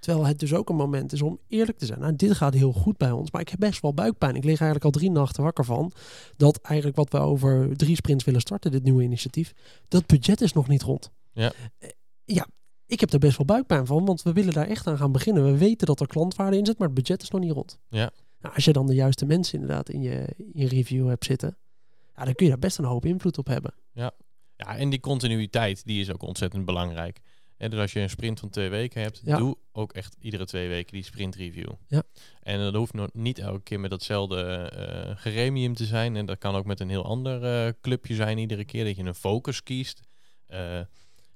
Terwijl 0.00 0.26
het 0.26 0.38
dus 0.38 0.54
ook 0.54 0.68
een 0.68 0.76
moment 0.76 1.12
is 1.12 1.22
om 1.22 1.38
eerlijk 1.48 1.78
te 1.78 1.86
zijn. 1.86 2.00
Nou, 2.00 2.16
dit 2.16 2.32
gaat 2.32 2.54
heel 2.54 2.72
goed 2.72 2.96
bij 2.96 3.10
ons, 3.10 3.30
maar 3.30 3.40
ik 3.40 3.48
heb 3.48 3.58
best 3.58 3.82
wel 3.82 3.94
buikpijn. 3.94 4.34
Ik 4.34 4.44
lig 4.44 4.60
eigenlijk 4.60 4.84
al 4.84 4.90
drie 4.90 5.10
nachten 5.10 5.42
wakker 5.42 5.64
van. 5.64 5.92
Dat 6.36 6.60
eigenlijk 6.62 6.96
wat 6.96 7.12
we 7.12 7.18
over 7.18 7.76
drie 7.76 7.96
sprints 7.96 8.24
willen 8.24 8.40
starten, 8.40 8.70
dit 8.70 8.82
nieuwe 8.82 9.02
initiatief. 9.02 9.52
Dat 9.88 10.06
budget 10.06 10.40
is 10.40 10.52
nog 10.52 10.68
niet 10.68 10.82
rond. 10.82 11.10
Ja. 11.32 11.52
Ja, 12.24 12.46
ik 12.88 13.00
heb 13.00 13.12
er 13.12 13.18
best 13.18 13.36
wel 13.36 13.46
buikpijn 13.46 13.86
van, 13.86 14.04
want 14.04 14.22
we 14.22 14.32
willen 14.32 14.52
daar 14.52 14.66
echt 14.66 14.86
aan 14.86 14.96
gaan 14.98 15.12
beginnen. 15.12 15.44
We 15.44 15.58
weten 15.58 15.86
dat 15.86 16.00
er 16.00 16.06
klantwaarde 16.06 16.56
in 16.56 16.66
zit, 16.66 16.78
maar 16.78 16.86
het 16.88 16.96
budget 16.96 17.22
is 17.22 17.30
nog 17.30 17.40
niet 17.40 17.52
rond. 17.52 17.78
Ja. 17.88 18.10
Nou, 18.40 18.54
als 18.54 18.64
je 18.64 18.72
dan 18.72 18.86
de 18.86 18.94
juiste 18.94 19.26
mensen 19.26 19.60
inderdaad 19.60 19.88
in 19.90 20.02
je, 20.02 20.34
in 20.36 20.50
je 20.52 20.68
review 20.68 21.08
hebt 21.08 21.24
zitten, 21.24 21.58
ja, 22.16 22.24
dan 22.24 22.34
kun 22.34 22.44
je 22.46 22.52
daar 22.52 22.60
best 22.60 22.78
een 22.78 22.84
hoop 22.84 23.04
invloed 23.04 23.38
op 23.38 23.46
hebben. 23.46 23.74
Ja, 23.92 24.12
en 24.76 24.90
die 24.90 25.00
continuïteit, 25.00 25.84
die 25.84 26.00
is 26.00 26.12
ook 26.12 26.22
ontzettend 26.22 26.64
belangrijk. 26.64 27.20
En 27.56 27.70
dus 27.70 27.80
als 27.80 27.92
je 27.92 28.00
een 28.00 28.10
sprint 28.10 28.40
van 28.40 28.48
twee 28.50 28.68
weken 28.68 29.02
hebt, 29.02 29.20
Ja. 29.24 29.36
doe 29.36 29.56
ook 29.72 29.92
echt 29.92 30.16
iedere 30.20 30.44
twee 30.44 30.68
weken 30.68 30.92
die 30.92 31.02
sprint 31.04 31.34
review. 31.34 31.70
Ja. 31.86 32.02
En 32.42 32.58
dat 32.58 32.74
hoeft 32.74 32.92
nog 32.94 33.08
niet 33.12 33.38
elke 33.38 33.62
keer 33.62 33.80
met 33.80 33.90
datzelfde 33.90 34.42
eh 34.42 35.16
geremium 35.16 35.74
te 35.74 35.84
zijn. 35.84 36.16
En 36.16 36.26
dat 36.26 36.38
kan 36.38 36.54
ook 36.54 36.64
met 36.64 36.80
een 36.80 36.88
heel 36.88 37.04
ander 37.04 37.44
eh, 37.44 37.72
clubje 37.80 38.14
zijn 38.14 38.38
iedere 38.38 38.64
keer, 38.64 38.84
dat 38.84 38.96
je 38.96 39.02
een 39.02 39.14
focus 39.14 39.62
kiest. 39.62 40.00
Eh, 40.46 40.80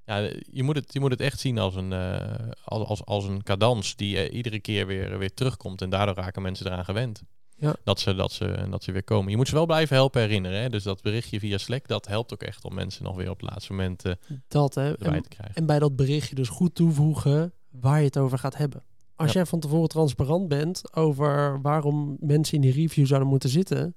ja, 0.06 0.16
je 0.50 0.62
moet, 0.62 0.76
het, 0.76 0.92
je 0.92 1.00
moet 1.00 1.10
het 1.10 1.20
echt 1.20 1.40
zien 1.40 1.58
als 1.58 1.74
een, 1.74 1.92
eh, 1.92 2.48
als, 2.64 2.86
als, 2.88 3.04
als 3.04 3.24
een 3.24 3.42
cadans 3.42 3.96
die 3.96 4.16
eh, 4.18 4.36
iedere 4.36 4.60
keer 4.60 4.86
weer, 4.86 5.18
weer 5.18 5.34
terugkomt. 5.34 5.82
En 5.82 5.90
daardoor 5.90 6.14
raken 6.14 6.42
mensen 6.42 6.66
eraan 6.66 6.84
gewend. 6.84 7.22
Ja. 7.56 7.74
Dat, 7.84 8.00
ze, 8.00 8.14
dat, 8.14 8.32
ze, 8.32 8.66
dat 8.70 8.82
ze 8.84 8.92
weer 8.92 9.04
komen. 9.04 9.30
Je 9.30 9.36
moet 9.36 9.48
ze 9.48 9.54
wel 9.54 9.66
blijven 9.66 9.96
helpen 9.96 10.20
herinneren. 10.20 10.60
Hè? 10.60 10.68
Dus 10.68 10.82
dat 10.82 11.02
berichtje 11.02 11.38
via 11.38 11.58
Slack, 11.58 11.88
dat 11.88 12.06
helpt 12.06 12.32
ook 12.32 12.42
echt 12.42 12.64
om 12.64 12.74
mensen 12.74 13.04
nog 13.04 13.16
weer 13.16 13.30
op 13.30 13.40
het 13.40 13.50
laatste 13.50 13.72
moment 13.72 14.04
eh, 14.04 14.12
Dat, 14.48 14.74
hè. 14.74 14.90
erbij 14.90 15.12
En, 15.12 15.22
te 15.22 15.28
krijgen. 15.28 15.54
en 15.54 15.66
bij 15.66 15.78
dat 15.78 15.96
berichtje 15.96 16.34
dus 16.34 16.48
goed 16.48 16.74
toevoegen 16.74 17.52
waar 17.70 17.98
je 17.98 18.04
het 18.04 18.18
over 18.18 18.38
gaat 18.38 18.56
hebben. 18.56 18.82
Als 19.16 19.28
Ja. 19.32 19.36
jij 19.36 19.46
van 19.46 19.60
tevoren 19.60 19.88
transparant 19.88 20.48
bent 20.48 20.94
over 20.96 21.60
waarom 21.60 22.16
mensen 22.20 22.54
in 22.54 22.60
die 22.60 22.72
review 22.72 23.06
zouden 23.06 23.28
moeten 23.28 23.48
zitten, 23.48 23.94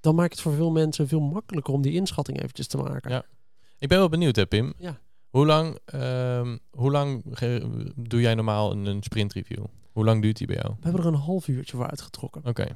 dan 0.00 0.14
maakt 0.14 0.32
het 0.32 0.40
voor 0.40 0.52
veel 0.54 0.70
mensen 0.70 1.08
veel 1.08 1.20
makkelijker 1.20 1.74
om 1.74 1.82
die 1.82 1.92
inschatting 1.92 2.38
eventjes 2.42 2.66
te 2.66 2.76
maken. 2.76 3.10
Ja. 3.10 3.24
Ik 3.78 3.88
ben 3.88 3.98
wel 3.98 4.08
benieuwd, 4.08 4.36
hè, 4.36 4.46
Pim. 4.46 4.72
Ja. 4.78 4.98
Hoe 5.30 5.46
lang, 5.46 5.78
ehm, 5.84 6.56
hoe 6.70 6.90
lang 6.90 7.22
doe 7.96 8.20
jij 8.20 8.34
normaal 8.34 8.70
een, 8.72 8.86
een 8.86 9.02
sprint 9.02 9.32
review? 9.32 9.64
Hoe 9.92 10.04
lang 10.04 10.22
duurt 10.22 10.36
die 10.36 10.46
bij 10.46 10.56
jou? 10.56 10.68
We 10.68 10.78
hebben 10.82 11.00
er 11.02 11.06
een 11.08 11.14
half 11.14 11.48
uurtje 11.48 11.76
voor 11.76 11.88
uitgetrokken. 11.88 12.42
Oké. 12.44 12.66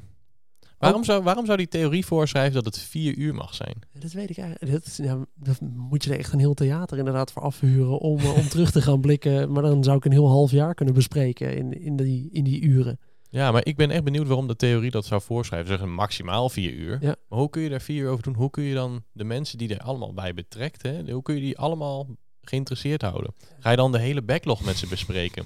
Waarom, 0.79 1.05
zou, 1.05 1.23
waarom 1.23 1.47
zou 1.47 1.57
die 1.59 1.69
theorie 1.69 2.07
voorschrijven 2.07 2.55
dat 2.55 2.65
het 2.65 2.79
vier 2.79 3.15
uur 3.17 3.35
mag 3.35 3.55
zijn? 3.55 3.75
Dat 3.99 4.13
weet 4.13 4.31
ik 4.31 4.39
eigenlijk. 4.39 4.73
Dat, 4.73 4.87
is- 4.87 4.97
ja, 4.97 5.19
dat 5.35 5.61
moet 5.61 6.05
je 6.05 6.11
er 6.13 6.19
echt 6.19 6.33
een 6.33 6.39
heel 6.39 6.55
theater 6.55 6.99
inderdaad 6.99 7.33
voor 7.33 7.43
afhuren 7.43 7.99
om, 7.99 8.19
eh, 8.19 8.37
om 8.37 8.49
terug 8.49 8.71
te 8.71 8.83
gaan 8.83 9.01
blikken. 9.01 9.53
Maar 9.53 9.63
dan 9.63 9.85
zou 9.85 9.97
ik 9.97 10.05
een 10.05 10.13
heel 10.13 10.29
half 10.29 10.51
jaar 10.51 10.75
kunnen 10.75 10.95
bespreken 10.95 11.57
in, 11.57 11.81
in, 11.83 11.97
die, 11.97 12.29
in 12.33 12.45
die 12.45 12.61
uren. 12.63 12.99
Ja, 13.31 13.53
maar 13.53 13.67
ik 13.67 13.77
ben 13.77 13.91
echt 13.91 14.05
benieuwd 14.05 14.27
waarom 14.27 14.47
de 14.47 14.57
theorie 14.57 14.91
dat 14.91 15.05
zou 15.05 15.23
voorschrijven. 15.23 15.69
Zeggen 15.69 15.95
maximaal 15.95 16.49
vier 16.49 16.73
uur. 16.73 16.99
Ja. 17.01 17.15
Maar 17.29 17.39
hoe 17.39 17.51
kun 17.51 17.63
je 17.63 17.69
daar 17.69 17.81
vier 17.81 18.03
uur 18.03 18.11
over 18.11 18.23
doen? 18.23 18.35
Hoe 18.35 18.51
kun 18.51 18.63
je 18.65 18.75
dan 18.75 19.03
de 19.13 19.25
mensen 19.25 19.59
die 19.59 19.75
er 19.75 19.81
allemaal 19.85 20.15
bij 20.15 20.35
betrekt, 20.35 20.83
hè, 20.83 21.11
hoe 21.13 21.23
kun 21.23 21.35
je 21.35 21.41
die 21.41 21.59
allemaal 21.59 22.07
geïnteresseerd 22.49 23.03
houden? 23.03 23.35
Ga 23.59 23.71
je 23.71 23.77
dan 23.77 23.93
de 23.93 23.99
hele 23.99 24.23
backlog 24.23 24.65
met 24.65 24.77
ze 24.77 24.87
bespreken? 24.87 25.45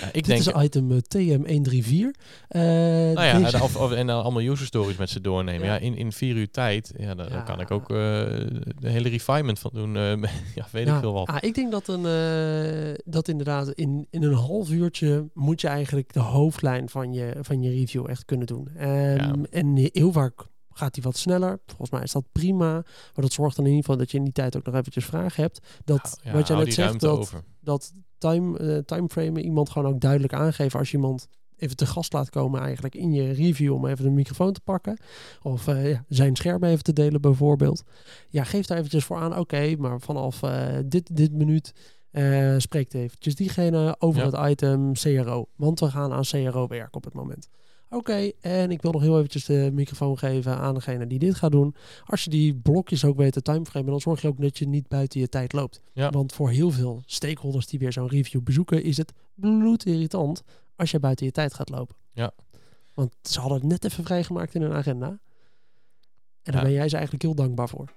Ja, 0.00 0.06
ik 0.06 0.12
Dit 0.12 0.24
denk, 0.26 0.40
is 0.40 0.62
item 0.64 0.90
eh, 0.90 0.96
TM134. 0.98 2.20
Eh, 2.48 2.60
nou 2.62 3.22
ja, 3.22 3.38
deze- 3.38 3.62
of, 3.62 3.76
of- 3.76 3.92
en 3.92 4.06
dan 4.06 4.22
allemaal 4.22 4.42
user 4.42 4.66
stories 4.66 4.96
met 4.96 5.10
ze 5.10 5.20
doornemen. 5.20 5.66
Ja. 5.66 5.72
Ja, 5.74 5.78
in, 5.80 5.96
in 5.96 6.12
vier 6.12 6.36
uur 6.36 6.50
tijd, 6.50 6.92
ja, 6.98 7.14
dan, 7.14 7.26
Ja. 7.28 7.40
kan 7.40 7.60
ik 7.60 7.70
ook 7.70 7.82
eh, 7.82 7.96
de 8.78 8.88
hele 8.88 9.08
refinement 9.08 9.58
van 9.58 9.70
doen. 9.74 9.96
eh, 9.96 10.02
ja, 10.54 10.66
weet 10.70 10.88
ik 10.88 10.94
veel 11.00 11.12
wat. 11.12 11.26
ah, 11.26 11.36
ik 11.40 11.54
denk 11.54 11.70
dat, 11.72 11.88
een, 11.88 12.06
eh, 12.06 12.94
dat 13.04 13.28
inderdaad 13.28 13.68
in, 13.70 14.06
in 14.10 14.22
een 14.22 14.34
half 14.34 14.70
uurtje 14.70 15.28
moet 15.34 15.60
je 15.60 15.68
eigenlijk 15.68 16.12
de 16.12 16.20
hoofdlijn 16.20 16.88
van 16.88 17.12
je, 17.12 17.34
van 17.40 17.62
je 17.62 17.70
review 17.70 18.08
echt 18.08 18.24
kunnen 18.24 18.46
doen. 18.46 18.68
Ehm, 18.76 19.44
En 19.50 19.88
heel 19.92 20.12
vaak 20.12 20.50
gaat 20.74 20.94
die 20.94 21.02
wat 21.02 21.16
sneller. 21.16 21.60
Volgens 21.66 21.90
mij 21.90 22.02
is 22.02 22.12
dat 22.12 22.24
prima. 22.32 22.72
Maar 22.72 22.84
dat 23.14 23.32
zorgt 23.32 23.56
dan 23.56 23.64
in 23.64 23.70
ieder 23.70 23.84
geval 23.84 24.00
dat 24.00 24.10
je 24.10 24.16
in 24.18 24.24
die 24.24 24.32
tijd 24.32 24.56
ook 24.56 24.64
nog 24.64 24.74
eventjes 24.74 25.04
vragen 25.04 25.42
hebt. 25.42 25.60
Dat 25.84 26.20
Ja, 26.22 26.32
wat 26.32 26.46
jij 26.46 26.56
net 26.56 26.74
zegt, 26.74 27.00
dat, 27.00 27.18
over. 27.18 27.44
dat 27.60 27.92
time, 28.18 28.58
eh 28.58 28.78
timeframe 28.78 29.42
iemand 29.42 29.70
gewoon 29.70 29.94
ook 29.94 30.00
duidelijk 30.00 30.32
aangeven 30.32 30.78
als 30.78 30.90
je 30.90 30.96
iemand 30.96 31.28
even 31.56 31.76
te 31.76 31.86
gast 31.86 32.12
laat 32.12 32.30
komen 32.30 32.60
eigenlijk 32.60 32.94
in 32.94 33.12
je 33.12 33.32
review 33.32 33.72
om 33.72 33.86
even 33.86 34.04
de 34.04 34.10
microfoon 34.10 34.52
te 34.52 34.60
pakken. 34.60 34.98
Of 35.42 35.68
eh, 35.68 35.90
ja, 35.90 36.04
zijn 36.08 36.36
scherm 36.36 36.64
even 36.64 36.84
te 36.84 36.92
delen 36.92 37.20
bijvoorbeeld. 37.20 37.82
Ja, 38.28 38.44
geef 38.44 38.66
daar 38.66 38.78
eventjes 38.78 39.04
voor 39.04 39.16
aan, 39.16 39.38
oké, 39.38 39.76
maar 39.78 40.00
vanaf 40.00 40.42
eh, 40.42 40.66
dit, 40.84 41.16
dit 41.16 41.32
minuut 41.32 41.72
spreekt 42.58 42.94
eventjes 42.94 43.34
diegene 43.34 43.96
over 43.98 44.24
het 44.24 44.50
item 44.50 44.92
CRO. 44.92 45.46
Want 45.56 45.80
we 45.80 45.90
gaan 45.90 46.12
aan 46.12 46.22
CRO 46.22 46.66
werken 46.66 46.94
op 46.94 47.04
het 47.04 47.14
moment. 47.14 47.48
Oké, 47.94 48.30
en 48.40 48.70
ik 48.70 48.82
wil 48.82 48.92
nog 48.92 49.02
heel 49.02 49.16
eventjes 49.16 49.44
de 49.44 49.70
microfoon 49.72 50.18
geven 50.18 50.56
aan 50.56 50.74
degene 50.74 51.06
die 51.06 51.18
dit 51.18 51.34
gaat 51.34 51.50
doen. 51.52 51.74
Als 52.04 52.24
je 52.24 52.30
die 52.30 52.54
blokjes 52.54 53.04
ook 53.04 53.16
weet 53.16 53.32
te 53.32 53.42
timeframen, 53.42 53.90
dan 53.90 54.00
zorg 54.00 54.22
je 54.22 54.28
ook 54.28 54.40
dat 54.40 54.58
je 54.58 54.66
niet 54.68 54.88
buiten 54.88 55.20
je 55.20 55.28
tijd 55.28 55.52
loopt. 55.52 55.82
Ja. 55.92 56.10
Want 56.10 56.32
voor 56.32 56.50
heel 56.50 56.70
veel 56.70 57.02
stakeholders 57.06 57.66
die 57.66 57.78
weer 57.78 57.92
zo'n 57.92 58.08
review 58.08 58.42
bezoeken, 58.42 58.82
is 58.82 58.96
het 58.96 59.12
bloedirritant 59.34 60.42
als 60.76 60.90
je 60.90 61.00
buiten 61.00 61.26
je 61.26 61.32
tijd 61.32 61.54
gaat 61.54 61.68
lopen. 61.70 61.96
Ja. 62.12 62.32
Want 62.94 63.14
ze 63.22 63.40
hadden 63.40 63.58
het 63.58 63.68
net 63.68 63.84
even 63.84 64.04
vrijgemaakt 64.04 64.54
in 64.54 64.62
hun 64.62 64.72
agenda. 64.72 65.06
En 65.08 66.52
daar 66.52 66.54
Ja. 66.54 66.62
ben 66.62 66.72
jij 66.72 66.88
ze 66.88 66.94
eigenlijk 66.94 67.24
heel 67.24 67.34
dankbaar 67.34 67.68
voor. 67.68 67.92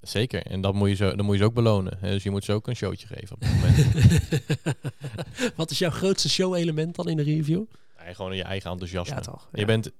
Zeker, 0.00 0.42
en 0.46 0.60
dat 0.60 0.74
moet 0.74 0.88
je 0.88 0.94
zo, 0.94 1.14
dan 1.16 1.24
moet 1.24 1.34
je 1.34 1.40
ze 1.40 1.46
ook 1.46 1.54
belonen. 1.54 1.96
hè. 2.00 2.10
Dus 2.10 2.22
je 2.22 2.30
moet 2.30 2.44
ze 2.44 2.52
ook 2.52 2.66
een 2.66 2.76
showtje 2.76 3.06
geven 3.06 3.34
op 3.34 3.40
dat 3.40 3.50
moment. 3.50 3.76
Wat 5.56 5.70
is 5.70 5.78
jouw 5.78 5.90
grootste 5.90 6.28
show-element 6.28 6.94
dan 6.94 7.08
in 7.08 7.16
de 7.16 7.22
review? 7.22 7.64
Gewoon 8.12 8.36
je 8.36 8.42
eigen 8.42 8.70
enthousiasme. 8.70 9.14
Ja, 9.14 9.20
toch? 9.20 9.48
Je 9.52 9.64
bent, 9.64 9.90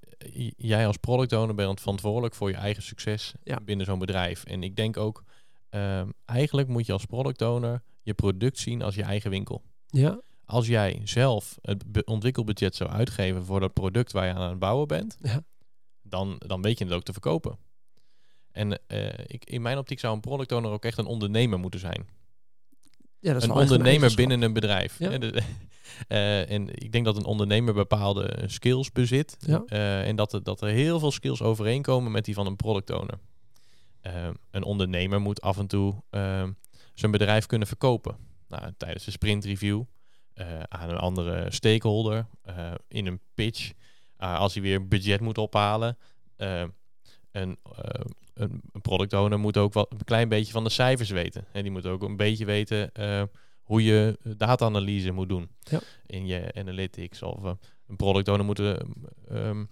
jij 0.56 0.86
als 0.86 0.96
product 0.96 1.32
owner 1.32 1.54
bent 1.54 1.80
verantwoordelijk 1.80 2.34
voor 2.34 2.50
je 2.50 2.56
eigen 2.56 2.82
succes 2.82 3.34
Ja. 3.44 3.60
binnen 3.64 3.86
zo'n 3.86 3.98
bedrijf. 3.98 4.44
En 4.44 4.62
ik 4.62 4.76
denk 4.76 4.96
ook, 4.96 5.24
ehm, 5.68 6.08
eigenlijk 6.24 6.68
moet 6.68 6.86
je 6.86 6.92
als 6.92 7.04
product 7.04 7.42
owner 7.42 7.82
je 8.02 8.14
product 8.14 8.58
zien 8.58 8.82
als 8.82 8.94
je 8.94 9.02
eigen 9.02 9.30
winkel. 9.30 9.62
Ja, 9.86 10.20
Als 10.46 10.66
jij 10.66 11.00
zelf 11.04 11.58
het 11.62 11.84
ontwikkelbudget 12.04 12.74
zou 12.76 12.90
uitgeven 12.90 13.44
voor 13.44 13.60
dat 13.60 13.72
product 13.72 14.12
waar 14.12 14.26
je 14.26 14.32
aan 14.32 14.50
het 14.50 14.58
bouwen 14.58 14.88
bent, 14.88 15.16
Ja. 15.22 15.42
dan, 16.02 16.34
dan 16.46 16.62
weet 16.62 16.78
je 16.78 16.84
het 16.84 16.94
ook 16.94 17.02
te 17.02 17.12
verkopen. 17.12 17.58
En 18.52 18.86
eh, 18.86 19.08
ik, 19.26 19.44
in 19.44 19.62
mijn 19.62 19.78
optiek 19.78 19.98
zou 19.98 20.14
een 20.14 20.20
product 20.20 20.52
owner 20.52 20.70
ook 20.70 20.84
echt 20.84 20.98
een 20.98 21.06
ondernemer 21.06 21.58
moeten 21.58 21.80
zijn. 21.80 22.08
Ja 23.24 23.32
dat 23.32 23.42
is 23.42 23.48
een 23.48 23.54
ondernemer 23.54 24.14
binnen 24.14 24.42
een 24.42 24.52
bedrijf. 24.52 24.98
Ja. 24.98 25.10
Hè, 25.10 25.18
de- 25.18 25.42
eh, 26.08 26.50
en 26.50 26.68
ik 26.82 26.92
denk 26.92 27.04
dat 27.04 27.16
een 27.16 27.24
ondernemer 27.24 27.74
bepaalde 27.74 28.42
skills 28.46 28.92
bezit. 28.92 29.36
Ja. 29.40 29.62
Eh, 29.66 30.06
en 30.08 30.16
dat 30.16 30.32
er, 30.32 30.42
dat 30.42 30.60
er 30.60 30.68
heel 30.68 30.98
veel 30.98 31.10
skills 31.10 31.42
overeenkomen 31.42 32.12
met 32.12 32.24
die 32.24 32.34
van 32.34 32.46
een 32.46 32.56
product 32.56 32.90
owner. 32.90 33.18
Eh, 34.00 34.28
een 34.50 34.62
ondernemer 34.64 35.20
moet 35.20 35.40
af 35.40 35.58
en 35.58 35.66
toe 35.66 36.02
eh, 36.10 36.48
zijn 36.94 37.10
bedrijf 37.12 37.46
kunnen 37.46 37.68
verkopen. 37.68 38.16
Nou, 38.48 38.72
tijdens 38.76 39.04
de 39.04 39.10
sprint 39.10 39.44
review 39.44 39.82
eh, 40.34 40.60
aan 40.68 40.90
een 40.90 40.96
andere 40.96 41.46
stakeholder, 41.52 42.26
eh, 42.42 42.72
in 42.88 43.06
een 43.06 43.20
pitch, 43.34 43.72
eh, 44.16 44.38
als 44.38 44.54
hij 44.54 44.62
weer 44.62 44.88
budget 44.88 45.20
moet 45.20 45.38
ophalen. 45.38 45.98
Eh, 46.36 46.62
een, 47.32 47.58
eh, 47.76 48.00
een, 48.34 48.60
een 48.72 48.80
product 48.80 49.12
owner 49.12 49.38
moet 49.40 49.56
ook 49.56 49.72
wel 49.74 49.86
een 49.88 50.04
klein 50.04 50.28
beetje 50.28 50.52
van 50.52 50.64
de 50.64 50.70
cijfers 50.70 51.10
weten. 51.10 51.44
En 51.52 51.62
die 51.62 51.72
moet 51.72 51.86
ook 51.86 52.02
een 52.02 52.16
beetje 52.16 52.44
weten 52.44 52.92
eh, 52.92 53.22
hoe 53.62 53.84
je 53.84 54.18
data-analyse 54.36 55.10
moet 55.12 55.28
doen 55.28 55.48
Ja. 55.60 55.80
in 56.06 56.26
je 56.26 56.52
analytics. 56.54 57.22
Of 57.22 57.44
eh, 57.44 57.52
een 57.86 57.96
product 57.96 58.28
owner 58.28 58.44
moet 58.46 58.58
eh, 58.58 58.74
ehm, 59.28 59.64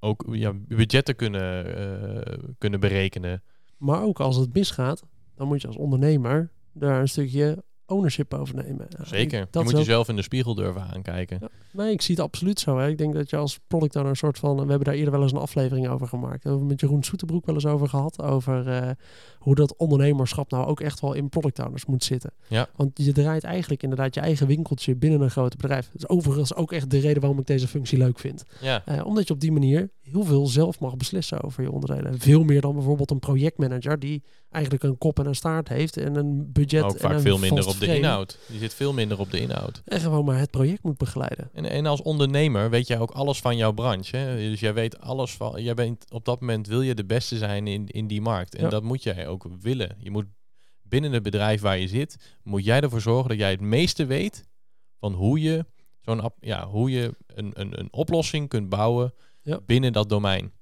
ook 0.00 0.24
ja, 0.30 0.52
budgetten 0.54 1.16
kunnen, 1.16 1.76
eh, 1.76 2.38
kunnen 2.58 2.80
berekenen. 2.80 3.42
Maar 3.76 4.02
ook 4.02 4.20
als 4.20 4.36
het 4.36 4.54
misgaat, 4.54 5.02
dan 5.34 5.46
moet 5.46 5.60
je 5.60 5.66
als 5.66 5.76
ondernemer 5.76 6.50
daar 6.72 7.00
een 7.00 7.08
stukje 7.08 7.64
ownership 7.86 8.34
over 8.34 8.54
nemen. 8.54 8.86
Ja, 8.88 9.04
Zeker. 9.04 9.22
ik- 9.40 9.44
je 9.46 9.46
dat 9.50 9.62
moet 9.62 9.72
is 9.72 9.78
ook- 9.78 9.84
jezelf 9.84 10.08
in 10.08 10.16
de 10.16 10.22
spiegel 10.22 10.54
durven 10.54 10.82
aankijken. 10.94 11.38
Ja. 11.40 11.48
Nee, 11.72 11.92
ik 11.92 12.02
zie 12.02 12.14
het 12.14 12.24
absoluut 12.24 12.60
zo. 12.60 12.78
Hè. 12.78 12.88
Ik 12.88 12.98
denk 12.98 13.14
dat 13.14 13.30
je 13.30 13.36
als 13.36 13.58
product 13.66 13.94
owner 13.96 14.10
een 14.10 14.16
soort 14.16 14.38
van... 14.38 14.54
We 14.54 14.58
hebben 14.68 14.84
daar 14.84 14.94
eerder 14.94 15.12
wel 15.12 15.22
eens 15.22 15.32
een 15.32 15.38
aflevering 15.38 15.88
over 15.88 16.08
gemaakt. 16.08 16.42
We 16.42 16.48
hebben 16.48 16.66
met 16.66 16.80
Jeroen 16.80 17.02
Soeterbroek 17.02 17.46
wel 17.46 17.54
eens 17.54 17.66
over 17.66 17.88
gehad. 17.88 18.22
Over 18.22 18.68
eh, 18.68 18.90
hoe 19.38 19.54
dat 19.54 19.76
ondernemerschap 19.76 20.50
nou 20.50 20.66
ook 20.66 20.80
echt 20.80 21.00
wel 21.00 21.12
in 21.12 21.28
product 21.28 21.58
owners 21.58 21.86
moet 21.86 22.04
zitten. 22.04 22.30
Ja. 22.48 22.68
Want 22.76 22.90
je 22.94 23.12
draait 23.12 23.44
eigenlijk 23.44 23.82
inderdaad 23.82 24.14
je 24.14 24.20
eigen 24.20 24.46
winkeltje 24.46 24.96
binnen 24.96 25.20
een 25.20 25.30
groot 25.30 25.56
bedrijf. 25.56 25.86
Dat 25.92 26.02
is 26.02 26.08
overigens 26.08 26.54
ook 26.54 26.72
echt 26.72 26.90
de 26.90 26.98
reden 26.98 27.20
waarom 27.20 27.38
ik 27.38 27.46
deze 27.46 27.68
functie 27.68 27.98
leuk 27.98 28.18
vind. 28.18 28.44
Ja, 28.60 28.82
Eh, 28.84 29.06
omdat 29.06 29.28
je 29.28 29.34
op 29.34 29.40
die 29.40 29.52
manier 29.52 29.90
heel 30.00 30.24
veel 30.24 30.46
zelf 30.46 30.80
mag 30.80 30.96
beslissen 30.96 31.42
over 31.42 31.62
je 31.62 31.70
onderdelen. 31.72 32.18
Veel 32.20 32.44
meer 32.44 32.60
dan 32.60 32.74
bijvoorbeeld 32.74 33.10
een 33.10 33.18
projectmanager 33.18 33.98
die 33.98 34.22
eigenlijk 34.52 34.84
een 34.84 34.98
kop 34.98 35.18
en 35.18 35.26
een 35.26 35.34
staart 35.34 35.68
heeft 35.68 35.96
en 35.96 36.14
een 36.16 36.52
budget 36.52 36.82
ook 36.82 36.92
en 36.94 37.00
vaak 37.00 37.12
een 37.12 37.20
veel 37.20 37.38
minder 37.38 37.66
op 37.66 37.78
de 37.80 37.96
inhoud. 37.96 38.38
Die 38.48 38.58
zit 38.58 38.74
veel 38.74 38.92
minder 38.92 39.18
op 39.18 39.30
de 39.30 39.40
inhoud. 39.40 39.82
En 39.84 40.00
gewoon 40.00 40.24
maar 40.24 40.38
het 40.38 40.50
project 40.50 40.82
moet 40.82 40.96
begeleiden. 40.96 41.50
En, 41.52 41.64
en 41.64 41.86
als 41.86 42.02
ondernemer 42.02 42.70
weet 42.70 42.86
jij 42.86 42.98
ook 42.98 43.10
alles 43.10 43.40
van 43.40 43.56
jouw 43.56 43.72
branche. 43.72 44.16
Hè? 44.16 44.36
Dus 44.36 44.60
jij 44.60 44.74
weet 44.74 44.98
alles 45.00 45.32
van. 45.36 45.62
Jij 45.62 45.74
bent 45.74 46.10
op 46.10 46.24
dat 46.24 46.40
moment 46.40 46.66
wil 46.66 46.82
je 46.82 46.94
de 46.94 47.04
beste 47.04 47.36
zijn 47.38 47.66
in, 47.66 47.86
in 47.86 48.06
die 48.06 48.20
markt. 48.20 48.54
En 48.54 48.62
Ja. 48.62 48.68
dat 48.68 48.82
moet 48.82 49.02
jij 49.02 49.26
ook 49.28 49.46
willen. 49.60 49.96
Je 49.98 50.10
moet 50.10 50.26
binnen 50.82 51.12
het 51.12 51.22
bedrijf 51.22 51.60
waar 51.60 51.78
je 51.78 51.88
zit, 51.88 52.36
moet 52.42 52.64
jij 52.64 52.80
ervoor 52.80 53.00
zorgen 53.00 53.28
dat 53.28 53.38
jij 53.38 53.50
het 53.50 53.60
meeste 53.60 54.06
weet 54.06 54.44
van 54.98 55.12
hoe 55.12 55.40
je 55.40 55.64
zo'n 56.00 56.20
app- 56.20 56.36
ja, 56.44 56.66
hoe 56.66 56.90
je 56.90 57.14
een, 57.26 57.50
een, 57.54 57.78
een 57.80 57.88
oplossing 57.92 58.48
kunt 58.48 58.68
bouwen 58.68 59.14
Ja. 59.42 59.60
binnen 59.66 59.92
dat 59.92 60.08
domein. 60.08 60.52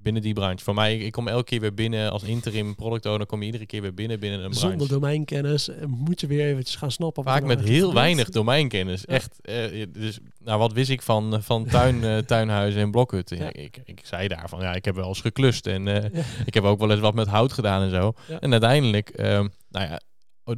Dus 0.00 0.12
binnen 0.12 0.22
die 0.22 0.34
branche. 0.34 0.64
Voor 0.64 0.74
mij, 0.74 0.98
ik 0.98 1.12
kom 1.12 1.28
elke 1.28 1.44
keer 1.44 1.60
weer 1.60 1.74
binnen 1.74 2.10
als 2.10 2.22
interim 2.22 2.74
product 2.74 3.06
owner, 3.06 3.26
kom 3.26 3.40
je 3.40 3.46
iedere 3.46 3.66
keer 3.66 3.82
weer 3.82 3.94
binnen 3.94 4.20
binnen 4.20 4.38
een 4.44 4.50
branche. 4.50 4.68
Zonder 4.68 4.88
domeinkennis 4.88 5.68
eh, 5.68 5.86
moet 5.86 6.20
je 6.20 6.26
weer 6.26 6.46
eventjes 6.46 6.76
gaan 6.76 6.90
snappen. 6.90 7.24
Vaak 7.24 7.44
met 7.44 7.60
heel 7.60 7.94
weinig 7.94 8.28
domeinkennis. 8.28 9.02
Ja. 9.06 9.14
Echt. 9.14 9.40
eh, 9.40 9.86
dus, 9.92 10.18
nou, 10.44 10.58
wat 10.58 10.72
wist 10.72 10.90
ik 10.90 11.02
van, 11.02 11.42
van 11.42 11.66
tuin, 11.66 12.04
eh, 12.04 12.18
tuinhuizen 12.32 12.80
en 12.80 12.90
blokhutten? 12.90 13.36
Ja. 13.38 13.52
Ik, 13.52 13.80
ik 13.84 14.00
zei 14.04 14.28
daarvan, 14.28 14.60
ja, 14.60 14.74
ik 14.74 14.84
heb 14.84 14.94
wel 14.94 15.08
eens 15.08 15.20
geklust. 15.20 15.66
En 15.66 15.88
eh, 15.88 16.22
ik 16.44 16.54
heb 16.54 16.64
ook 16.64 16.78
wel 16.78 16.90
eens 16.90 17.00
wat 17.00 17.14
met 17.14 17.26
hout 17.26 17.52
gedaan 17.52 17.82
en 17.82 17.90
zo. 17.90 18.12
En 18.40 18.52
uiteindelijk, 18.52 19.08
ehm, 19.08 19.46
nou 19.70 19.86
ja, 19.88 20.00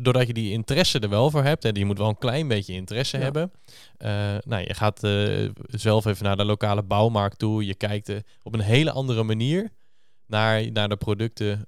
doordat 0.00 0.26
je 0.26 0.32
die 0.32 0.52
interesse 0.52 0.98
er 0.98 1.08
wel 1.08 1.30
voor 1.30 1.42
hebt, 1.42 1.64
en 1.64 1.74
je 1.74 1.84
moet 1.84 1.98
wel 1.98 2.08
een 2.08 2.18
klein 2.18 2.48
beetje 2.48 2.72
interesse 2.72 3.16
Ja. 3.16 3.22
hebben. 3.22 3.52
eh, 3.96 4.10
nou, 4.44 4.62
je 4.66 4.74
gaat 4.74 5.04
eh, 5.04 5.48
zelf 5.66 6.04
even 6.04 6.24
naar 6.24 6.36
de 6.36 6.44
lokale 6.44 6.82
bouwmarkt 6.82 7.38
toe. 7.38 7.66
Je 7.66 7.74
kijkt 7.74 8.08
eh, 8.08 8.16
op 8.42 8.54
een 8.54 8.60
hele 8.60 8.90
andere 8.90 9.22
manier 9.22 9.70
naar, 10.26 10.72
naar 10.72 10.88
de 10.88 10.96
producten. 10.96 11.66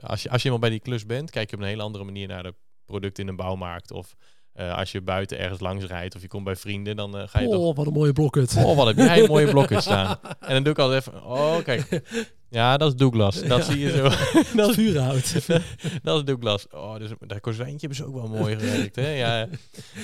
Als, 0.00 0.22
je, 0.22 0.30
als 0.30 0.42
je 0.42 0.44
eenmaal 0.44 0.58
bij 0.58 0.70
die 0.70 0.80
klus 0.80 1.06
bent, 1.06 1.30
kijk 1.30 1.50
je 1.50 1.56
op 1.56 1.62
een 1.62 1.68
hele 1.68 1.82
andere 1.82 2.04
manier 2.04 2.28
naar 2.28 2.42
de 2.42 2.54
producten 2.84 3.22
in 3.22 3.28
een 3.28 3.36
bouwmarkt. 3.36 3.90
Of 3.92 4.14
als 4.54 4.92
je 4.92 5.00
buiten 5.00 5.38
ergens 5.38 5.60
langs 5.60 5.84
rijdt 5.84 6.14
of 6.14 6.20
je 6.22 6.28
komt 6.28 6.44
bij 6.44 6.56
vrienden, 6.56 6.96
dan 6.96 7.28
ga 7.28 7.40
je 7.40 7.48
toch... 7.48 7.60
Oh, 7.60 7.76
wat 7.76 7.86
een 7.86 7.92
mooie 7.92 8.12
blokhut. 8.12 8.56
Oh, 8.56 8.76
wat 8.76 8.86
heb 8.86 8.96
jij 8.96 9.20
een 9.22 9.28
mooie 9.28 9.50
blokje 9.50 9.80
staan. 9.80 10.16
En 10.40 10.52
dan 10.54 10.62
doe 10.62 10.72
ik 10.72 10.78
altijd 10.78 11.06
even... 11.06 11.24
Oh, 11.24 11.58
kijk. 11.62 12.02
Ja, 12.50 12.76
dat 12.76 12.88
is 12.88 12.96
Douglas. 12.96 13.42
Dat 13.48 13.64
zie 13.64 13.78
je 13.78 13.90
zo. 13.90 14.02
dat 14.56 14.68
is 14.68 14.74
vuurhout. 14.74 15.46
dat 16.02 16.18
is 16.18 16.24
Douglas. 16.24 16.68
Oh, 16.68 16.96
dus 16.96 17.10
dat 17.20 17.40
kozijntje 17.40 17.78
hebben 17.78 17.96
ze 17.96 18.04
ook 18.06 18.14
wel 18.14 18.28
mooi 18.28 18.58
gewerkt, 18.58 18.96
hè? 18.96 19.08
Ja. 19.08 19.48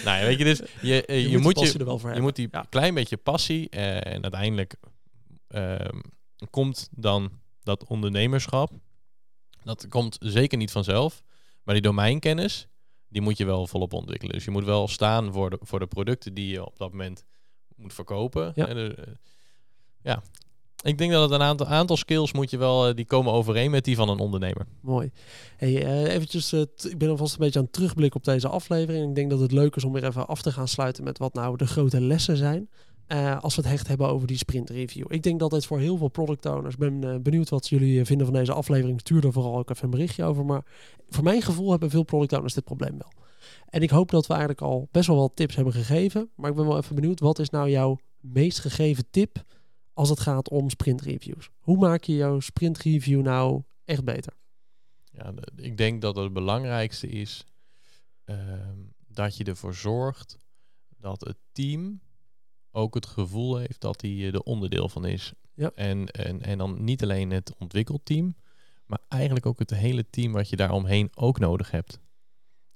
Nou, 0.05 0.19
ja, 0.19 0.25
weet 0.25 0.39
je, 0.39 0.45
dus 0.45 0.61
je, 0.81 1.07
eh, 1.07 1.31
je, 1.31 1.39
moet 1.39 1.61
je, 1.61 1.79
er 1.79 1.85
wel 1.85 1.99
voor 1.99 2.15
je 2.15 2.21
moet 2.21 2.37
die 2.37 2.51
klein 2.69 2.95
beetje 2.95 3.17
passie 3.17 3.69
eh, 3.69 3.97
en 3.97 4.23
uiteindelijk 4.23 4.75
ehm, 5.49 6.01
komt 6.51 6.89
dan 6.91 7.31
dat 7.63 7.85
ondernemerschap. 7.85 8.71
Dat 9.63 9.89
komt 9.89 10.17
zeker 10.21 10.59
niet 10.59 10.71
vanzelf, 10.71 11.23
maar 11.63 11.75
die 11.75 11.83
domeinkennis, 11.83 12.69
die 13.09 13.23
moet 13.23 13.39
je 13.39 13.45
wel 13.45 13.67
volop 13.67 13.93
ontwikkelen. 13.93 14.35
Dus 14.35 14.45
je 14.45 14.51
moet 14.51 14.65
wel 14.65 14.89
staan 14.89 15.33
voor 15.33 15.51
de, 15.51 15.59
voor 15.61 15.79
de 15.79 15.87
producten 15.87 16.35
die 16.35 16.49
je 16.49 16.67
op 16.67 16.79
dat 16.79 16.91
moment 16.91 17.25
moet 17.77 17.95
verkopen. 17.95 18.53
Ja. 18.55 18.67
En, 18.67 18.97
eh, 18.97 19.13
ja. 20.03 20.23
Ik 20.85 20.99
denk 20.99 21.13
dat 21.13 21.23
het 21.23 21.31
een 21.31 21.47
aantal, 21.47 21.67
aantal 21.67 21.97
skills 21.97 22.33
moet 22.33 22.51
je 22.51 22.57
wel, 22.57 22.89
eh, 22.89 22.95
die 22.95 23.05
komen 23.05 23.33
overeen 23.33 23.71
met 23.71 23.85
die 23.85 23.97
van 23.97 24.09
een 24.09 24.19
ondernemer. 24.19 24.67
Mooi. 24.81 25.11
Hey, 25.57 25.85
eh, 25.85 26.15
eventjes, 26.15 26.53
eh, 26.53 26.61
ik 26.61 26.99
ben 26.99 27.09
alvast 27.09 27.33
een 27.33 27.39
beetje 27.39 27.59
aan 27.59 27.69
het 27.71 28.15
op 28.15 28.25
deze 28.25 28.49
aflevering. 28.49 29.09
Ik 29.09 29.15
denk 29.15 29.31
dat 29.31 29.41
het 29.41 29.53
leuk 29.53 29.77
is 29.77 29.85
om 29.85 29.93
weer 29.93 30.05
even 30.05 30.27
af 30.27 30.43
te 30.43 30.53
gaan 30.53 30.69
sluiten 30.69 31.05
met 31.05 31.19
wat 31.19 31.35
nou 31.35 31.57
de 31.57 31.67
grote 31.67 32.01
lessen 32.01 32.37
zijn. 32.37 32.69
Als 33.41 33.57
we 33.57 33.63
het 33.63 33.71
echt 33.71 33.89
hebben 33.89 34.09
over 34.09 34.27
die 34.27 34.37
sprint 34.37 34.71
review. 34.71 35.05
Ik 35.09 35.23
denk 35.23 35.41
dat 35.41 35.53
het 35.53 35.67
voor 35.67 35.79
heel 35.79 35.97
veel 35.97 36.09
product 36.09 36.47
owners. 36.47 36.75
Ik 36.75 36.81
ben 36.81 37.23
benieuwd 37.23 37.49
wat 37.49 37.69
jullie 37.69 38.05
vinden 38.05 38.27
van 38.27 38.35
deze 38.35 38.53
aflevering. 38.53 39.01
Stuur 39.01 39.25
er 39.25 39.33
vooral 39.33 39.59
ook 39.59 39.71
even 39.71 39.85
een 39.85 39.91
berichtje 39.91 40.25
over. 40.25 40.45
Maar 40.45 40.65
voor 41.09 41.25
mijn 41.25 41.43
gevoel 41.43 41.71
hebben 41.71 41.91
veel 41.91 42.03
product 42.03 42.33
owners 42.33 42.55
dit 42.55 42.65
probleem 42.65 42.99
wel. 42.99 43.13
En 43.69 43.83
ik 43.83 43.91
hoop 43.91 44.11
dat 44.11 44.27
we 44.27 44.33
eigenlijk 44.33 44.63
al 44.63 44.89
best 44.91 45.07
wel 45.07 45.17
wat 45.17 45.33
tips 45.35 45.55
hebben 45.55 45.73
gegeven. 45.73 46.31
Maar 46.35 46.51
ik 46.51 46.57
ben 46.57 46.67
wel 46.67 46.77
even 46.77 46.95
benieuwd. 46.95 47.21
Wat 47.21 47.39
is 47.39 47.51
nou 47.51 47.71
jouw 47.71 47.99
meest 48.21 48.59
gegeven 48.59 49.05
tip 49.11 49.45
als 49.95 50.09
het 50.09 50.21
gaat 50.21 50.49
om 50.49 50.71
sprint 50.71 51.01
reviews? 51.01 51.51
Hoe 51.59 51.79
maak 51.79 52.05
je 52.05 52.15
jouw 52.15 52.41
sprint 52.41 52.79
review 52.79 53.23
nou 53.23 53.63
echt 53.85 54.05
beter? 54.05 54.33
Ja, 55.11 55.35
ik 55.57 55.77
denk 55.77 56.03
dat 56.03 56.17
het 56.17 56.33
belangrijkste 56.33 57.09
is 57.09 57.45
uh, 58.27 58.37
dat 59.07 59.37
je 59.37 59.45
ervoor 59.45 59.75
zorgt 59.75 60.39
dat 60.97 61.21
het 61.21 61.37
team 61.53 62.01
ook 62.71 62.95
het 62.95 63.07
gevoel 63.07 63.57
heeft 63.57 63.81
dat 63.81 64.01
hij 64.01 64.33
er 64.33 64.41
onderdeel 64.41 64.89
van 64.89 65.05
is. 65.05 65.33
Ja. 65.55 65.71
En, 65.75 66.09
en, 66.09 66.43
en 66.43 66.59
dan 66.59 66.85
niet 66.85 67.03
alleen 67.03 67.31
het 67.31 67.55
ontwikkelteam, 67.59 68.37
maar 68.87 69.01
eigenlijk 69.09 69.47
ook 69.47 69.59
het 69.59 69.71
hele 69.71 70.11
team 70.11 70.33
wat 70.33 70.49
je 70.49 70.57
daaromheen 70.57 71.11
ook 71.15 71.39
nodig 71.39 71.71
hebt. 71.71 72.01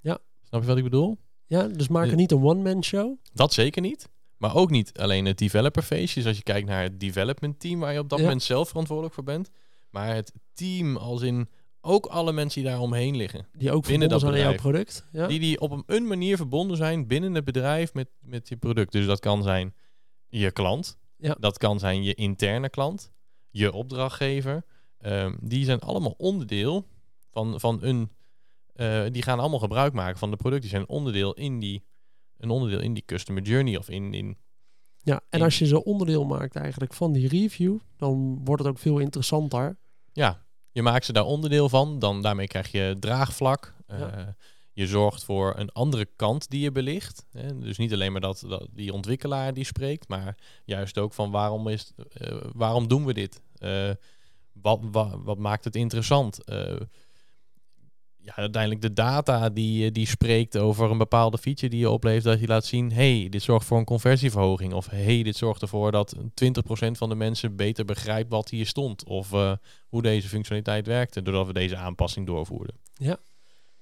Ja. 0.00 0.18
Snap 0.42 0.60
je 0.60 0.66
wat 0.66 0.76
ik 0.76 0.82
bedoel? 0.82 1.18
Ja, 1.46 1.66
dus 1.66 1.88
maak 1.88 2.06
er 2.06 2.16
niet 2.16 2.32
een 2.32 2.42
one-man 2.42 2.84
show. 2.84 3.18
Dat 3.32 3.52
zeker 3.52 3.82
niet. 3.82 4.08
Maar 4.38 4.54
ook 4.54 4.70
niet 4.70 4.98
alleen 4.98 5.24
het 5.24 5.38
developer 5.38 5.82
feestje. 5.82 6.20
Dus 6.20 6.28
als 6.28 6.36
je 6.36 6.42
kijkt 6.42 6.68
naar 6.68 6.82
het 6.82 7.00
development 7.00 7.60
team 7.60 7.80
waar 7.80 7.92
je 7.92 7.98
op 7.98 8.08
dat 8.08 8.18
moment 8.20 8.42
zelf 8.42 8.68
verantwoordelijk 8.68 9.14
voor 9.14 9.24
bent. 9.24 9.50
Maar 9.90 10.14
het 10.14 10.32
team 10.52 10.96
als 10.96 11.22
in 11.22 11.48
ook 11.80 12.06
alle 12.06 12.32
mensen 12.32 12.62
die 12.62 12.70
daar 12.70 12.80
omheen 12.80 13.16
liggen. 13.16 13.46
Die 13.52 13.72
ook 13.72 13.86
binnen 13.86 14.08
dat 14.08 14.24
aan 14.24 14.38
jouw 14.38 14.54
product. 14.54 15.04
Ja. 15.12 15.26
Die, 15.26 15.40
die 15.40 15.60
op 15.60 15.82
een 15.86 16.06
manier 16.06 16.36
verbonden 16.36 16.76
zijn 16.76 17.06
binnen 17.06 17.34
het 17.34 17.44
bedrijf 17.44 17.94
met, 17.94 18.08
met 18.20 18.48
je 18.48 18.56
product. 18.56 18.92
Dus 18.92 19.06
dat 19.06 19.20
kan 19.20 19.42
zijn 19.42 19.74
je 20.28 20.50
klant. 20.50 20.98
Ja. 21.16 21.36
Dat 21.40 21.58
kan 21.58 21.78
zijn 21.78 22.02
je 22.02 22.14
interne 22.14 22.68
klant. 22.68 23.12
Je 23.50 23.72
opdrachtgever. 23.72 24.64
Um, 25.00 25.38
die 25.40 25.64
zijn 25.64 25.80
allemaal 25.80 26.14
onderdeel 26.16 26.86
van, 27.30 27.60
van 27.60 27.78
een... 27.82 28.12
Uh, 28.74 29.04
die 29.10 29.22
gaan 29.22 29.38
allemaal 29.38 29.58
gebruik 29.58 29.92
maken 29.92 30.18
van 30.18 30.30
de 30.30 30.36
producten. 30.36 30.68
Die 30.68 30.78
zijn 30.78 30.88
onderdeel 30.88 31.34
in 31.34 31.58
die, 31.58 31.84
een 32.38 32.50
onderdeel 32.50 32.80
in 32.80 32.94
die 32.94 33.04
customer 33.06 33.42
journey 33.42 33.76
of 33.76 33.88
in... 33.88 34.14
in 34.14 34.36
ja, 35.02 35.20
en 35.30 35.42
als 35.42 35.58
je 35.58 35.66
ze 35.66 35.84
onderdeel 35.84 36.24
maakt 36.24 36.56
eigenlijk 36.56 36.94
van 36.94 37.12
die 37.12 37.28
review, 37.28 37.76
dan 37.96 38.40
wordt 38.44 38.62
het 38.62 38.70
ook 38.70 38.78
veel 38.78 38.98
interessanter. 38.98 39.78
Ja, 40.12 40.46
je 40.72 40.82
maakt 40.82 41.04
ze 41.04 41.12
daar 41.12 41.24
onderdeel 41.24 41.68
van. 41.68 41.98
Dan 41.98 42.22
daarmee 42.22 42.46
krijg 42.46 42.70
je 42.72 42.96
draagvlak. 43.00 43.74
Ja. 43.86 44.18
Uh, 44.18 44.26
je 44.72 44.86
zorgt 44.86 45.24
voor 45.24 45.54
een 45.56 45.72
andere 45.72 46.08
kant 46.16 46.50
die 46.50 46.60
je 46.60 46.72
belicht. 46.72 47.26
Hè? 47.32 47.58
Dus 47.58 47.78
niet 47.78 47.92
alleen 47.92 48.12
maar 48.12 48.20
dat, 48.20 48.44
dat, 48.48 48.68
die 48.70 48.92
ontwikkelaar 48.92 49.54
die 49.54 49.64
spreekt, 49.64 50.08
maar 50.08 50.38
juist 50.64 50.98
ook 50.98 51.12
van 51.12 51.30
waarom, 51.30 51.68
is, 51.68 51.92
uh, 52.20 52.40
waarom 52.52 52.88
doen 52.88 53.04
we 53.04 53.14
dit? 53.14 53.42
Uh, 53.58 53.90
wat, 54.52 54.80
wat, 54.82 55.18
wat, 55.22 55.38
maakt 55.38 55.64
het 55.64 55.76
interessant? 55.76 56.38
Ja, 58.18 58.36
uiteindelijk 58.36 58.82
de 58.82 58.92
data 58.92 59.48
die, 59.48 59.90
die 59.90 60.06
spreekt 60.06 60.58
over 60.58 60.90
een 60.90 60.98
bepaalde 60.98 61.38
feature 61.38 61.68
die 61.68 61.80
je 61.80 61.90
oplevert, 61.90 62.24
dat 62.24 62.40
je 62.40 62.46
laat 62.46 62.64
zien, 62.64 62.92
hey, 62.92 63.26
dit 63.30 63.42
zorgt 63.42 63.66
voor 63.66 63.78
een 63.78 63.84
conversieverhoging. 63.84 64.72
Of 64.72 64.88
hey, 64.90 65.22
dit 65.22 65.36
zorgt 65.36 65.62
ervoor 65.62 65.92
dat 65.92 66.16
20% 66.16 66.20
van 66.90 67.08
de 67.08 67.14
mensen 67.14 67.56
beter 67.56 67.84
begrijpt 67.84 68.30
wat 68.30 68.48
hier 68.48 68.66
stond. 68.66 69.04
Of 69.04 69.30
hoe 69.88 70.02
deze 70.02 70.28
functionaliteit 70.28 70.86
werkte, 70.86 71.22
doordat 71.22 71.46
we 71.46 71.52
deze 71.52 71.76
aanpassing 71.76 72.26
doorvoerden. 72.26 72.74
Ja, 72.94 73.18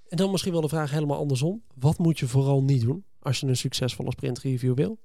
en 0.09 0.17
dan 0.17 0.31
misschien 0.31 0.53
wel 0.53 0.61
de 0.61 0.69
vraag 0.69 0.91
helemaal 0.91 1.19
andersom. 1.19 1.63
Wat 1.75 1.99
moet 1.99 2.19
je 2.19 2.27
vooral 2.27 2.63
niet 2.63 2.81
doen 2.81 3.05
als 3.21 3.41
je 3.41 3.47
een 3.47 3.57
succesvolle 3.57 4.11
sprint 4.11 4.39
review 4.39 4.75
wil? 4.75 4.99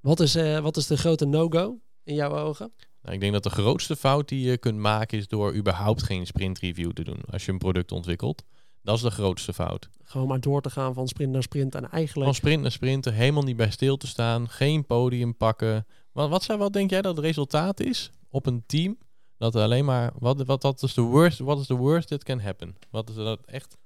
Wat 0.00 0.20
is, 0.20 0.36
uh, 0.36 0.58
wat 0.58 0.76
is 0.76 0.86
de 0.86 0.96
grote 0.96 1.24
no-go 1.24 1.78
in 2.04 2.14
jouw 2.14 2.36
ogen? 2.36 2.72
Nou, 3.02 3.14
ik 3.14 3.20
denk 3.20 3.32
dat 3.32 3.42
de 3.42 3.50
grootste 3.50 3.96
fout 3.96 4.28
die 4.28 4.50
je 4.50 4.58
kunt 4.58 4.78
maken 4.78 5.18
is 5.18 5.28
door 5.28 5.54
überhaupt 5.54 6.02
geen 6.02 6.26
sprint 6.26 6.58
review 6.58 6.90
te 6.90 7.04
doen 7.04 7.20
als 7.30 7.44
je 7.44 7.52
een 7.52 7.58
product 7.58 7.92
ontwikkelt. 7.92 8.44
Dat 8.88 8.96
is 8.96 9.02
de 9.02 9.10
grootste 9.10 9.52
fout. 9.52 9.88
Gewoon 10.02 10.28
maar 10.28 10.40
door 10.40 10.62
te 10.62 10.70
gaan 10.70 10.94
van 10.94 11.08
sprint 11.08 11.32
naar 11.32 11.42
sprint 11.42 11.74
en 11.74 11.90
eigenlijk... 11.90 12.24
Van 12.24 12.34
sprint 12.34 12.62
naar 12.62 12.72
sprint, 12.72 13.04
helemaal 13.04 13.42
niet 13.42 13.56
bij 13.56 13.70
stil 13.70 13.96
te 13.96 14.06
staan, 14.06 14.48
geen 14.48 14.86
podium 14.86 15.36
pakken. 15.36 15.86
Wat, 16.12 16.28
wat, 16.28 16.42
zijn, 16.42 16.58
wat 16.58 16.72
denk 16.72 16.90
jij 16.90 17.02
dat 17.02 17.16
het 17.16 17.24
resultaat 17.24 17.80
is 17.80 18.10
op 18.28 18.46
een 18.46 18.62
team? 18.66 18.98
Dat 19.38 19.56
alleen 19.56 19.84
maar, 19.84 20.12
wat, 20.18 20.42
wat, 20.42 20.62
wat 20.62 20.82
is 20.82 20.94
de 20.94 21.00
worst, 21.00 21.38
what 21.38 21.58
is 21.58 21.66
the 21.66 21.76
worst 21.76 22.08
that 22.08 22.24
can 22.24 22.40
happen? 22.40 22.76
Wat 22.90 23.08
is 23.08 23.14
dat 23.14 23.40
echt 23.44 23.76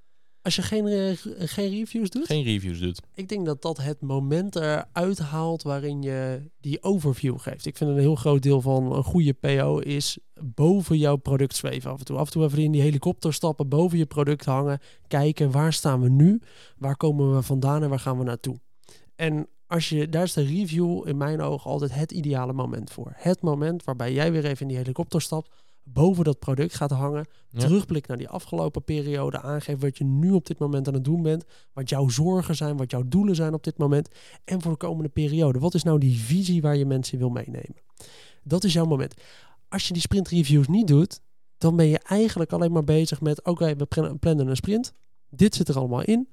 als 0.43 0.57
je 0.57 0.63
geen, 0.63 0.87
uh, 0.87 1.17
geen 1.39 1.71
reviews 1.71 2.11
doet? 2.11 2.27
Geen 2.27 2.45
reviews 2.45 2.79
doet. 2.79 3.01
Ik 3.15 3.29
denk 3.29 3.47
dat 3.47 3.63
dat 3.63 3.77
het 3.77 4.01
moment 4.01 4.57
eruit 4.57 5.19
haalt 5.19 5.63
waarin 5.63 6.03
je 6.03 6.51
die 6.61 6.83
overview 6.83 7.39
geeft. 7.39 7.67
Ik 7.67 7.77
vind 7.77 7.91
een 7.91 7.99
heel 7.99 8.15
groot 8.15 8.43
deel 8.43 8.61
van 8.61 8.93
een 8.93 9.05
goede 9.05 9.33
PO 9.33 9.79
is 9.79 10.19
boven 10.41 10.99
jouw 10.99 11.17
product 11.17 11.57
zweven 11.57 11.91
af 11.91 11.99
en 11.99 12.05
toe. 12.05 12.17
Af 12.17 12.27
en 12.27 12.33
toe 12.33 12.45
even 12.45 12.59
in 12.59 12.73
die 12.73 12.83
helikopter 12.83 13.35
stappen, 13.35 13.69
boven 13.69 13.99
je 13.99 14.07
product 14.07 14.45
hangen. 14.45 14.81
Kijken 15.07 15.51
waar 15.51 15.73
staan 15.73 16.01
we 16.01 16.09
nu, 16.09 16.41
waar 16.77 16.97
komen 16.97 17.35
we 17.35 17.43
vandaan 17.43 17.83
en 17.83 17.89
waar 17.89 18.01
gaan 18.01 18.19
we 18.19 18.25
naartoe. 18.25 18.61
En 19.17 19.49
als 19.67 19.89
je, 19.89 20.09
daar 20.09 20.23
is 20.23 20.33
de 20.33 20.45
review 20.45 21.09
in 21.09 21.17
mijn 21.17 21.41
ogen 21.41 21.71
altijd 21.71 21.95
het 21.95 22.13
ideale 22.13 22.53
moment 22.53 22.91
voor. 22.91 23.13
Het 23.17 23.43
moment 23.43 23.85
waarbij 23.85 24.13
jij 24.13 24.33
weer 24.33 24.45
even 24.45 24.61
in 24.61 24.69
die 24.69 24.77
helikopter 24.77 25.21
stapt 25.21 25.51
boven 25.85 26.25
dat 26.25 26.39
product 26.39 26.75
gaat 26.75 26.91
hangen. 26.91 27.27
Ja. 27.49 27.59
Terugblik 27.59 28.07
naar 28.07 28.17
die 28.17 28.29
afgelopen 28.29 28.85
periode. 28.85 29.41
Aangeeft 29.41 29.81
wat 29.81 29.99
je 29.99 30.05
nu 30.05 30.31
op 30.31 30.47
dit 30.47 30.59
moment 30.59 30.89
aan 30.89 30.95
het 30.95 31.05
doen 31.05 31.23
bent. 31.23 31.45
Wat 31.73 31.89
jouw 31.89 32.09
zorgen 32.09 32.57
zijn, 32.57 32.77
wat 32.77 32.91
jouw 32.91 33.03
doelen 33.07 33.35
zijn 33.35 33.55
op 33.55 33.65
dit 33.65 33.79
moment. 33.79 34.09
En 34.45 34.63
voor 34.63 34.71
de 34.71 34.77
komende 34.77 35.09
periode. 35.09 35.59
Wat 35.59 35.75
is 35.75 35.83
nou 35.83 35.99
die 35.99 36.19
visie 36.19 36.63
waar 36.63 36.77
je 36.77 36.87
mensen 36.87 37.19
wil 37.19 37.31
meenemen? 37.31 37.83
Dat 38.43 38.65
is 38.65 38.73
jouw 38.73 38.87
moment. 38.87 39.15
Als 39.69 39.87
je 39.87 39.93
die 39.93 40.03
sprint 40.03 40.29
reviews 40.29 40.69
niet 40.69 40.87
doet, 40.87 41.21
dan 41.59 41.77
ben 41.77 41.87
je 41.87 41.99
eigenlijk 41.99 42.53
alleen 42.53 42.73
maar 42.73 42.85
bezig 42.85 43.21
met: 43.21 43.45
oké, 43.45 43.77
we 43.77 44.17
plannen 44.21 44.47
een 44.47 44.57
sprint. 44.57 44.93
Dit 45.31 45.55
zit 45.55 45.69
er 45.69 45.77
allemaal 45.77 46.03
in. 46.03 46.29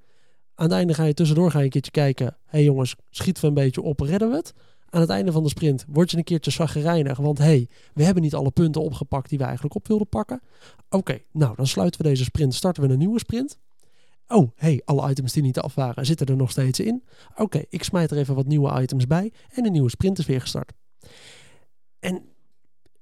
Aan 0.53 0.65
het 0.65 0.73
einde 0.73 0.93
ga 0.93 1.03
je 1.03 1.13
tussendoor 1.13 1.51
ga 1.51 1.57
je 1.57 1.63
een 1.63 1.69
keertje 1.69 1.91
kijken. 1.91 2.25
Hé 2.25 2.33
hey 2.45 2.63
jongens, 2.63 2.95
schieten 3.09 3.41
we 3.41 3.47
een 3.47 3.53
beetje 3.53 3.81
op, 3.81 3.99
redden 3.99 4.29
we 4.29 4.35
het? 4.35 4.53
Aan 4.89 5.01
het 5.01 5.09
einde 5.09 5.31
van 5.31 5.43
de 5.43 5.49
sprint 5.49 5.85
word 5.87 6.11
je 6.11 6.17
een 6.17 6.23
keertje 6.23 6.51
zaggerijnig. 6.51 7.17
Want 7.17 7.37
hé, 7.37 7.43
hey, 7.43 7.67
we 7.93 8.03
hebben 8.03 8.23
niet 8.23 8.35
alle 8.35 8.51
punten 8.51 8.81
opgepakt 8.81 9.29
die 9.29 9.37
we 9.37 9.43
eigenlijk 9.43 9.75
op 9.75 9.87
wilden 9.87 10.09
pakken. 10.09 10.41
Oké, 10.89 11.19
nou 11.31 11.55
dan 11.55 11.67
sluiten 11.67 12.01
we 12.01 12.07
deze 12.07 12.23
sprint, 12.23 12.53
starten 12.53 12.83
we 12.83 12.89
een 12.89 12.97
nieuwe 12.97 13.19
sprint. 13.19 13.57
Oh, 14.27 14.51
hey, 14.55 14.81
alle 14.85 15.09
items 15.09 15.33
die 15.33 15.43
niet 15.43 15.59
af 15.59 15.75
waren, 15.75 16.05
zitten 16.05 16.27
er 16.27 16.35
nog 16.35 16.51
steeds 16.51 16.79
in. 16.79 17.03
Oké, 17.35 17.63
ik 17.69 17.83
smijt 17.83 18.11
er 18.11 18.17
even 18.17 18.35
wat 18.35 18.45
nieuwe 18.45 18.81
items 18.81 19.07
bij 19.07 19.31
en 19.49 19.65
een 19.65 19.71
nieuwe 19.71 19.89
sprint 19.89 20.19
is 20.19 20.25
weer 20.25 20.41
gestart. 20.41 20.73
En 21.99 22.21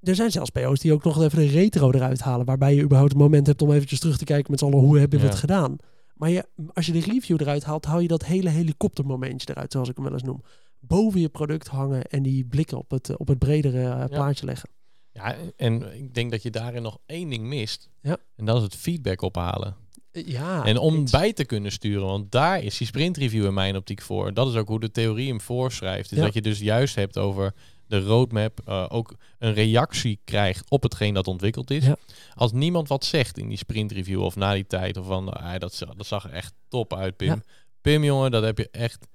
er 0.01 0.15
zijn 0.15 0.31
zelfs 0.31 0.49
PO's 0.49 0.79
die 0.79 0.93
ook 0.93 1.03
nog 1.03 1.21
even 1.21 1.39
de 1.39 1.47
retro 1.47 1.91
eruit 1.91 2.19
halen, 2.19 2.45
waarbij 2.45 2.75
je 2.75 2.81
überhaupt 2.81 3.11
het 3.11 3.21
moment 3.21 3.47
hebt 3.47 3.61
om 3.61 3.71
eventjes 3.71 3.99
terug 3.99 4.17
te 4.17 4.25
kijken 4.25 4.51
met 4.51 4.59
z'n 4.59 4.65
allen, 4.65 4.79
hoe 4.79 4.99
hebben 4.99 5.19
we 5.19 5.25
het 5.25 5.35
gedaan? 5.35 5.77
Maar 6.13 6.29
je, 6.29 6.45
als 6.73 6.85
je 6.85 6.91
de 6.91 6.99
review 6.99 7.41
eruit 7.41 7.63
haalt, 7.63 7.85
hou 7.85 8.01
je 8.01 8.07
dat 8.07 8.25
hele 8.25 8.49
helikoptermomentje 8.49 9.47
eruit, 9.49 9.71
zoals 9.71 9.89
ik 9.89 9.95
hem 9.95 10.03
wel 10.03 10.13
eens 10.13 10.23
noem 10.23 10.43
boven 10.79 11.19
je 11.19 11.29
product 11.29 11.67
hangen 11.67 12.03
en 12.03 12.23
die 12.23 12.45
blikken 12.45 12.77
op 12.77 12.91
het, 12.91 13.17
op 13.17 13.27
het 13.27 13.39
bredere 13.39 13.83
uh, 13.83 14.05
plaatje 14.05 14.45
leggen. 14.45 14.69
Ja, 15.13 15.35
en 15.55 15.93
ik 15.97 16.13
denk 16.13 16.31
dat 16.31 16.43
je 16.43 16.49
daarin 16.49 16.81
nog 16.81 16.97
één 17.05 17.29
ding 17.29 17.43
mist. 17.43 17.89
Ja. 18.01 18.17
En 18.35 18.45
dat 18.45 18.57
is 18.57 18.63
het 18.63 18.75
feedback 18.75 19.21
ophalen. 19.21 19.75
Eh, 20.11 20.27
ja, 20.27 20.65
en 20.65 20.77
om 20.77 21.09
bij 21.11 21.33
te 21.33 21.45
kunnen 21.45 21.71
sturen, 21.71 22.05
want 22.05 22.31
daar 22.31 22.63
is 22.63 22.77
die 22.77 22.87
sprintreview 22.87 23.45
in 23.45 23.53
mijn 23.53 23.75
optiek 23.75 24.01
voor. 24.01 24.33
Dat 24.33 24.47
is 24.47 24.55
ook 24.55 24.67
hoe 24.67 24.79
de 24.79 24.91
theorie 24.91 25.27
hem 25.27 25.41
voorschrijft. 25.41 26.11
Is 26.11 26.17
dat 26.17 26.33
je 26.33 26.41
dus 26.41 26.59
juist 26.59 26.95
hebt 26.95 27.17
over 27.17 27.53
de 27.87 27.99
roadmap, 27.99 28.59
uh, 28.67 28.85
ook 28.89 29.15
een 29.39 29.53
reactie 29.53 30.19
krijgt 30.23 30.69
op 30.69 30.83
hetgeen 30.83 31.13
dat 31.13 31.27
ontwikkeld 31.27 31.71
is. 31.71 31.85
Als 32.33 32.51
niemand 32.51 32.87
wat 32.87 33.05
zegt 33.05 33.37
in 33.37 33.47
die 33.47 33.57
sprintreview 33.57 34.21
of 34.21 34.35
na 34.35 34.53
die 34.53 34.67
tijd, 34.67 34.97
of 34.97 35.05
van, 35.05 35.27
uh, 35.27 35.57
dat, 35.57 35.83
dat 35.97 36.05
zag 36.05 36.23
er 36.23 36.31
echt 36.31 36.53
top 36.67 36.93
uit, 36.93 37.17
Pim. 37.17 37.43
Pim, 37.81 38.03
jongen, 38.03 38.31
dat 38.31 38.43
heb 38.43 38.57
je 38.57 38.69
echt 38.71 39.07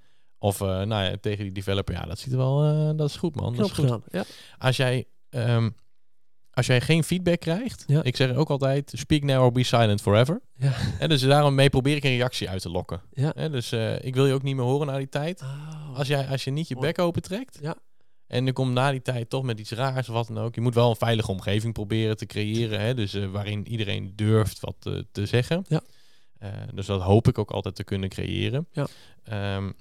of 0.42 0.60
uh, 0.60 0.68
nou 0.68 1.04
ja, 1.04 1.16
tegen 1.20 1.44
die 1.44 1.52
developer, 1.52 1.94
ja, 1.94 2.02
dat 2.02 2.18
ziet 2.18 2.32
er 2.32 2.38
wel, 2.38 2.64
uh, 2.66 2.96
dat 2.96 3.08
is 3.08 3.16
goed 3.16 3.34
man. 3.34 3.56
Dat 3.56 3.66
is 3.66 3.72
goed. 3.72 3.84
Gedaan, 3.84 4.02
ja. 4.10 4.24
Als 4.58 4.76
jij 4.76 5.04
um, 5.30 5.74
als 6.50 6.66
jij 6.66 6.80
geen 6.80 7.04
feedback 7.04 7.40
krijgt, 7.40 7.84
ja. 7.86 8.02
ik 8.02 8.16
zeg 8.16 8.34
ook 8.34 8.50
altijd, 8.50 8.92
speak 8.96 9.22
now 9.22 9.42
or 9.42 9.52
be 9.52 9.62
silent 9.62 10.00
forever. 10.00 10.40
Ja. 10.54 10.72
En 10.98 11.08
dus 11.08 11.20
daarom 11.20 11.54
mee 11.54 11.70
probeer 11.70 11.96
ik 11.96 12.04
een 12.04 12.16
reactie 12.16 12.48
uit 12.48 12.62
te 12.62 12.70
lokken. 12.70 13.00
Ja. 13.12 13.34
En 13.34 13.52
dus 13.52 13.72
uh, 13.72 14.04
ik 14.04 14.14
wil 14.14 14.26
je 14.26 14.32
ook 14.32 14.42
niet 14.42 14.56
meer 14.56 14.64
horen 14.64 14.86
na 14.86 14.96
die 14.96 15.08
tijd. 15.08 15.42
Oh. 15.42 15.98
Als, 15.98 16.08
jij, 16.08 16.26
als 16.26 16.44
je 16.44 16.50
niet 16.50 16.68
je 16.68 16.76
bek 16.76 16.98
open 16.98 17.22
trekt, 17.22 17.58
ja. 17.62 17.76
en 18.26 18.46
je 18.46 18.52
komt 18.52 18.72
na 18.72 18.90
die 18.90 19.02
tijd 19.02 19.30
toch 19.30 19.42
met 19.42 19.58
iets 19.58 19.70
raars 19.70 20.08
of 20.08 20.14
wat 20.14 20.26
dan 20.26 20.38
ook. 20.38 20.54
Je 20.54 20.60
moet 20.60 20.74
wel 20.74 20.90
een 20.90 20.96
veilige 20.96 21.30
omgeving 21.30 21.72
proberen 21.72 22.16
te 22.16 22.26
creëren, 22.26 22.80
hè, 22.80 22.94
dus 22.94 23.14
uh, 23.14 23.30
waarin 23.30 23.68
iedereen 23.68 24.12
durft 24.16 24.60
wat 24.60 24.76
uh, 24.88 24.98
te 25.12 25.26
zeggen. 25.26 25.64
Ja. 25.68 25.82
dus 26.74 26.86
dat 26.86 27.02
hoop 27.02 27.28
ik 27.28 27.38
ook 27.38 27.50
altijd 27.50 27.74
te 27.74 27.84
kunnen 27.84 28.08
creëren. 28.08 28.68
Ja. 28.72 28.86
Um, 29.56 29.74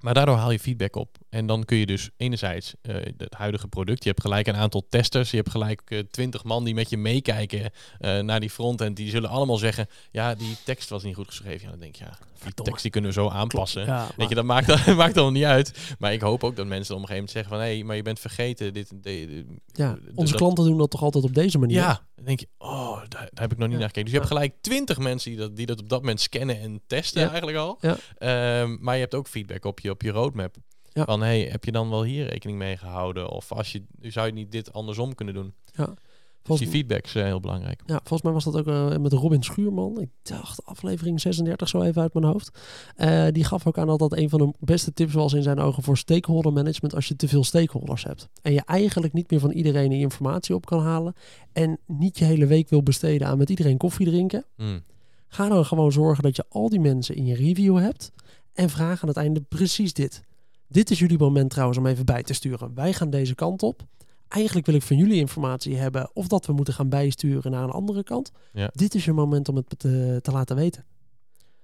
maar 0.00 0.14
daardoor 0.14 0.36
haal 0.36 0.50
je 0.50 0.58
feedback 0.58 0.96
op. 0.96 1.18
en 1.30 1.46
dan 1.46 1.64
kun 1.64 1.76
je 1.76 1.86
dus 1.86 2.10
enerzijds 2.16 2.74
uh, 2.82 2.94
het 2.94 3.34
huidige 3.34 3.68
product, 3.68 4.02
je 4.02 4.08
hebt 4.08 4.20
gelijk 4.20 4.46
een 4.46 4.56
aantal 4.56 4.86
testers, 4.88 5.30
je 5.30 5.36
hebt 5.36 5.50
gelijk 5.50 5.82
uh, 5.88 5.98
twintig 6.10 6.44
man 6.44 6.64
die 6.64 6.74
met 6.74 6.90
je 6.90 6.96
meekijken 6.96 7.60
uh, 8.00 8.18
naar 8.18 8.40
die 8.40 8.50
frontend, 8.50 8.96
die 8.96 9.10
zullen 9.10 9.30
allemaal 9.30 9.56
zeggen, 9.56 9.86
ja, 10.10 10.34
die 10.34 10.56
tekst 10.64 10.88
was 10.88 11.02
niet 11.02 11.14
goed 11.14 11.26
geschreven. 11.26 11.64
Ja, 11.64 11.70
dan 11.70 11.80
denk 11.80 11.96
je, 11.96 12.04
ja, 12.04 12.18
die 12.44 12.54
tekst 12.54 12.82
die 12.82 12.90
kunnen 12.90 13.10
we 13.10 13.16
zo 13.16 13.28
aanpassen. 13.28 13.84
Ja, 13.84 14.08
Weet 14.16 14.28
je, 14.28 14.34
dat 14.34 14.44
maakt, 14.44 14.66
dat 14.86 14.96
maakt 14.96 15.14
allemaal 15.14 15.30
niet 15.30 15.44
uit. 15.44 15.94
Maar 15.98 16.12
ik 16.12 16.20
hoop 16.20 16.44
ook 16.44 16.56
dat 16.56 16.66
mensen 16.66 16.94
op 16.94 17.00
een 17.00 17.06
gegeven 17.06 17.14
moment 17.14 17.30
zeggen 17.30 17.50
van, 17.52 17.60
hé, 17.60 17.74
hey, 17.74 17.84
maar 17.84 17.96
je 17.96 18.02
bent 18.02 18.20
vergeten. 18.20 18.72
Dit, 18.72 18.92
dit, 19.02 19.44
ja, 19.66 19.98
onze 20.14 20.34
klanten 20.34 20.64
doen 20.64 20.78
dat 20.78 20.90
toch 20.90 21.02
altijd 21.02 21.24
op 21.24 21.34
deze 21.34 21.58
manier? 21.58 21.76
Ja, 21.76 22.06
dan 22.16 22.24
denk 22.24 22.40
je, 22.40 22.48
oh, 22.58 22.98
daar, 22.98 23.08
daar 23.08 23.30
heb 23.42 23.52
ik 23.52 23.58
nog 23.58 23.68
niet 23.68 23.78
naar 23.78 23.86
gekeken. 23.86 24.04
Dus 24.04 24.12
je 24.12 24.18
hebt 24.18 24.32
gelijk 24.32 24.54
twintig 24.60 24.98
mensen 24.98 25.30
die 25.30 25.38
dat, 25.38 25.56
die 25.56 25.66
dat 25.66 25.80
op 25.80 25.88
dat 25.88 26.00
moment 26.00 26.20
scannen 26.20 26.60
en 26.60 26.80
testen 26.86 27.28
eigenlijk 27.28 27.58
al. 27.58 27.78
Ja. 27.80 28.60
Um, 28.62 28.78
maar 28.80 28.94
je 28.94 29.00
hebt 29.00 29.14
ook 29.14 29.28
feedback 29.28 29.64
op 29.64 29.80
je, 29.80 29.90
op 29.90 30.02
je 30.02 30.10
roadmap. 30.10 30.56
Van, 30.92 31.20
hey, 31.20 31.40
heb 31.40 31.64
je 31.64 31.72
dan 31.72 31.90
wel 31.90 32.02
hier 32.02 32.26
rekening 32.26 32.58
mee 32.58 32.76
gehouden? 32.76 33.30
Of 33.30 33.52
als 33.52 33.72
je, 33.72 33.82
zou 34.00 34.26
je 34.26 34.32
niet 34.32 34.52
dit 34.52 34.72
andersom 34.72 35.14
kunnen 35.14 35.34
doen? 35.34 35.54
Ja. 35.72 35.94
Dus 36.42 36.58
die 36.58 36.68
feedback 36.68 37.04
is 37.04 37.14
uh, 37.14 37.22
heel 37.22 37.40
belangrijk. 37.40 37.82
Ja, 37.86 37.96
volgens 37.96 38.22
mij 38.22 38.32
was 38.32 38.44
dat 38.44 38.56
ook 38.56 38.66
uh, 38.66 38.96
met 38.96 39.12
Robin 39.12 39.42
Schuurman. 39.42 40.00
Ik 40.00 40.08
dacht 40.22 40.66
aflevering 40.66 41.20
36 41.20 41.68
zo 41.68 41.82
even 41.82 42.02
uit 42.02 42.14
mijn 42.14 42.26
hoofd. 42.26 42.58
Uh, 42.96 43.26
die 43.30 43.44
gaf 43.44 43.66
ook 43.66 43.78
aan 43.78 43.86
dat 43.86 43.98
dat 43.98 44.16
een 44.16 44.28
van 44.28 44.38
de 44.38 44.52
beste 44.60 44.92
tips 44.92 45.12
was 45.12 45.32
in 45.32 45.42
zijn 45.42 45.58
ogen 45.58 45.82
voor 45.82 45.96
stakeholder 45.96 46.52
management 46.52 46.94
als 46.94 47.08
je 47.08 47.16
te 47.16 47.28
veel 47.28 47.44
stakeholders 47.44 48.04
hebt. 48.04 48.28
En 48.42 48.52
je 48.52 48.62
eigenlijk 48.64 49.12
niet 49.12 49.30
meer 49.30 49.40
van 49.40 49.50
iedereen 49.50 49.90
die 49.90 50.00
informatie 50.00 50.54
op 50.54 50.66
kan 50.66 50.80
halen. 50.80 51.14
En 51.52 51.78
niet 51.86 52.18
je 52.18 52.24
hele 52.24 52.46
week 52.46 52.68
wil 52.68 52.82
besteden 52.82 53.26
aan 53.26 53.38
met 53.38 53.50
iedereen 53.50 53.76
koffie 53.76 54.06
drinken. 54.06 54.44
Mm. 54.56 54.82
Ga 55.28 55.48
dan 55.48 55.64
gewoon 55.64 55.92
zorgen 55.92 56.22
dat 56.22 56.36
je 56.36 56.44
al 56.48 56.68
die 56.68 56.80
mensen 56.80 57.16
in 57.16 57.26
je 57.26 57.34
review 57.34 57.78
hebt. 57.78 58.12
En 58.52 58.70
vraag 58.70 59.02
aan 59.02 59.08
het 59.08 59.16
einde 59.16 59.40
precies 59.40 59.92
dit. 59.92 60.22
Dit 60.70 60.90
is 60.90 60.98
jullie 60.98 61.18
moment 61.18 61.50
trouwens 61.50 61.78
om 61.78 61.86
even 61.86 62.06
bij 62.06 62.22
te 62.22 62.32
sturen. 62.32 62.74
Wij 62.74 62.92
gaan 62.92 63.10
deze 63.10 63.34
kant 63.34 63.62
op. 63.62 63.82
Eigenlijk 64.28 64.66
wil 64.66 64.74
ik 64.74 64.82
van 64.82 64.96
jullie 64.96 65.18
informatie 65.18 65.76
hebben 65.76 66.10
of 66.12 66.26
dat 66.26 66.46
we 66.46 66.52
moeten 66.52 66.74
gaan 66.74 66.88
bijsturen 66.88 67.50
naar 67.50 67.62
een 67.62 67.70
andere 67.70 68.02
kant. 68.02 68.32
Ja. 68.52 68.70
Dit 68.72 68.94
is 68.94 69.04
je 69.04 69.12
moment 69.12 69.48
om 69.48 69.56
het 69.56 69.78
te, 69.78 70.18
te 70.22 70.30
laten 70.30 70.56
weten. 70.56 70.84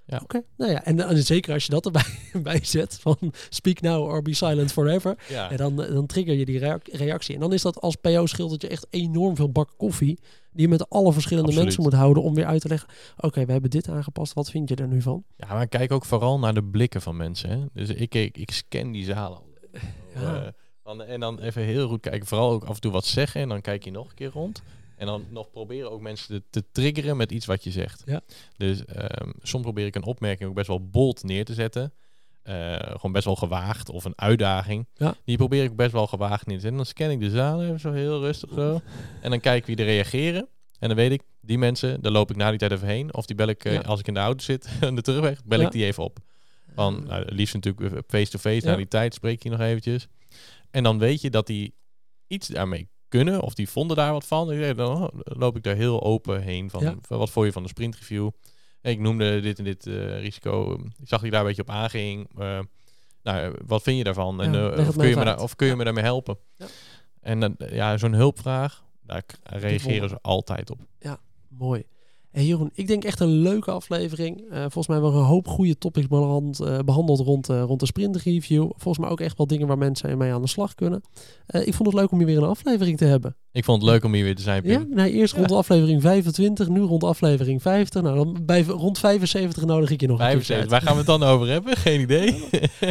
Ja. 0.06 0.20
Oké, 0.22 0.42
nou 0.56 0.70
ja, 0.70 0.84
en, 0.84 1.00
en, 1.00 1.22
zeker 1.22 1.52
als 1.52 1.64
je 1.64 1.70
dat 1.70 1.84
erbij 1.84 2.18
bij 2.42 2.60
zet 2.62 2.98
van 3.00 3.16
speak 3.48 3.80
now 3.80 4.04
or 4.04 4.22
be 4.22 4.34
silent 4.34 4.72
forever, 4.72 5.16
ja. 5.28 5.50
en 5.50 5.56
dan, 5.56 5.76
dan 5.76 6.06
trigger 6.06 6.34
je 6.34 6.44
die 6.44 6.58
reactie. 6.84 7.34
En 7.34 7.40
dan 7.40 7.52
is 7.52 7.62
dat 7.62 7.80
als 7.80 7.96
PO 7.96 8.26
scheelt 8.26 8.50
dat 8.50 8.62
je 8.62 8.68
echt 8.68 8.86
enorm 8.90 9.36
veel 9.36 9.50
bak 9.50 9.70
koffie 9.76 10.18
die 10.52 10.62
je 10.62 10.68
met 10.68 10.90
alle 10.90 11.12
verschillende 11.12 11.54
mensen 11.54 11.82
moet 11.82 11.92
houden 11.92 12.22
om 12.22 12.34
weer 12.34 12.46
uit 12.46 12.60
te 12.60 12.68
leggen. 12.68 12.88
Oké, 13.16 13.44
we 13.44 13.52
hebben 13.52 13.70
dit 13.70 13.88
aangepast. 13.88 14.32
Wat 14.32 14.50
vind 14.50 14.68
je 14.68 14.74
er 14.74 14.88
nu 14.88 15.02
van? 15.02 15.24
Ja, 15.36 15.46
maar 15.54 15.66
kijk 15.66 15.92
ook 15.92 16.04
vooral 16.04 16.38
naar 16.38 16.54
de 16.54 16.64
blikken 16.64 17.02
van 17.02 17.16
mensen. 17.16 17.50
Hè? 17.50 17.64
Dus 17.72 17.88
ik, 17.88 18.14
ik, 18.14 18.38
ik 18.38 18.50
scan 18.50 18.92
die 18.92 19.04
zalen. 19.04 19.40
Ja. 20.14 20.42
Uh, 20.42 20.48
dan, 20.82 21.02
en 21.02 21.20
dan 21.20 21.40
even 21.40 21.62
heel 21.62 21.88
goed 21.88 22.00
kijken. 22.00 22.26
Vooral 22.26 22.50
ook 22.50 22.64
af 22.64 22.74
en 22.74 22.80
toe 22.80 22.92
wat 22.92 23.04
zeggen. 23.04 23.40
En 23.40 23.48
dan 23.48 23.60
kijk 23.60 23.84
je 23.84 23.90
nog 23.90 24.08
een 24.08 24.14
keer 24.14 24.30
rond. 24.30 24.62
En 24.96 25.06
dan 25.06 25.24
nog 25.30 25.50
proberen 25.50 25.90
ook 25.90 26.00
mensen 26.00 26.28
te, 26.28 26.42
te 26.50 26.70
triggeren 26.72 27.16
met 27.16 27.32
iets 27.32 27.46
wat 27.46 27.64
je 27.64 27.70
zegt. 27.70 28.02
Ja. 28.06 28.20
Dus 28.56 28.78
um, 28.78 29.32
soms 29.42 29.62
probeer 29.62 29.86
ik 29.86 29.94
een 29.94 30.04
opmerking 30.04 30.48
ook 30.48 30.54
best 30.54 30.66
wel 30.66 30.88
bold 30.88 31.22
neer 31.22 31.44
te 31.44 31.54
zetten. 31.54 31.92
Uh, 32.44 32.76
gewoon 32.76 33.12
best 33.12 33.24
wel 33.24 33.36
gewaagd 33.36 33.88
of 33.88 34.04
een 34.04 34.18
uitdaging. 34.18 34.86
Ja. 34.94 35.14
Die 35.24 35.36
probeer 35.36 35.64
ik 35.64 35.76
best 35.76 35.92
wel 35.92 36.06
gewaagd 36.06 36.46
neer 36.46 36.56
te 36.56 36.62
zetten. 36.62 36.76
Dan 36.76 36.86
scan 36.86 37.10
ik 37.10 37.20
de 37.20 37.30
zaal 37.30 37.62
even 37.62 37.80
zo 37.80 37.92
heel 37.92 38.20
rustig 38.20 38.50
zo. 38.54 38.80
En 39.20 39.30
dan 39.30 39.40
kijk 39.40 39.58
ik 39.58 39.66
wie 39.66 39.76
er 39.76 39.84
reageren. 39.84 40.48
En 40.78 40.88
dan 40.88 40.96
weet 40.96 41.12
ik, 41.12 41.22
die 41.40 41.58
mensen, 41.58 42.00
daar 42.00 42.12
loop 42.12 42.30
ik 42.30 42.36
na 42.36 42.50
die 42.50 42.58
tijd 42.58 42.72
even 42.72 42.88
heen. 42.88 43.14
Of 43.14 43.26
die 43.26 43.36
bel 43.36 43.48
ik, 43.48 43.64
uh, 43.64 43.80
als 43.80 44.00
ik 44.00 44.06
in 44.06 44.14
de 44.14 44.20
auto 44.20 44.44
zit, 44.44 44.68
aan 44.80 44.94
de 44.94 45.02
terugweg, 45.02 45.44
bel 45.44 45.60
ik 45.60 45.72
die 45.72 45.84
even 45.84 46.04
op. 46.04 46.18
Van, 46.74 47.04
nou, 47.06 47.24
liefst 47.34 47.54
natuurlijk 47.54 48.02
face-to-face, 48.06 48.54
-face, 48.54 48.66
na 48.66 48.76
die 48.76 48.88
tijd 48.88 49.14
spreek 49.14 49.42
je 49.42 49.50
nog 49.50 49.60
eventjes. 49.60 50.08
En 50.70 50.82
dan 50.82 50.98
weet 50.98 51.20
je 51.20 51.30
dat 51.30 51.46
die 51.46 51.74
iets 52.26 52.48
daarmee 52.48 52.88
kunnen, 53.08 53.42
of 53.42 53.54
die 53.54 53.68
vonden 53.68 53.96
daar 53.96 54.12
wat 54.12 54.26
van. 54.26 54.74
Dan 54.76 55.10
loop 55.22 55.56
ik 55.56 55.62
daar 55.62 55.74
heel 55.74 56.02
open 56.02 56.42
heen 56.42 56.70
van, 56.70 57.00
wat 57.08 57.30
voor 57.30 57.44
je 57.44 57.52
van 57.52 57.62
de 57.62 57.68
sprintreview. 57.68 58.30
Ik 58.82 58.98
noemde 58.98 59.40
dit 59.40 59.58
en 59.58 59.64
dit 59.64 59.86
uh, 59.86 60.20
risico. 60.20 60.72
Ik 60.72 61.08
zag 61.08 61.08
dat 61.08 61.20
je 61.20 61.30
daar 61.30 61.40
een 61.40 61.46
beetje 61.46 61.62
op 61.62 61.70
aanging. 61.70 62.28
Uh, 62.38 62.58
nou, 63.22 63.54
wat 63.66 63.82
vind 63.82 63.98
je 63.98 64.04
daarvan? 64.04 64.42
En, 64.42 64.54
uh, 64.54 64.88
of, 64.88 64.96
kun 64.96 65.08
je 65.08 65.16
me 65.16 65.24
daar, 65.24 65.40
of 65.40 65.56
kun 65.56 65.66
je 65.66 65.76
me 65.76 65.84
daarmee 65.84 66.04
helpen? 66.04 66.38
Ja. 66.56 66.66
En 67.20 67.40
dan 67.40 67.54
ja, 67.70 67.96
zo'n 67.98 68.12
hulpvraag, 68.12 68.84
daar 69.02 69.24
reageren 69.42 70.08
ze 70.08 70.18
altijd 70.22 70.70
op. 70.70 70.80
Ja, 70.98 71.20
mooi. 71.48 71.84
Hey 72.36 72.44
Jeroen, 72.44 72.70
ik 72.74 72.86
denk 72.86 73.04
echt 73.04 73.20
een 73.20 73.28
leuke 73.28 73.70
aflevering. 73.70 74.40
Uh, 74.40 74.58
volgens 74.58 74.86
mij 74.86 74.96
hebben 74.96 75.14
we 75.14 75.18
een 75.18 75.24
hoop 75.32 75.48
goede 75.48 75.78
topics 75.78 76.06
behandeld, 76.06 76.60
uh, 76.60 76.78
behandeld 76.78 77.20
rond, 77.20 77.50
uh, 77.50 77.62
rond 77.62 77.80
de 77.80 77.86
sprint 77.86 78.16
review. 78.16 78.70
Volgens 78.76 78.98
mij 78.98 79.08
ook 79.08 79.20
echt 79.20 79.36
wel 79.36 79.46
dingen 79.46 79.66
waar 79.66 79.78
mensen 79.78 80.18
mee 80.18 80.32
aan 80.32 80.42
de 80.42 80.48
slag 80.48 80.74
kunnen. 80.74 81.02
ik 81.46 81.74
vond 81.74 81.88
het 81.88 81.98
leuk 81.98 82.10
om 82.10 82.18
hier 82.18 82.26
weer 82.26 82.36
een 82.36 82.48
aflevering 82.48 82.98
te 82.98 83.04
hebben. 83.04 83.36
Ik 83.56 83.64
vond 83.64 83.82
het 83.82 83.90
leuk 83.90 84.04
om 84.04 84.12
hier 84.12 84.24
weer 84.24 84.34
te 84.34 84.42
zijn, 84.42 84.62
Pim. 84.62 84.70
Ja, 84.70 84.86
nee, 84.90 85.12
eerst 85.12 85.34
rond 85.34 85.52
aflevering 85.52 86.02
25, 86.02 86.68
nu 86.68 86.80
rond 86.80 87.04
aflevering 87.04 87.62
50. 87.62 88.02
Nou, 88.02 88.16
dan 88.16 88.38
bij 88.42 88.62
rond 88.62 88.98
75 88.98 89.64
nodig 89.64 89.90
ik 89.90 90.00
je 90.00 90.06
nog 90.06 90.18
75. 90.18 90.64
een 90.64 90.70
Waar 90.70 90.82
gaan 90.82 90.92
we 90.92 90.98
het 90.98 91.06
dan 91.06 91.22
over 91.22 91.48
hebben? 91.48 91.76
Geen 91.86 92.00
idee. 92.00 92.44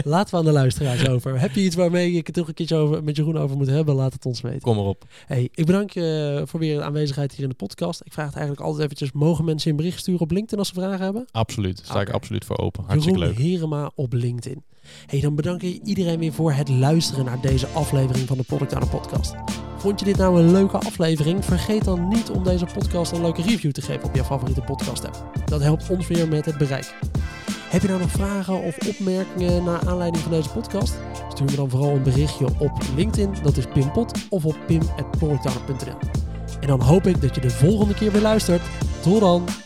Laten 0.04 0.32
we 0.32 0.40
aan 0.40 0.46
de 0.46 0.52
luisteraars 0.52 1.08
over. 1.08 1.40
Heb 1.40 1.56
je 1.56 1.62
iets 1.62 1.76
waarmee 1.76 2.12
ik 2.12 2.26
het 2.26 2.36
toch 2.36 2.48
een 2.48 2.54
keertje 2.54 2.76
over, 2.76 3.04
met 3.04 3.16
Jeroen 3.16 3.38
over 3.38 3.58
moet 3.58 3.68
hebben? 3.68 3.96
Laat 3.96 4.14
het 4.14 4.26
ons 4.26 4.42
weten. 4.42 4.62
Kom 4.62 4.78
erop. 4.78 5.06
Hey, 5.26 5.50
ik 5.54 5.66
bedank 5.66 5.92
je 5.92 6.42
voor 6.46 6.60
weer 6.60 6.78
de 6.78 6.84
aanwezigheid 6.84 7.32
hier 7.32 7.44
in 7.44 7.50
de 7.50 7.56
podcast. 7.56 8.02
Ik 8.04 8.14
vraag 8.14 8.26
het 8.26 8.36
eigenlijk 8.36 8.66
altijd 8.66 8.84
eventjes, 8.84 9.12
mogen 9.12 9.46
mensen 9.46 9.70
een 9.70 9.78
bericht 9.78 10.00
sturen 10.00 10.22
op 10.22 10.32
LinkedIn 10.32 10.60
als 10.60 10.68
ze 10.68 10.74
vragen 10.74 11.04
hebben? 11.04 11.26
Absoluut. 11.32 11.82
Sta 11.84 12.02
ik 12.02 12.10
absoluut 12.10 12.46
voor 12.46 12.58
open. 12.58 12.84
Hartstikke 12.88 13.20
Jeroen 13.20 13.36
leuk. 13.36 13.46
Herema 13.46 13.92
op 13.96 14.14
LinkedIn. 14.14 14.64
Hey, 15.06 15.20
dan 15.20 15.36
bedank 15.36 15.62
ik 15.62 15.82
iedereen 15.84 16.20
weer 16.20 16.34
voor 16.34 16.54
het 16.54 16.70
luisteren 16.70 17.26
naar 17.26 17.42
deze 17.42 17.68
aflevering 17.68 18.28
van 18.28 18.38
de 18.38 18.44
Product 18.44 18.90
Podcast. 18.90 19.34
Vond 19.78 20.00
je 20.00 20.06
dit 20.06 20.18
nou 20.18 20.40
een 20.40 20.52
leuke 20.52 20.78
aflevering? 20.78 21.46
Vergeet 21.46 21.84
dan 21.84 22.08
niet 22.08 22.30
om 22.30 22.44
deze 22.44 22.66
podcast 22.74 23.12
een 23.12 23.22
leuke 23.22 23.42
review 23.42 23.72
te 23.72 23.82
geven 23.82 24.04
op 24.04 24.16
je 24.16 24.24
favoriete 24.24 24.62
podcast 24.62 25.06
app. 25.06 25.40
Dat 25.46 25.62
helpt 25.62 25.90
ons 25.90 26.08
weer 26.08 26.28
met 26.28 26.46
het 26.46 26.58
bereik. 26.58 26.96
Heb 27.70 27.82
je 27.82 27.88
nou 27.88 28.00
nog 28.00 28.12
vragen 28.12 28.64
of 28.64 28.78
opmerkingen 28.88 29.64
naar 29.64 29.88
aanleiding 29.88 30.24
van 30.24 30.32
deze 30.32 30.50
podcast? 30.50 30.94
Stuur 31.30 31.46
me 31.46 31.56
dan 31.56 31.70
vooral 31.70 31.96
een 31.96 32.04
berichtje 32.04 32.46
op 32.60 32.72
LinkedIn, 32.96 33.36
dat 33.44 33.58
is 33.58 33.66
Pimpot, 33.74 34.28
of 34.30 34.46
op 34.46 34.58
pim.productowner.nl. 34.68 35.98
En 36.60 36.68
dan 36.68 36.82
hoop 36.82 37.08
ik 37.08 37.22
dat 37.22 37.36
je 37.36 37.42
de 37.42 37.50
volgende 37.50 37.94
keer 37.94 38.12
weer 38.12 38.22
luistert. 38.22 38.62
Tot 39.02 39.20
dan! 39.20 39.64